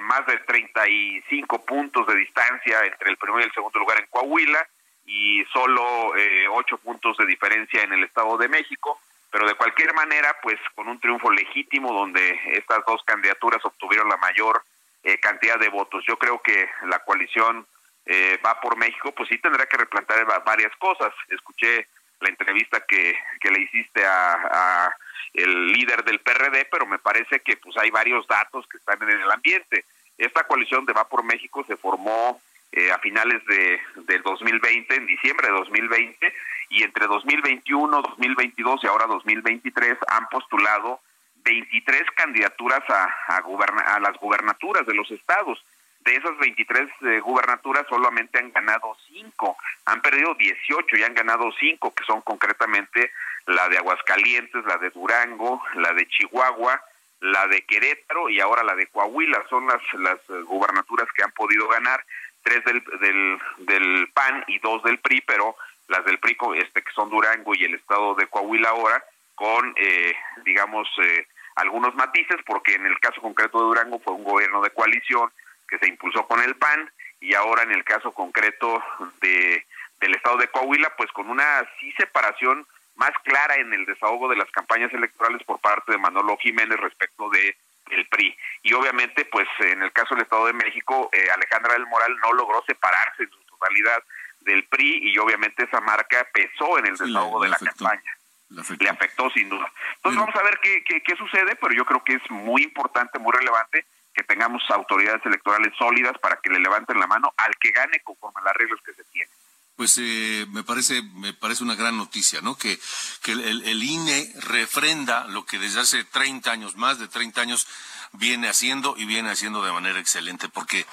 más 0.03 0.25
de 0.27 0.39
35 0.39 1.65
puntos 1.67 2.07
de 2.07 2.15
distancia 2.15 2.85
entre 2.85 3.11
el 3.11 3.17
primero 3.17 3.41
y 3.41 3.47
el 3.47 3.53
segundo 3.53 3.81
lugar 3.81 3.99
en 3.99 4.07
Coahuila 4.07 4.65
y 5.07 5.45
solo 5.53 6.13
8 6.53 6.79
puntos 6.79 7.17
de 7.17 7.27
diferencia 7.27 7.83
en 7.83 7.93
el 7.93 8.05
Estado 8.05 8.39
de 8.39 8.49
México 8.49 9.01
pero 9.37 9.49
de 9.49 9.55
cualquier 9.55 9.93
manera, 9.93 10.35
pues 10.43 10.59
con 10.75 10.89
un 10.89 10.99
triunfo 10.99 11.31
legítimo 11.31 11.93
donde 11.93 12.41
estas 12.53 12.79
dos 12.87 13.03
candidaturas 13.05 13.63
obtuvieron 13.67 14.09
la 14.09 14.17
mayor 14.17 14.63
eh, 15.03 15.21
cantidad 15.21 15.59
de 15.59 15.69
votos. 15.69 16.03
Yo 16.09 16.17
creo 16.17 16.41
que 16.41 16.67
la 16.87 17.01
coalición 17.01 17.67
eh, 18.07 18.41
va 18.43 18.59
por 18.63 18.79
México, 18.79 19.13
pues 19.13 19.29
sí 19.29 19.37
tendrá 19.37 19.67
que 19.67 19.77
replantear 19.77 20.27
varias 20.43 20.75
cosas. 20.77 21.13
Escuché 21.29 21.87
la 22.21 22.31
entrevista 22.31 22.81
que, 22.89 23.15
que 23.39 23.51
le 23.51 23.61
hiciste 23.61 24.07
a, 24.07 24.97
el 25.35 25.67
líder 25.67 26.03
del 26.05 26.21
PRD, 26.21 26.69
pero 26.71 26.87
me 26.87 26.99
parece 26.99 27.41
que 27.41 27.59
pues 27.59 27.77
hay 27.77 27.91
varios 27.91 28.27
datos 28.27 28.67
que 28.67 28.79
están 28.79 29.03
en 29.03 29.21
el 29.21 29.31
ambiente. 29.31 29.85
Esta 30.17 30.45
coalición 30.45 30.87
de 30.87 30.95
Va 30.95 31.07
por 31.07 31.23
México 31.23 31.63
se 31.69 31.77
formó 31.77 32.41
eh, 32.73 32.91
a 32.91 32.99
finales 32.99 33.45
de, 33.47 33.81
del 34.07 34.23
2020, 34.23 34.95
en 34.95 35.07
diciembre 35.07 35.49
de 35.49 35.55
2020, 35.55 36.35
y 36.71 36.83
entre 36.83 37.07
2021, 37.07 38.03
2022 38.03 38.85
y 38.85 38.87
ahora 38.87 39.07
2023 39.07 39.97
han 40.09 40.29
postulado 40.29 41.01
23 41.45 42.03
candidaturas 42.17 42.83
a, 42.91 43.05
a, 43.29 43.95
a 43.95 44.01
las 44.01 44.17
gubernaturas 44.19 44.85
de 44.87 44.95
los 44.95 45.11
estados. 45.11 45.63
De 46.01 46.15
esas 46.15 46.37
23 46.39 46.89
eh, 47.03 47.21
gubernaturas 47.21 47.85
solamente 47.89 48.39
han 48.39 48.53
ganado 48.53 48.97
5, 49.09 49.57
han 49.87 50.01
perdido 50.03 50.35
18 50.35 50.97
y 50.97 51.03
han 51.03 51.15
ganado 51.15 51.51
5, 51.59 51.95
que 51.95 52.05
son 52.05 52.21
concretamente 52.21 53.11
la 53.47 53.69
de 53.69 53.79
Aguascalientes, 53.79 54.65
la 54.67 54.77
de 54.77 54.91
Durango, 54.91 55.63
la 55.75 55.93
de 55.93 56.07
Chihuahua, 56.07 56.81
la 57.21 57.47
de 57.49 57.63
Querétaro 57.63 58.29
y 58.29 58.41
ahora 58.41 58.63
la 58.63 58.75
de 58.75 58.87
Coahuila. 58.87 59.45
Son 59.49 59.67
las, 59.67 59.83
las 59.95 60.19
eh, 60.31 60.43
gubernaturas 60.43 61.09
que 61.13 61.23
han 61.23 61.33
podido 61.33 61.67
ganar, 61.69 62.05
tres 62.47 62.65
del, 62.65 62.83
del, 63.01 63.39
del 63.59 64.09
PAN 64.15 64.45
y 64.47 64.61
dos 64.61 64.83
del 64.85 64.99
PRI, 64.99 65.21
pero 65.23 65.57
las 65.89 66.05
del 66.05 66.19
PRI, 66.19 66.37
este, 66.57 66.83
que 66.83 66.93
son 66.93 67.11
Durango 67.11 67.55
y 67.57 67.65
el 67.65 67.75
estado 67.75 68.15
de 68.15 68.29
Coahuila 68.29 68.69
ahora, 68.69 69.05
con, 69.35 69.75
eh, 69.77 70.15
digamos, 70.45 70.89
eh, 71.03 71.27
algunos 71.57 71.95
matices, 71.97 72.37
porque 72.47 72.75
en 72.75 72.87
el 72.87 72.99
caso 73.01 73.21
concreto 73.21 73.59
de 73.59 73.65
Durango 73.65 73.99
fue 73.99 74.15
un 74.15 74.23
gobierno 74.23 74.63
de 74.63 74.71
coalición 74.71 75.31
que 75.69 75.79
se 75.79 75.89
impulsó 75.89 76.27
con 76.29 76.41
el 76.41 76.55
PAN, 76.55 76.89
y 77.21 77.35
ahora 77.35 77.65
en 77.65 77.73
el 77.73 77.83
caso 77.83 78.13
concreto 78.13 78.83
de 79.21 79.67
del 80.01 80.15
estado 80.15 80.37
de 80.37 80.49
Coahuila, 80.49 80.93
pues 80.97 81.11
con 81.13 81.31
una 81.31 81.67
sí 81.81 81.91
separación 81.93 82.67
más 82.97 83.13
clara 83.25 83.57
en 83.57 83.73
el 83.73 83.87
desahogo 83.87 84.29
de 84.29 84.37
las 84.37 84.51
campañas 84.51 84.93
electorales 84.93 85.43
por 85.45 85.59
parte 85.59 85.93
de 85.93 85.99
Manolo 85.99 86.37
Jiménez 86.37 86.79
respecto 86.79 87.31
de 87.31 87.57
el 87.91 88.07
PRI. 88.09 88.37
Y 88.63 88.73
obviamente, 88.73 89.25
pues 89.27 89.49
en 89.61 89.83
el 89.83 89.93
caso 89.93 90.15
del 90.15 90.25
Estado 90.25 90.47
de 90.47 90.53
México, 90.53 91.09
eh, 91.13 91.29
Alejandra 91.35 91.75
del 91.75 91.87
Moral 91.87 92.17
no 92.23 92.33
logró 92.33 92.63
separarse 92.67 93.25
en 93.25 93.31
su 93.31 93.41
totalidad 93.45 94.03
del 94.41 94.65
PRI 94.65 95.11
y 95.11 95.19
obviamente 95.19 95.65
esa 95.65 95.81
marca 95.81 96.27
pesó 96.33 96.79
en 96.79 96.87
el 96.87 96.97
desahogo 96.97 97.43
de 97.43 97.49
la 97.49 97.59
campaña. 97.59 98.17
Le 98.49 98.89
afectó. 98.89 99.29
sin 99.31 99.49
duda. 99.49 99.71
Entonces 99.97 100.21
vamos 100.21 100.37
a 100.37 100.43
ver 100.43 100.59
qué, 100.63 100.83
qué, 100.85 101.17
sucede, 101.17 101.57
pero 101.57 101.75
yo 101.75 101.85
creo 101.85 102.03
que 102.05 102.15
es 102.15 102.31
muy 102.31 102.63
importante, 102.63 103.19
muy 103.19 103.33
relevante 103.33 103.85
que 104.15 104.23
tengamos 104.23 104.63
autoridades 104.71 105.25
electorales 105.27 105.75
sólidas 105.77 106.17
para 106.19 106.37
que 106.37 106.51
le 106.51 106.61
levanten 106.61 106.99
la 106.99 107.07
mano 107.07 107.35
al 107.37 107.57
que 107.57 107.71
gane 107.71 108.01
conforme 108.01 108.41
a 108.41 108.45
las 108.45 108.55
reglas 108.55 108.81
que 108.83 108.95
se 108.95 109.05
tienen. 109.05 109.35
Pues 109.77 109.99
eh, 109.99 110.47
me 110.51 110.65
parece 110.65 111.03
me 111.03 111.35
parece 111.35 111.63
una 111.63 111.75
gran 111.75 111.97
noticia, 111.99 112.41
¿no? 112.41 112.57
Que, 112.57 112.81
que 113.23 113.33
el, 113.33 113.83
INE 113.83 114.33
refrenda 114.37 115.27
lo 115.27 115.45
que 115.45 115.59
desde 115.59 115.81
hace 115.81 116.05
30 116.05 116.51
años, 116.51 116.77
más 116.77 116.99
de 116.99 117.09
30 117.09 117.43
años, 117.43 117.67
viene 118.13 118.49
haciendo 118.49 118.95
y 118.97 119.05
viene 119.05 119.31
haciendo 119.31 119.63
de 119.63 119.73
manera 119.73 120.01
excelente, 120.01 120.49
porque 120.49 120.87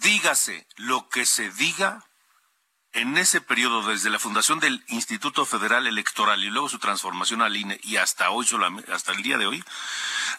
dígase 0.00 0.66
lo 0.76 1.08
que 1.08 1.26
se 1.26 1.50
diga, 1.50 2.04
en 2.92 3.16
ese 3.16 3.40
periodo, 3.40 3.82
desde 3.88 4.10
la 4.10 4.18
fundación 4.18 4.60
del 4.60 4.84
Instituto 4.88 5.46
Federal 5.46 5.86
Electoral 5.86 6.44
y 6.44 6.50
luego 6.50 6.68
su 6.68 6.78
transformación 6.78 7.40
al 7.40 7.56
INE 7.56 7.80
y 7.82 7.96
hasta 7.96 8.30
hoy, 8.30 8.46
hasta 8.92 9.12
el 9.12 9.22
día 9.22 9.38
de 9.38 9.46
hoy, 9.46 9.64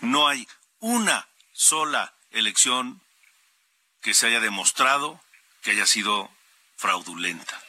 no 0.01 0.27
hay 0.27 0.47
una 0.79 1.27
sola 1.51 2.13
elección 2.29 3.01
que 4.01 4.13
se 4.13 4.27
haya 4.27 4.39
demostrado 4.39 5.19
que 5.61 5.71
haya 5.71 5.87
sido 5.87 6.29
fraudulenta. 6.75 7.59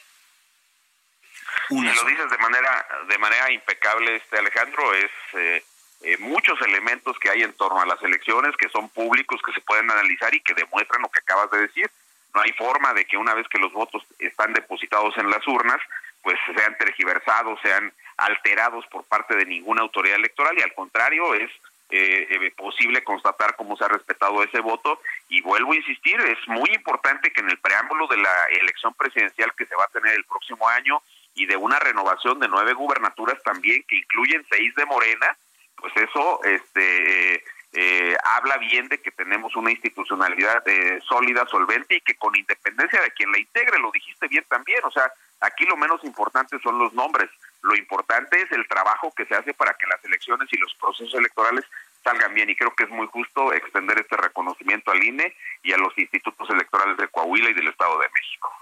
Una 1.70 1.90
y 1.90 1.94
lo 1.94 2.04
dices 2.04 2.30
de 2.30 2.38
manera 2.38 2.86
de 3.08 3.18
manera 3.18 3.50
impecable, 3.50 4.16
este 4.16 4.38
Alejandro, 4.38 4.94
es 4.94 5.10
eh, 5.34 5.64
eh, 6.02 6.16
muchos 6.18 6.60
elementos 6.62 7.18
que 7.18 7.30
hay 7.30 7.42
en 7.42 7.54
torno 7.54 7.80
a 7.80 7.86
las 7.86 8.02
elecciones 8.02 8.56
que 8.56 8.68
son 8.68 8.88
públicos, 8.90 9.40
que 9.44 9.52
se 9.52 9.60
pueden 9.62 9.90
analizar 9.90 10.34
y 10.34 10.40
que 10.40 10.54
demuestran 10.54 11.02
lo 11.02 11.08
que 11.08 11.20
acabas 11.20 11.50
de 11.50 11.60
decir. 11.60 11.90
No 12.34 12.42
hay 12.42 12.52
forma 12.52 12.92
de 12.92 13.04
que 13.04 13.16
una 13.16 13.34
vez 13.34 13.46
que 13.48 13.58
los 13.58 13.72
votos 13.72 14.02
están 14.18 14.52
depositados 14.52 15.16
en 15.16 15.30
las 15.30 15.46
urnas, 15.46 15.80
pues 16.22 16.38
sean 16.56 16.76
tergiversados, 16.78 17.60
sean 17.62 17.92
alterados 18.16 18.86
por 18.86 19.04
parte 19.04 19.36
de 19.36 19.46
ninguna 19.46 19.82
autoridad 19.82 20.16
electoral 20.16 20.58
y 20.58 20.62
al 20.62 20.74
contrario 20.74 21.34
es 21.34 21.50
eh, 21.90 22.26
eh, 22.30 22.50
posible 22.56 23.04
constatar 23.04 23.56
cómo 23.56 23.76
se 23.76 23.84
ha 23.84 23.88
respetado 23.88 24.42
ese 24.42 24.60
voto 24.60 25.00
y 25.28 25.42
vuelvo 25.42 25.72
a 25.72 25.76
insistir, 25.76 26.18
es 26.20 26.38
muy 26.48 26.70
importante 26.74 27.32
que 27.32 27.40
en 27.40 27.50
el 27.50 27.58
preámbulo 27.58 28.06
de 28.08 28.16
la 28.16 28.44
elección 28.60 28.94
presidencial 28.94 29.52
que 29.54 29.66
se 29.66 29.76
va 29.76 29.84
a 29.84 29.88
tener 29.88 30.14
el 30.14 30.24
próximo 30.24 30.66
año 30.68 31.00
y 31.34 31.46
de 31.46 31.56
una 31.56 31.78
renovación 31.78 32.38
de 32.40 32.48
nueve 32.48 32.74
gubernaturas 32.74 33.42
también 33.42 33.84
que 33.88 33.96
incluyen 33.96 34.44
seis 34.50 34.74
de 34.74 34.86
Morena, 34.86 35.36
pues 35.76 35.92
eso 35.96 36.40
este 36.44 37.42
eh, 37.76 38.16
habla 38.22 38.56
bien 38.58 38.86
de 38.88 38.98
que 38.98 39.10
tenemos 39.10 39.56
una 39.56 39.72
institucionalidad 39.72 40.62
eh, 40.68 41.00
sólida, 41.08 41.44
solvente 41.46 41.96
y 41.96 42.00
que 42.02 42.14
con 42.14 42.36
independencia 42.36 43.02
de 43.02 43.10
quien 43.10 43.32
la 43.32 43.38
integre, 43.38 43.80
lo 43.80 43.90
dijiste 43.90 44.28
bien 44.28 44.44
también, 44.48 44.78
o 44.84 44.92
sea, 44.92 45.12
aquí 45.40 45.64
lo 45.64 45.76
menos 45.76 46.04
importante 46.04 46.56
son 46.60 46.78
los 46.78 46.92
nombres, 46.94 47.28
lo 47.62 47.74
importante 47.74 48.40
es 48.40 48.52
el 48.52 48.68
trabajo 48.68 49.12
que 49.16 49.26
se 49.26 49.34
hace 49.34 49.54
para 49.54 49.74
que 49.74 49.88
las 49.88 50.02
elecciones 50.04 50.48
y 50.52 50.56
los 50.56 50.72
procesos 50.74 51.14
electorales 51.14 51.64
salgan 52.04 52.32
bien 52.32 52.48
y 52.48 52.54
creo 52.54 52.74
que 52.76 52.84
es 52.84 52.90
muy 52.90 53.08
justo 53.08 53.52
extender 53.52 53.98
este 53.98 54.16
reconocimiento 54.18 54.92
al 54.92 55.02
INE 55.02 55.34
y 55.64 55.72
a 55.72 55.78
los 55.78 55.96
institutos 55.98 56.48
electorales 56.50 56.96
de 56.96 57.08
Coahuila 57.08 57.50
y 57.50 57.54
del 57.54 57.68
Estado 57.68 57.98
de 57.98 58.08
México. 58.10 58.52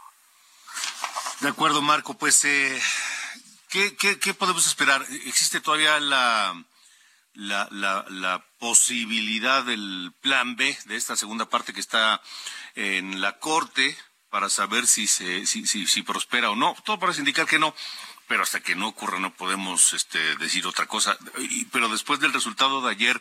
De 1.42 1.48
acuerdo, 1.48 1.82
Marco, 1.82 2.14
pues, 2.14 2.44
eh, 2.44 2.80
¿qué, 3.68 4.34
podemos 4.34 4.64
esperar? 4.64 5.04
¿Existe 5.26 5.60
todavía 5.60 5.98
la 5.98 6.54
la, 7.34 7.66
la, 7.72 8.04
la, 8.10 8.44
posibilidad 8.60 9.64
del 9.64 10.12
plan 10.20 10.54
B 10.54 10.78
de 10.84 10.94
esta 10.94 11.16
segunda 11.16 11.46
parte 11.46 11.72
que 11.72 11.80
está 11.80 12.22
en 12.76 13.20
la 13.20 13.40
Corte 13.40 13.98
para 14.30 14.48
saber 14.48 14.86
si, 14.86 15.08
se, 15.08 15.44
si, 15.46 15.66
si, 15.66 15.88
si 15.88 16.02
prospera 16.02 16.48
o 16.48 16.54
no. 16.54 16.76
Todo 16.84 17.00
parece 17.00 17.22
indicar 17.22 17.46
que 17.46 17.58
no, 17.58 17.74
pero 18.28 18.44
hasta 18.44 18.60
que 18.60 18.76
no 18.76 18.86
ocurra 18.86 19.18
no 19.18 19.34
podemos 19.34 19.94
este, 19.94 20.36
decir 20.36 20.64
otra 20.64 20.86
cosa. 20.86 21.18
Pero 21.72 21.88
después 21.88 22.20
del 22.20 22.32
resultado 22.32 22.82
de 22.82 22.92
ayer, 22.92 23.20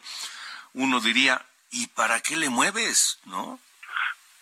uno 0.74 0.99
diría, 0.99 1.43
¿y 1.72 1.88
para 1.88 2.19
qué 2.19 2.38
le 2.38 2.49
mueves? 2.49 3.19
¿No? 3.26 3.59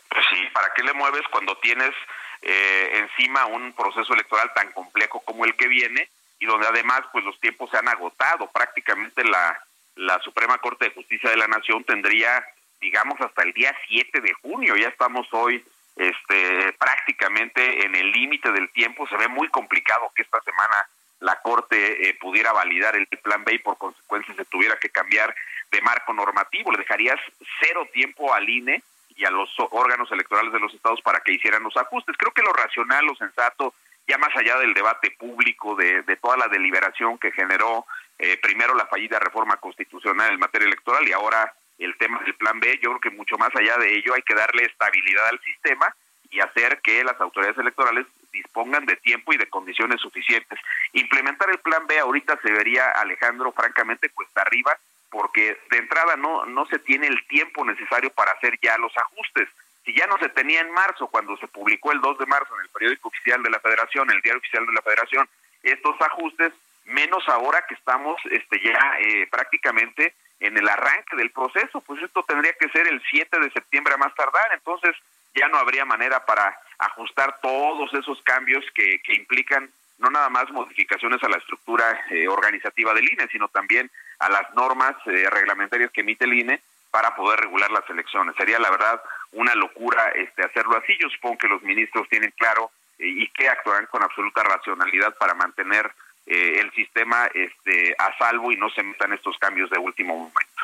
Pues 0.09 0.25
sí, 0.33 0.41
¿para 0.53 0.67
qué 0.75 0.83
le 0.83 0.91
mueves 0.91 1.23
cuando 1.31 1.57
tienes 1.59 1.95
eh, 2.41 2.91
encima 2.93 3.45
un 3.45 3.73
proceso 3.73 4.13
electoral 4.13 4.51
tan 4.53 4.71
complejo 4.71 5.21
como 5.21 5.45
el 5.45 5.55
que 5.55 5.67
viene? 5.67 6.09
y 6.39 6.45
donde 6.45 6.67
además 6.67 7.01
pues 7.11 7.23
los 7.25 7.39
tiempos 7.39 7.69
se 7.69 7.77
han 7.77 7.87
agotado. 7.87 8.49
Prácticamente 8.49 9.23
la, 9.23 9.61
la 9.95 10.19
Suprema 10.21 10.57
Corte 10.57 10.85
de 10.85 10.95
Justicia 10.95 11.29
de 11.29 11.37
la 11.37 11.47
Nación 11.47 11.83
tendría, 11.83 12.43
digamos, 12.79 13.19
hasta 13.21 13.43
el 13.43 13.53
día 13.53 13.75
7 13.87 14.21
de 14.21 14.33
junio. 14.41 14.75
Ya 14.77 14.87
estamos 14.87 15.27
hoy 15.31 15.63
este, 15.97 16.73
prácticamente 16.73 17.85
en 17.85 17.95
el 17.95 18.11
límite 18.11 18.51
del 18.51 18.69
tiempo. 18.69 19.07
Se 19.07 19.17
ve 19.17 19.27
muy 19.27 19.49
complicado 19.49 20.11
que 20.15 20.21
esta 20.21 20.41
semana 20.41 20.87
la 21.19 21.41
Corte 21.41 22.09
eh, 22.09 22.13
pudiera 22.13 22.53
validar 22.53 22.95
el 22.95 23.05
plan 23.07 23.43
B 23.43 23.55
y 23.55 23.59
por 23.59 23.77
consecuencia 23.77 24.33
se 24.35 24.45
tuviera 24.45 24.77
que 24.77 24.89
cambiar 24.89 25.35
de 25.71 25.81
marco 25.81 26.13
normativo. 26.13 26.71
Le 26.71 26.77
dejarías 26.77 27.19
cero 27.59 27.85
tiempo 27.91 28.33
al 28.33 28.47
INE 28.47 28.81
y 29.19 29.25
a 29.25 29.31
los 29.31 29.49
órganos 29.71 30.09
electorales 30.13 30.53
de 30.53 30.61
los 30.61 30.73
estados 30.73 31.01
para 31.01 31.19
que 31.19 31.33
hicieran 31.33 31.61
los 31.61 31.75
ajustes. 31.75 32.15
Creo 32.17 32.31
que 32.31 32.41
lo 32.41 32.53
racional, 32.53 33.05
lo 33.05 33.15
sensato 33.15 33.73
ya 34.07 34.17
más 34.17 34.33
allá 34.33 34.57
del 34.57 34.73
debate 34.73 35.11
público, 35.11 35.75
de, 35.75 36.03
toda 36.21 36.37
la 36.37 36.47
deliberación 36.47 37.17
que 37.19 37.31
generó 37.33 37.85
eh, 38.17 38.37
primero 38.41 38.73
la 38.73 38.87
fallida 38.87 39.19
reforma 39.19 39.57
constitucional 39.57 40.33
en 40.33 40.39
materia 40.39 40.67
electoral 40.67 41.05
y 41.05 41.11
ahora 41.11 41.53
el 41.77 41.97
tema 41.97 42.19
del 42.23 42.33
plan 42.35 42.59
B, 42.61 42.79
yo 42.81 42.91
creo 42.91 42.99
que 43.01 43.17
mucho 43.17 43.37
más 43.37 43.53
allá 43.55 43.77
de 43.77 43.93
ello 43.93 44.13
hay 44.15 44.21
que 44.21 44.35
darle 44.35 44.63
estabilidad 44.63 45.27
al 45.27 45.39
sistema 45.41 45.93
y 46.31 46.39
hacer 46.39 46.79
que 46.81 47.03
las 47.03 47.19
autoridades 47.19 47.57
electorales 47.57 48.07
dispongan 48.31 48.85
de 48.85 48.95
tiempo 48.95 49.33
y 49.33 49.37
de 49.37 49.49
condiciones 49.49 49.99
suficientes. 49.99 50.59
Implementar 50.93 51.49
el 51.49 51.59
plan 51.59 51.85
B 51.87 51.99
ahorita 51.99 52.39
se 52.41 52.51
vería, 52.51 52.89
Alejandro, 52.91 53.51
francamente 53.51 54.09
cuesta 54.09 54.41
arriba, 54.41 54.77
porque 55.09 55.57
de 55.71 55.77
entrada 55.77 56.15
no, 56.15 56.45
no 56.45 56.65
se 56.67 56.79
tiene 56.79 57.07
el 57.07 57.25
tiempo 57.27 57.65
necesario 57.65 58.09
para 58.11 58.31
hacer 58.31 58.59
ya 58.61 58.77
los 58.77 58.95
ajustes. 58.97 59.49
Si 59.85 59.93
ya 59.93 60.07
no 60.07 60.17
se 60.17 60.29
tenía 60.29 60.61
en 60.61 60.71
marzo, 60.71 61.07
cuando 61.07 61.35
se 61.37 61.47
publicó 61.47 61.91
el 61.91 62.01
2 62.01 62.19
de 62.19 62.25
marzo 62.25 62.53
en 62.55 62.61
el 62.61 62.69
periódico 62.69 63.09
oficial 63.09 63.41
de 63.41 63.49
la 63.49 63.59
Federación, 63.59 64.09
el 64.11 64.21
diario 64.21 64.39
oficial 64.39 64.65
de 64.65 64.73
la 64.73 64.81
Federación, 64.81 65.27
estos 65.63 65.99
ajustes, 66.01 66.53
menos 66.85 67.27
ahora 67.27 67.65
que 67.67 67.75
estamos 67.75 68.17
este, 68.29 68.61
ya 68.61 68.97
eh, 68.99 69.27
prácticamente 69.31 70.13
en 70.39 70.57
el 70.57 70.67
arranque 70.67 71.15
del 71.15 71.31
proceso, 71.31 71.81
pues 71.81 72.01
esto 72.01 72.23
tendría 72.23 72.53
que 72.53 72.69
ser 72.69 72.87
el 72.87 73.01
7 73.09 73.39
de 73.39 73.51
septiembre 73.51 73.93
a 73.93 73.97
más 73.97 74.13
tardar, 74.15 74.49
entonces 74.53 74.95
ya 75.35 75.47
no 75.47 75.57
habría 75.57 75.85
manera 75.85 76.25
para 76.25 76.57
ajustar 76.77 77.39
todos 77.41 77.93
esos 77.93 78.21
cambios 78.21 78.65
que, 78.73 78.99
que 79.01 79.15
implican 79.15 79.69
no 79.99 80.09
nada 80.09 80.29
más 80.29 80.49
modificaciones 80.49 81.21
a 81.23 81.29
la 81.29 81.37
estructura 81.37 82.05
eh, 82.09 82.27
organizativa 82.27 82.93
del 82.93 83.11
INE, 83.11 83.27
sino 83.31 83.49
también 83.49 83.91
a 84.19 84.29
las 84.29 84.53
normas 84.53 84.95
eh, 85.05 85.29
reglamentarias 85.29 85.91
que 85.91 86.01
emite 86.01 86.25
el 86.25 86.33
INE 86.33 86.61
para 86.91 87.15
poder 87.15 87.39
regular 87.39 87.71
las 87.71 87.89
elecciones. 87.89 88.35
Sería 88.35 88.59
la 88.59 88.69
verdad 88.69 89.01
una 89.31 89.55
locura 89.55 90.09
este 90.15 90.43
hacerlo 90.43 90.77
así. 90.77 90.97
Yo 90.99 91.09
supongo 91.09 91.37
que 91.37 91.47
los 91.47 91.61
ministros 91.61 92.07
tienen 92.09 92.33
claro 92.37 92.71
eh, 92.97 93.07
y 93.07 93.27
que 93.29 93.47
actuarán 93.47 93.87
con 93.87 94.03
absoluta 94.03 94.43
racionalidad 94.43 95.15
para 95.17 95.33
mantener 95.33 95.91
eh, 96.25 96.59
el 96.59 96.71
sistema 96.73 97.27
este 97.33 97.95
a 97.97 98.17
salvo 98.17 98.51
y 98.51 98.57
no 98.57 98.69
se 98.69 98.83
metan 98.83 99.13
estos 99.13 99.37
cambios 99.37 99.69
de 99.69 99.79
último 99.79 100.15
momento. 100.15 100.63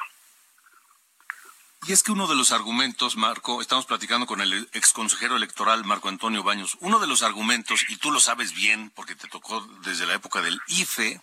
Y 1.88 1.92
es 1.92 2.02
que 2.02 2.12
uno 2.12 2.26
de 2.26 2.36
los 2.36 2.52
argumentos, 2.52 3.16
Marco, 3.16 3.62
estamos 3.62 3.86
platicando 3.86 4.26
con 4.26 4.42
el 4.42 4.68
exconsejero 4.74 5.36
electoral 5.36 5.86
Marco 5.86 6.10
Antonio 6.10 6.42
Baños, 6.42 6.78
uno 6.82 6.98
de 6.98 7.06
los 7.06 7.22
argumentos, 7.22 7.86
y 7.90 7.98
tú 7.98 8.12
lo 8.12 8.20
sabes 8.20 8.56
bien 8.56 8.90
porque 8.96 9.14
te 9.14 9.28
tocó 9.28 9.62
desde 9.84 10.08
la 10.08 10.16
época 10.16 10.42
del 10.42 10.60
IFE, 10.68 11.22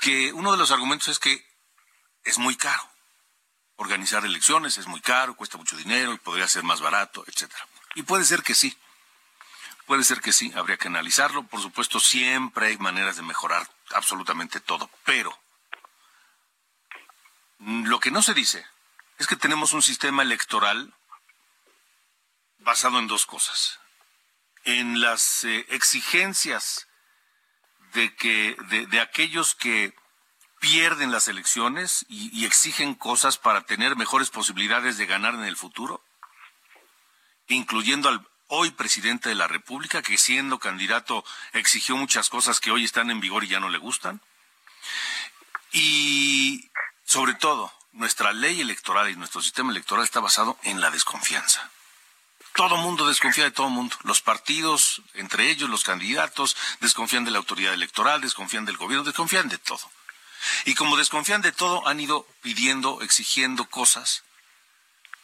que 0.00 0.32
uno 0.32 0.52
de 0.52 0.58
los 0.58 0.70
argumentos 0.70 1.08
es 1.08 1.18
que 1.18 1.46
es 2.24 2.38
muy 2.38 2.56
caro 2.56 2.82
organizar 3.78 4.24
elecciones 4.24 4.76
es 4.76 4.86
muy 4.86 5.00
caro, 5.00 5.36
cuesta 5.36 5.56
mucho 5.56 5.76
dinero 5.76 6.12
y 6.12 6.18
podría 6.18 6.48
ser 6.48 6.64
más 6.64 6.80
barato, 6.80 7.24
etcétera. 7.26 7.66
Y 7.94 8.02
puede 8.02 8.24
ser 8.24 8.42
que 8.42 8.54
sí. 8.54 8.76
Puede 9.86 10.04
ser 10.04 10.20
que 10.20 10.32
sí, 10.32 10.52
habría 10.54 10.76
que 10.76 10.88
analizarlo. 10.88 11.44
Por 11.44 11.62
supuesto, 11.62 11.98
siempre 12.00 12.66
hay 12.66 12.78
maneras 12.78 13.16
de 13.16 13.22
mejorar 13.22 13.66
absolutamente 13.94 14.60
todo, 14.60 14.90
pero 15.04 15.36
lo 17.60 17.98
que 18.00 18.10
no 18.10 18.20
se 18.20 18.34
dice 18.34 18.66
es 19.18 19.26
que 19.26 19.36
tenemos 19.36 19.72
un 19.72 19.82
sistema 19.82 20.22
electoral 20.22 20.92
basado 22.58 22.98
en 22.98 23.06
dos 23.06 23.26
cosas. 23.26 23.78
En 24.64 25.00
las 25.00 25.44
eh, 25.44 25.64
exigencias 25.68 26.87
de 27.94 28.14
que 28.14 28.56
de, 28.68 28.86
de 28.86 29.00
aquellos 29.00 29.54
que 29.54 29.94
pierden 30.60 31.12
las 31.12 31.28
elecciones 31.28 32.04
y, 32.08 32.44
exigen 32.44 32.94
cosas 32.94 33.38
para 33.38 33.62
tener 33.62 33.96
mejores 33.96 34.30
posibilidades 34.30 34.98
de 34.98 35.06
ganar 35.06 35.34
en 35.34 35.44
el 35.44 35.56
futuro, 35.56 36.02
incluyendo 37.46 38.08
al 38.08 38.26
hoy 38.48 38.70
presidente 38.70 39.28
de 39.28 39.34
la 39.34 39.46
República, 39.46 40.02
que 40.02 40.18
siendo 40.18 40.58
candidato 40.58 41.24
exigió 41.52 41.96
muchas 41.96 42.28
cosas 42.28 42.60
que 42.60 42.70
hoy 42.70 42.84
están 42.84 43.10
en 43.10 43.20
vigor 43.20 43.44
y 43.44 43.48
ya 43.48 43.60
no 43.60 43.68
le 43.68 43.78
gustan. 43.78 44.20
Y 45.72 46.70
sobre 47.04 47.34
todo, 47.34 47.72
nuestra 47.92 48.32
ley 48.32 48.60
electoral 48.60 49.10
y 49.10 49.16
nuestro 49.16 49.42
sistema 49.42 49.70
electoral 49.70 50.04
está 50.04 50.20
basado 50.20 50.58
en 50.62 50.80
la 50.80 50.90
desconfianza. 50.90 51.70
Todo 52.58 52.76
mundo 52.76 53.06
desconfía 53.06 53.44
de 53.44 53.52
todo 53.52 53.68
mundo. 53.68 53.94
Los 54.02 54.20
partidos, 54.20 55.00
entre 55.14 55.48
ellos 55.48 55.70
los 55.70 55.84
candidatos, 55.84 56.56
desconfían 56.80 57.24
de 57.24 57.30
la 57.30 57.38
autoridad 57.38 57.72
electoral, 57.72 58.20
desconfían 58.20 58.64
del 58.64 58.76
gobierno, 58.76 59.04
desconfían 59.04 59.48
de 59.48 59.58
todo. 59.58 59.88
Y 60.64 60.74
como 60.74 60.96
desconfían 60.96 61.40
de 61.40 61.52
todo, 61.52 61.86
han 61.86 62.00
ido 62.00 62.26
pidiendo, 62.42 63.00
exigiendo 63.00 63.66
cosas 63.66 64.24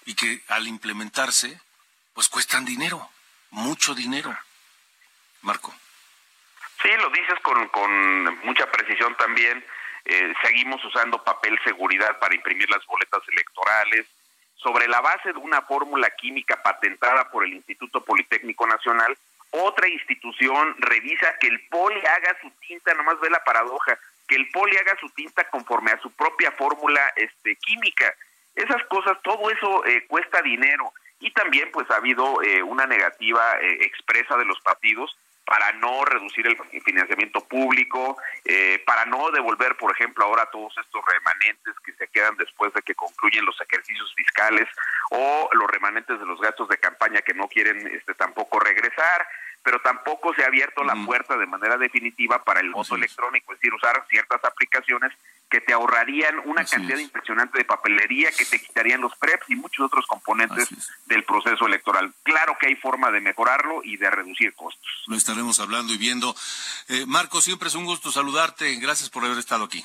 y 0.06 0.14
que 0.14 0.44
al 0.46 0.68
implementarse, 0.68 1.60
pues 2.12 2.28
cuestan 2.28 2.64
dinero, 2.64 3.10
mucho 3.50 3.96
dinero. 3.96 4.38
Marco. 5.42 5.74
Sí, 6.84 6.90
lo 6.98 7.10
dices 7.10 7.40
con, 7.42 7.66
con 7.70 8.46
mucha 8.46 8.70
precisión 8.70 9.16
también. 9.16 9.66
Eh, 10.04 10.32
seguimos 10.40 10.84
usando 10.84 11.24
papel 11.24 11.58
seguridad 11.64 12.16
para 12.20 12.36
imprimir 12.36 12.70
las 12.70 12.86
boletas 12.86 13.22
electorales. 13.26 14.06
Sobre 14.64 14.88
la 14.88 15.02
base 15.02 15.30
de 15.30 15.38
una 15.38 15.60
fórmula 15.60 16.08
química 16.08 16.62
patentada 16.62 17.30
por 17.30 17.44
el 17.44 17.52
Instituto 17.52 18.02
Politécnico 18.02 18.66
Nacional, 18.66 19.14
otra 19.50 19.86
institución 19.88 20.74
revisa 20.78 21.36
que 21.38 21.48
el 21.48 21.60
poli 21.68 22.00
haga 22.00 22.34
su 22.40 22.50
tinta, 22.66 22.94
nomás 22.94 23.20
ve 23.20 23.28
la 23.28 23.44
paradoja, 23.44 23.98
que 24.26 24.36
el 24.36 24.48
poli 24.48 24.74
haga 24.78 24.96
su 24.98 25.10
tinta 25.10 25.44
conforme 25.50 25.90
a 25.90 26.00
su 26.00 26.10
propia 26.12 26.50
fórmula 26.52 27.12
este, 27.14 27.56
química. 27.56 28.14
Esas 28.54 28.82
cosas, 28.86 29.18
todo 29.22 29.50
eso 29.50 29.84
eh, 29.84 30.06
cuesta 30.08 30.40
dinero 30.40 30.94
y 31.20 31.30
también 31.32 31.70
pues 31.70 31.90
ha 31.90 31.96
habido 31.96 32.42
eh, 32.42 32.62
una 32.62 32.86
negativa 32.86 33.42
eh, 33.60 33.84
expresa 33.84 34.34
de 34.38 34.46
los 34.46 34.58
partidos 34.62 35.14
para 35.44 35.72
no 35.72 36.04
reducir 36.04 36.46
el 36.46 36.56
financiamiento 36.82 37.40
público, 37.44 38.16
para 38.86 39.04
no 39.04 39.30
devolver, 39.30 39.76
por 39.76 39.92
ejemplo, 39.92 40.24
ahora 40.24 40.48
todos 40.50 40.76
estos 40.78 41.02
remanentes 41.12 41.74
que 41.84 41.92
se 41.92 42.08
quedan 42.08 42.36
después 42.36 42.72
de 42.72 42.82
que 42.82 42.94
concluyen 42.94 43.44
los 43.44 43.60
ejercicios 43.60 44.12
fiscales 44.14 44.68
o 45.10 45.48
los 45.52 45.70
remanentes 45.70 46.18
de 46.18 46.26
los 46.26 46.40
gastos 46.40 46.68
de 46.68 46.78
campaña 46.78 47.20
que 47.20 47.34
no 47.34 47.48
quieren 47.48 47.86
este, 47.88 48.14
tampoco 48.14 48.58
regresar 48.58 49.26
pero 49.64 49.80
tampoco 49.80 50.34
se 50.34 50.44
ha 50.44 50.46
abierto 50.46 50.84
la 50.84 50.94
puerta 51.06 51.38
de 51.38 51.46
manera 51.46 51.78
definitiva 51.78 52.44
para 52.44 52.60
el 52.60 52.70
voto 52.70 52.96
electrónico, 52.96 53.52
es 53.52 53.58
decir, 53.58 53.72
usar 53.72 54.04
ciertas 54.10 54.44
aplicaciones 54.44 55.10
que 55.54 55.60
te 55.60 55.72
ahorrarían 55.72 56.40
una 56.46 56.64
cantidad 56.64 56.98
impresionante 56.98 57.58
de 57.58 57.64
papelería, 57.64 58.32
que 58.32 58.44
te 58.44 58.60
quitarían 58.60 59.00
los 59.00 59.14
PREPs 59.14 59.48
y 59.50 59.54
muchos 59.54 59.86
otros 59.86 60.04
componentes 60.04 60.68
del 61.06 61.22
proceso 61.22 61.68
electoral. 61.68 62.12
Claro 62.24 62.56
que 62.58 62.66
hay 62.66 62.74
forma 62.74 63.12
de 63.12 63.20
mejorarlo 63.20 63.80
y 63.84 63.96
de 63.96 64.10
reducir 64.10 64.52
costos. 64.54 65.04
Lo 65.06 65.14
estaremos 65.14 65.60
hablando 65.60 65.92
y 65.92 65.96
viendo. 65.96 66.34
Eh, 66.88 67.04
Marco, 67.06 67.40
siempre 67.40 67.68
es 67.68 67.76
un 67.76 67.84
gusto 67.84 68.10
saludarte. 68.10 68.74
Gracias 68.80 69.10
por 69.10 69.24
haber 69.24 69.38
estado 69.38 69.62
aquí. 69.62 69.84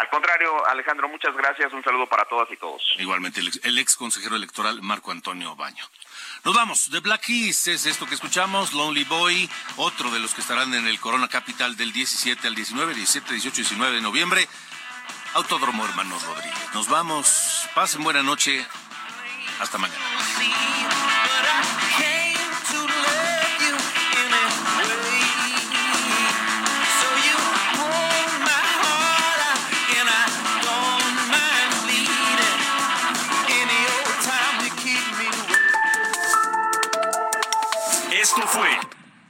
Al 0.00 0.08
contrario, 0.08 0.66
Alejandro, 0.66 1.10
muchas 1.10 1.36
gracias. 1.36 1.74
Un 1.74 1.84
saludo 1.84 2.06
para 2.06 2.24
todas 2.24 2.50
y 2.50 2.56
todos. 2.56 2.82
Igualmente, 2.96 3.42
el 3.62 3.78
ex, 3.78 3.96
consejero 3.96 4.34
electoral 4.34 4.80
Marco 4.80 5.10
Antonio 5.10 5.54
Baño. 5.56 5.84
Nos 6.42 6.54
vamos. 6.54 6.88
The 6.90 7.00
Black 7.00 7.20
Keys 7.26 7.68
es 7.68 7.84
esto 7.84 8.06
que 8.06 8.14
escuchamos. 8.14 8.72
Lonely 8.72 9.04
Boy, 9.04 9.50
otro 9.76 10.10
de 10.10 10.18
los 10.18 10.32
que 10.32 10.40
estarán 10.40 10.72
en 10.72 10.86
el 10.86 10.98
Corona 11.00 11.28
Capital 11.28 11.76
del 11.76 11.92
17 11.92 12.48
al 12.48 12.54
19, 12.54 12.94
17, 12.94 13.30
18 13.30 13.60
y 13.60 13.62
19 13.62 13.96
de 13.96 14.00
noviembre. 14.00 14.48
Autódromo 15.34 15.84
Hermanos 15.84 16.22
Rodríguez. 16.22 16.72
Nos 16.72 16.88
vamos. 16.88 17.68
Pasen 17.74 18.02
buena 18.02 18.22
noche. 18.22 18.66
Hasta 19.60 19.76
mañana. 19.76 20.00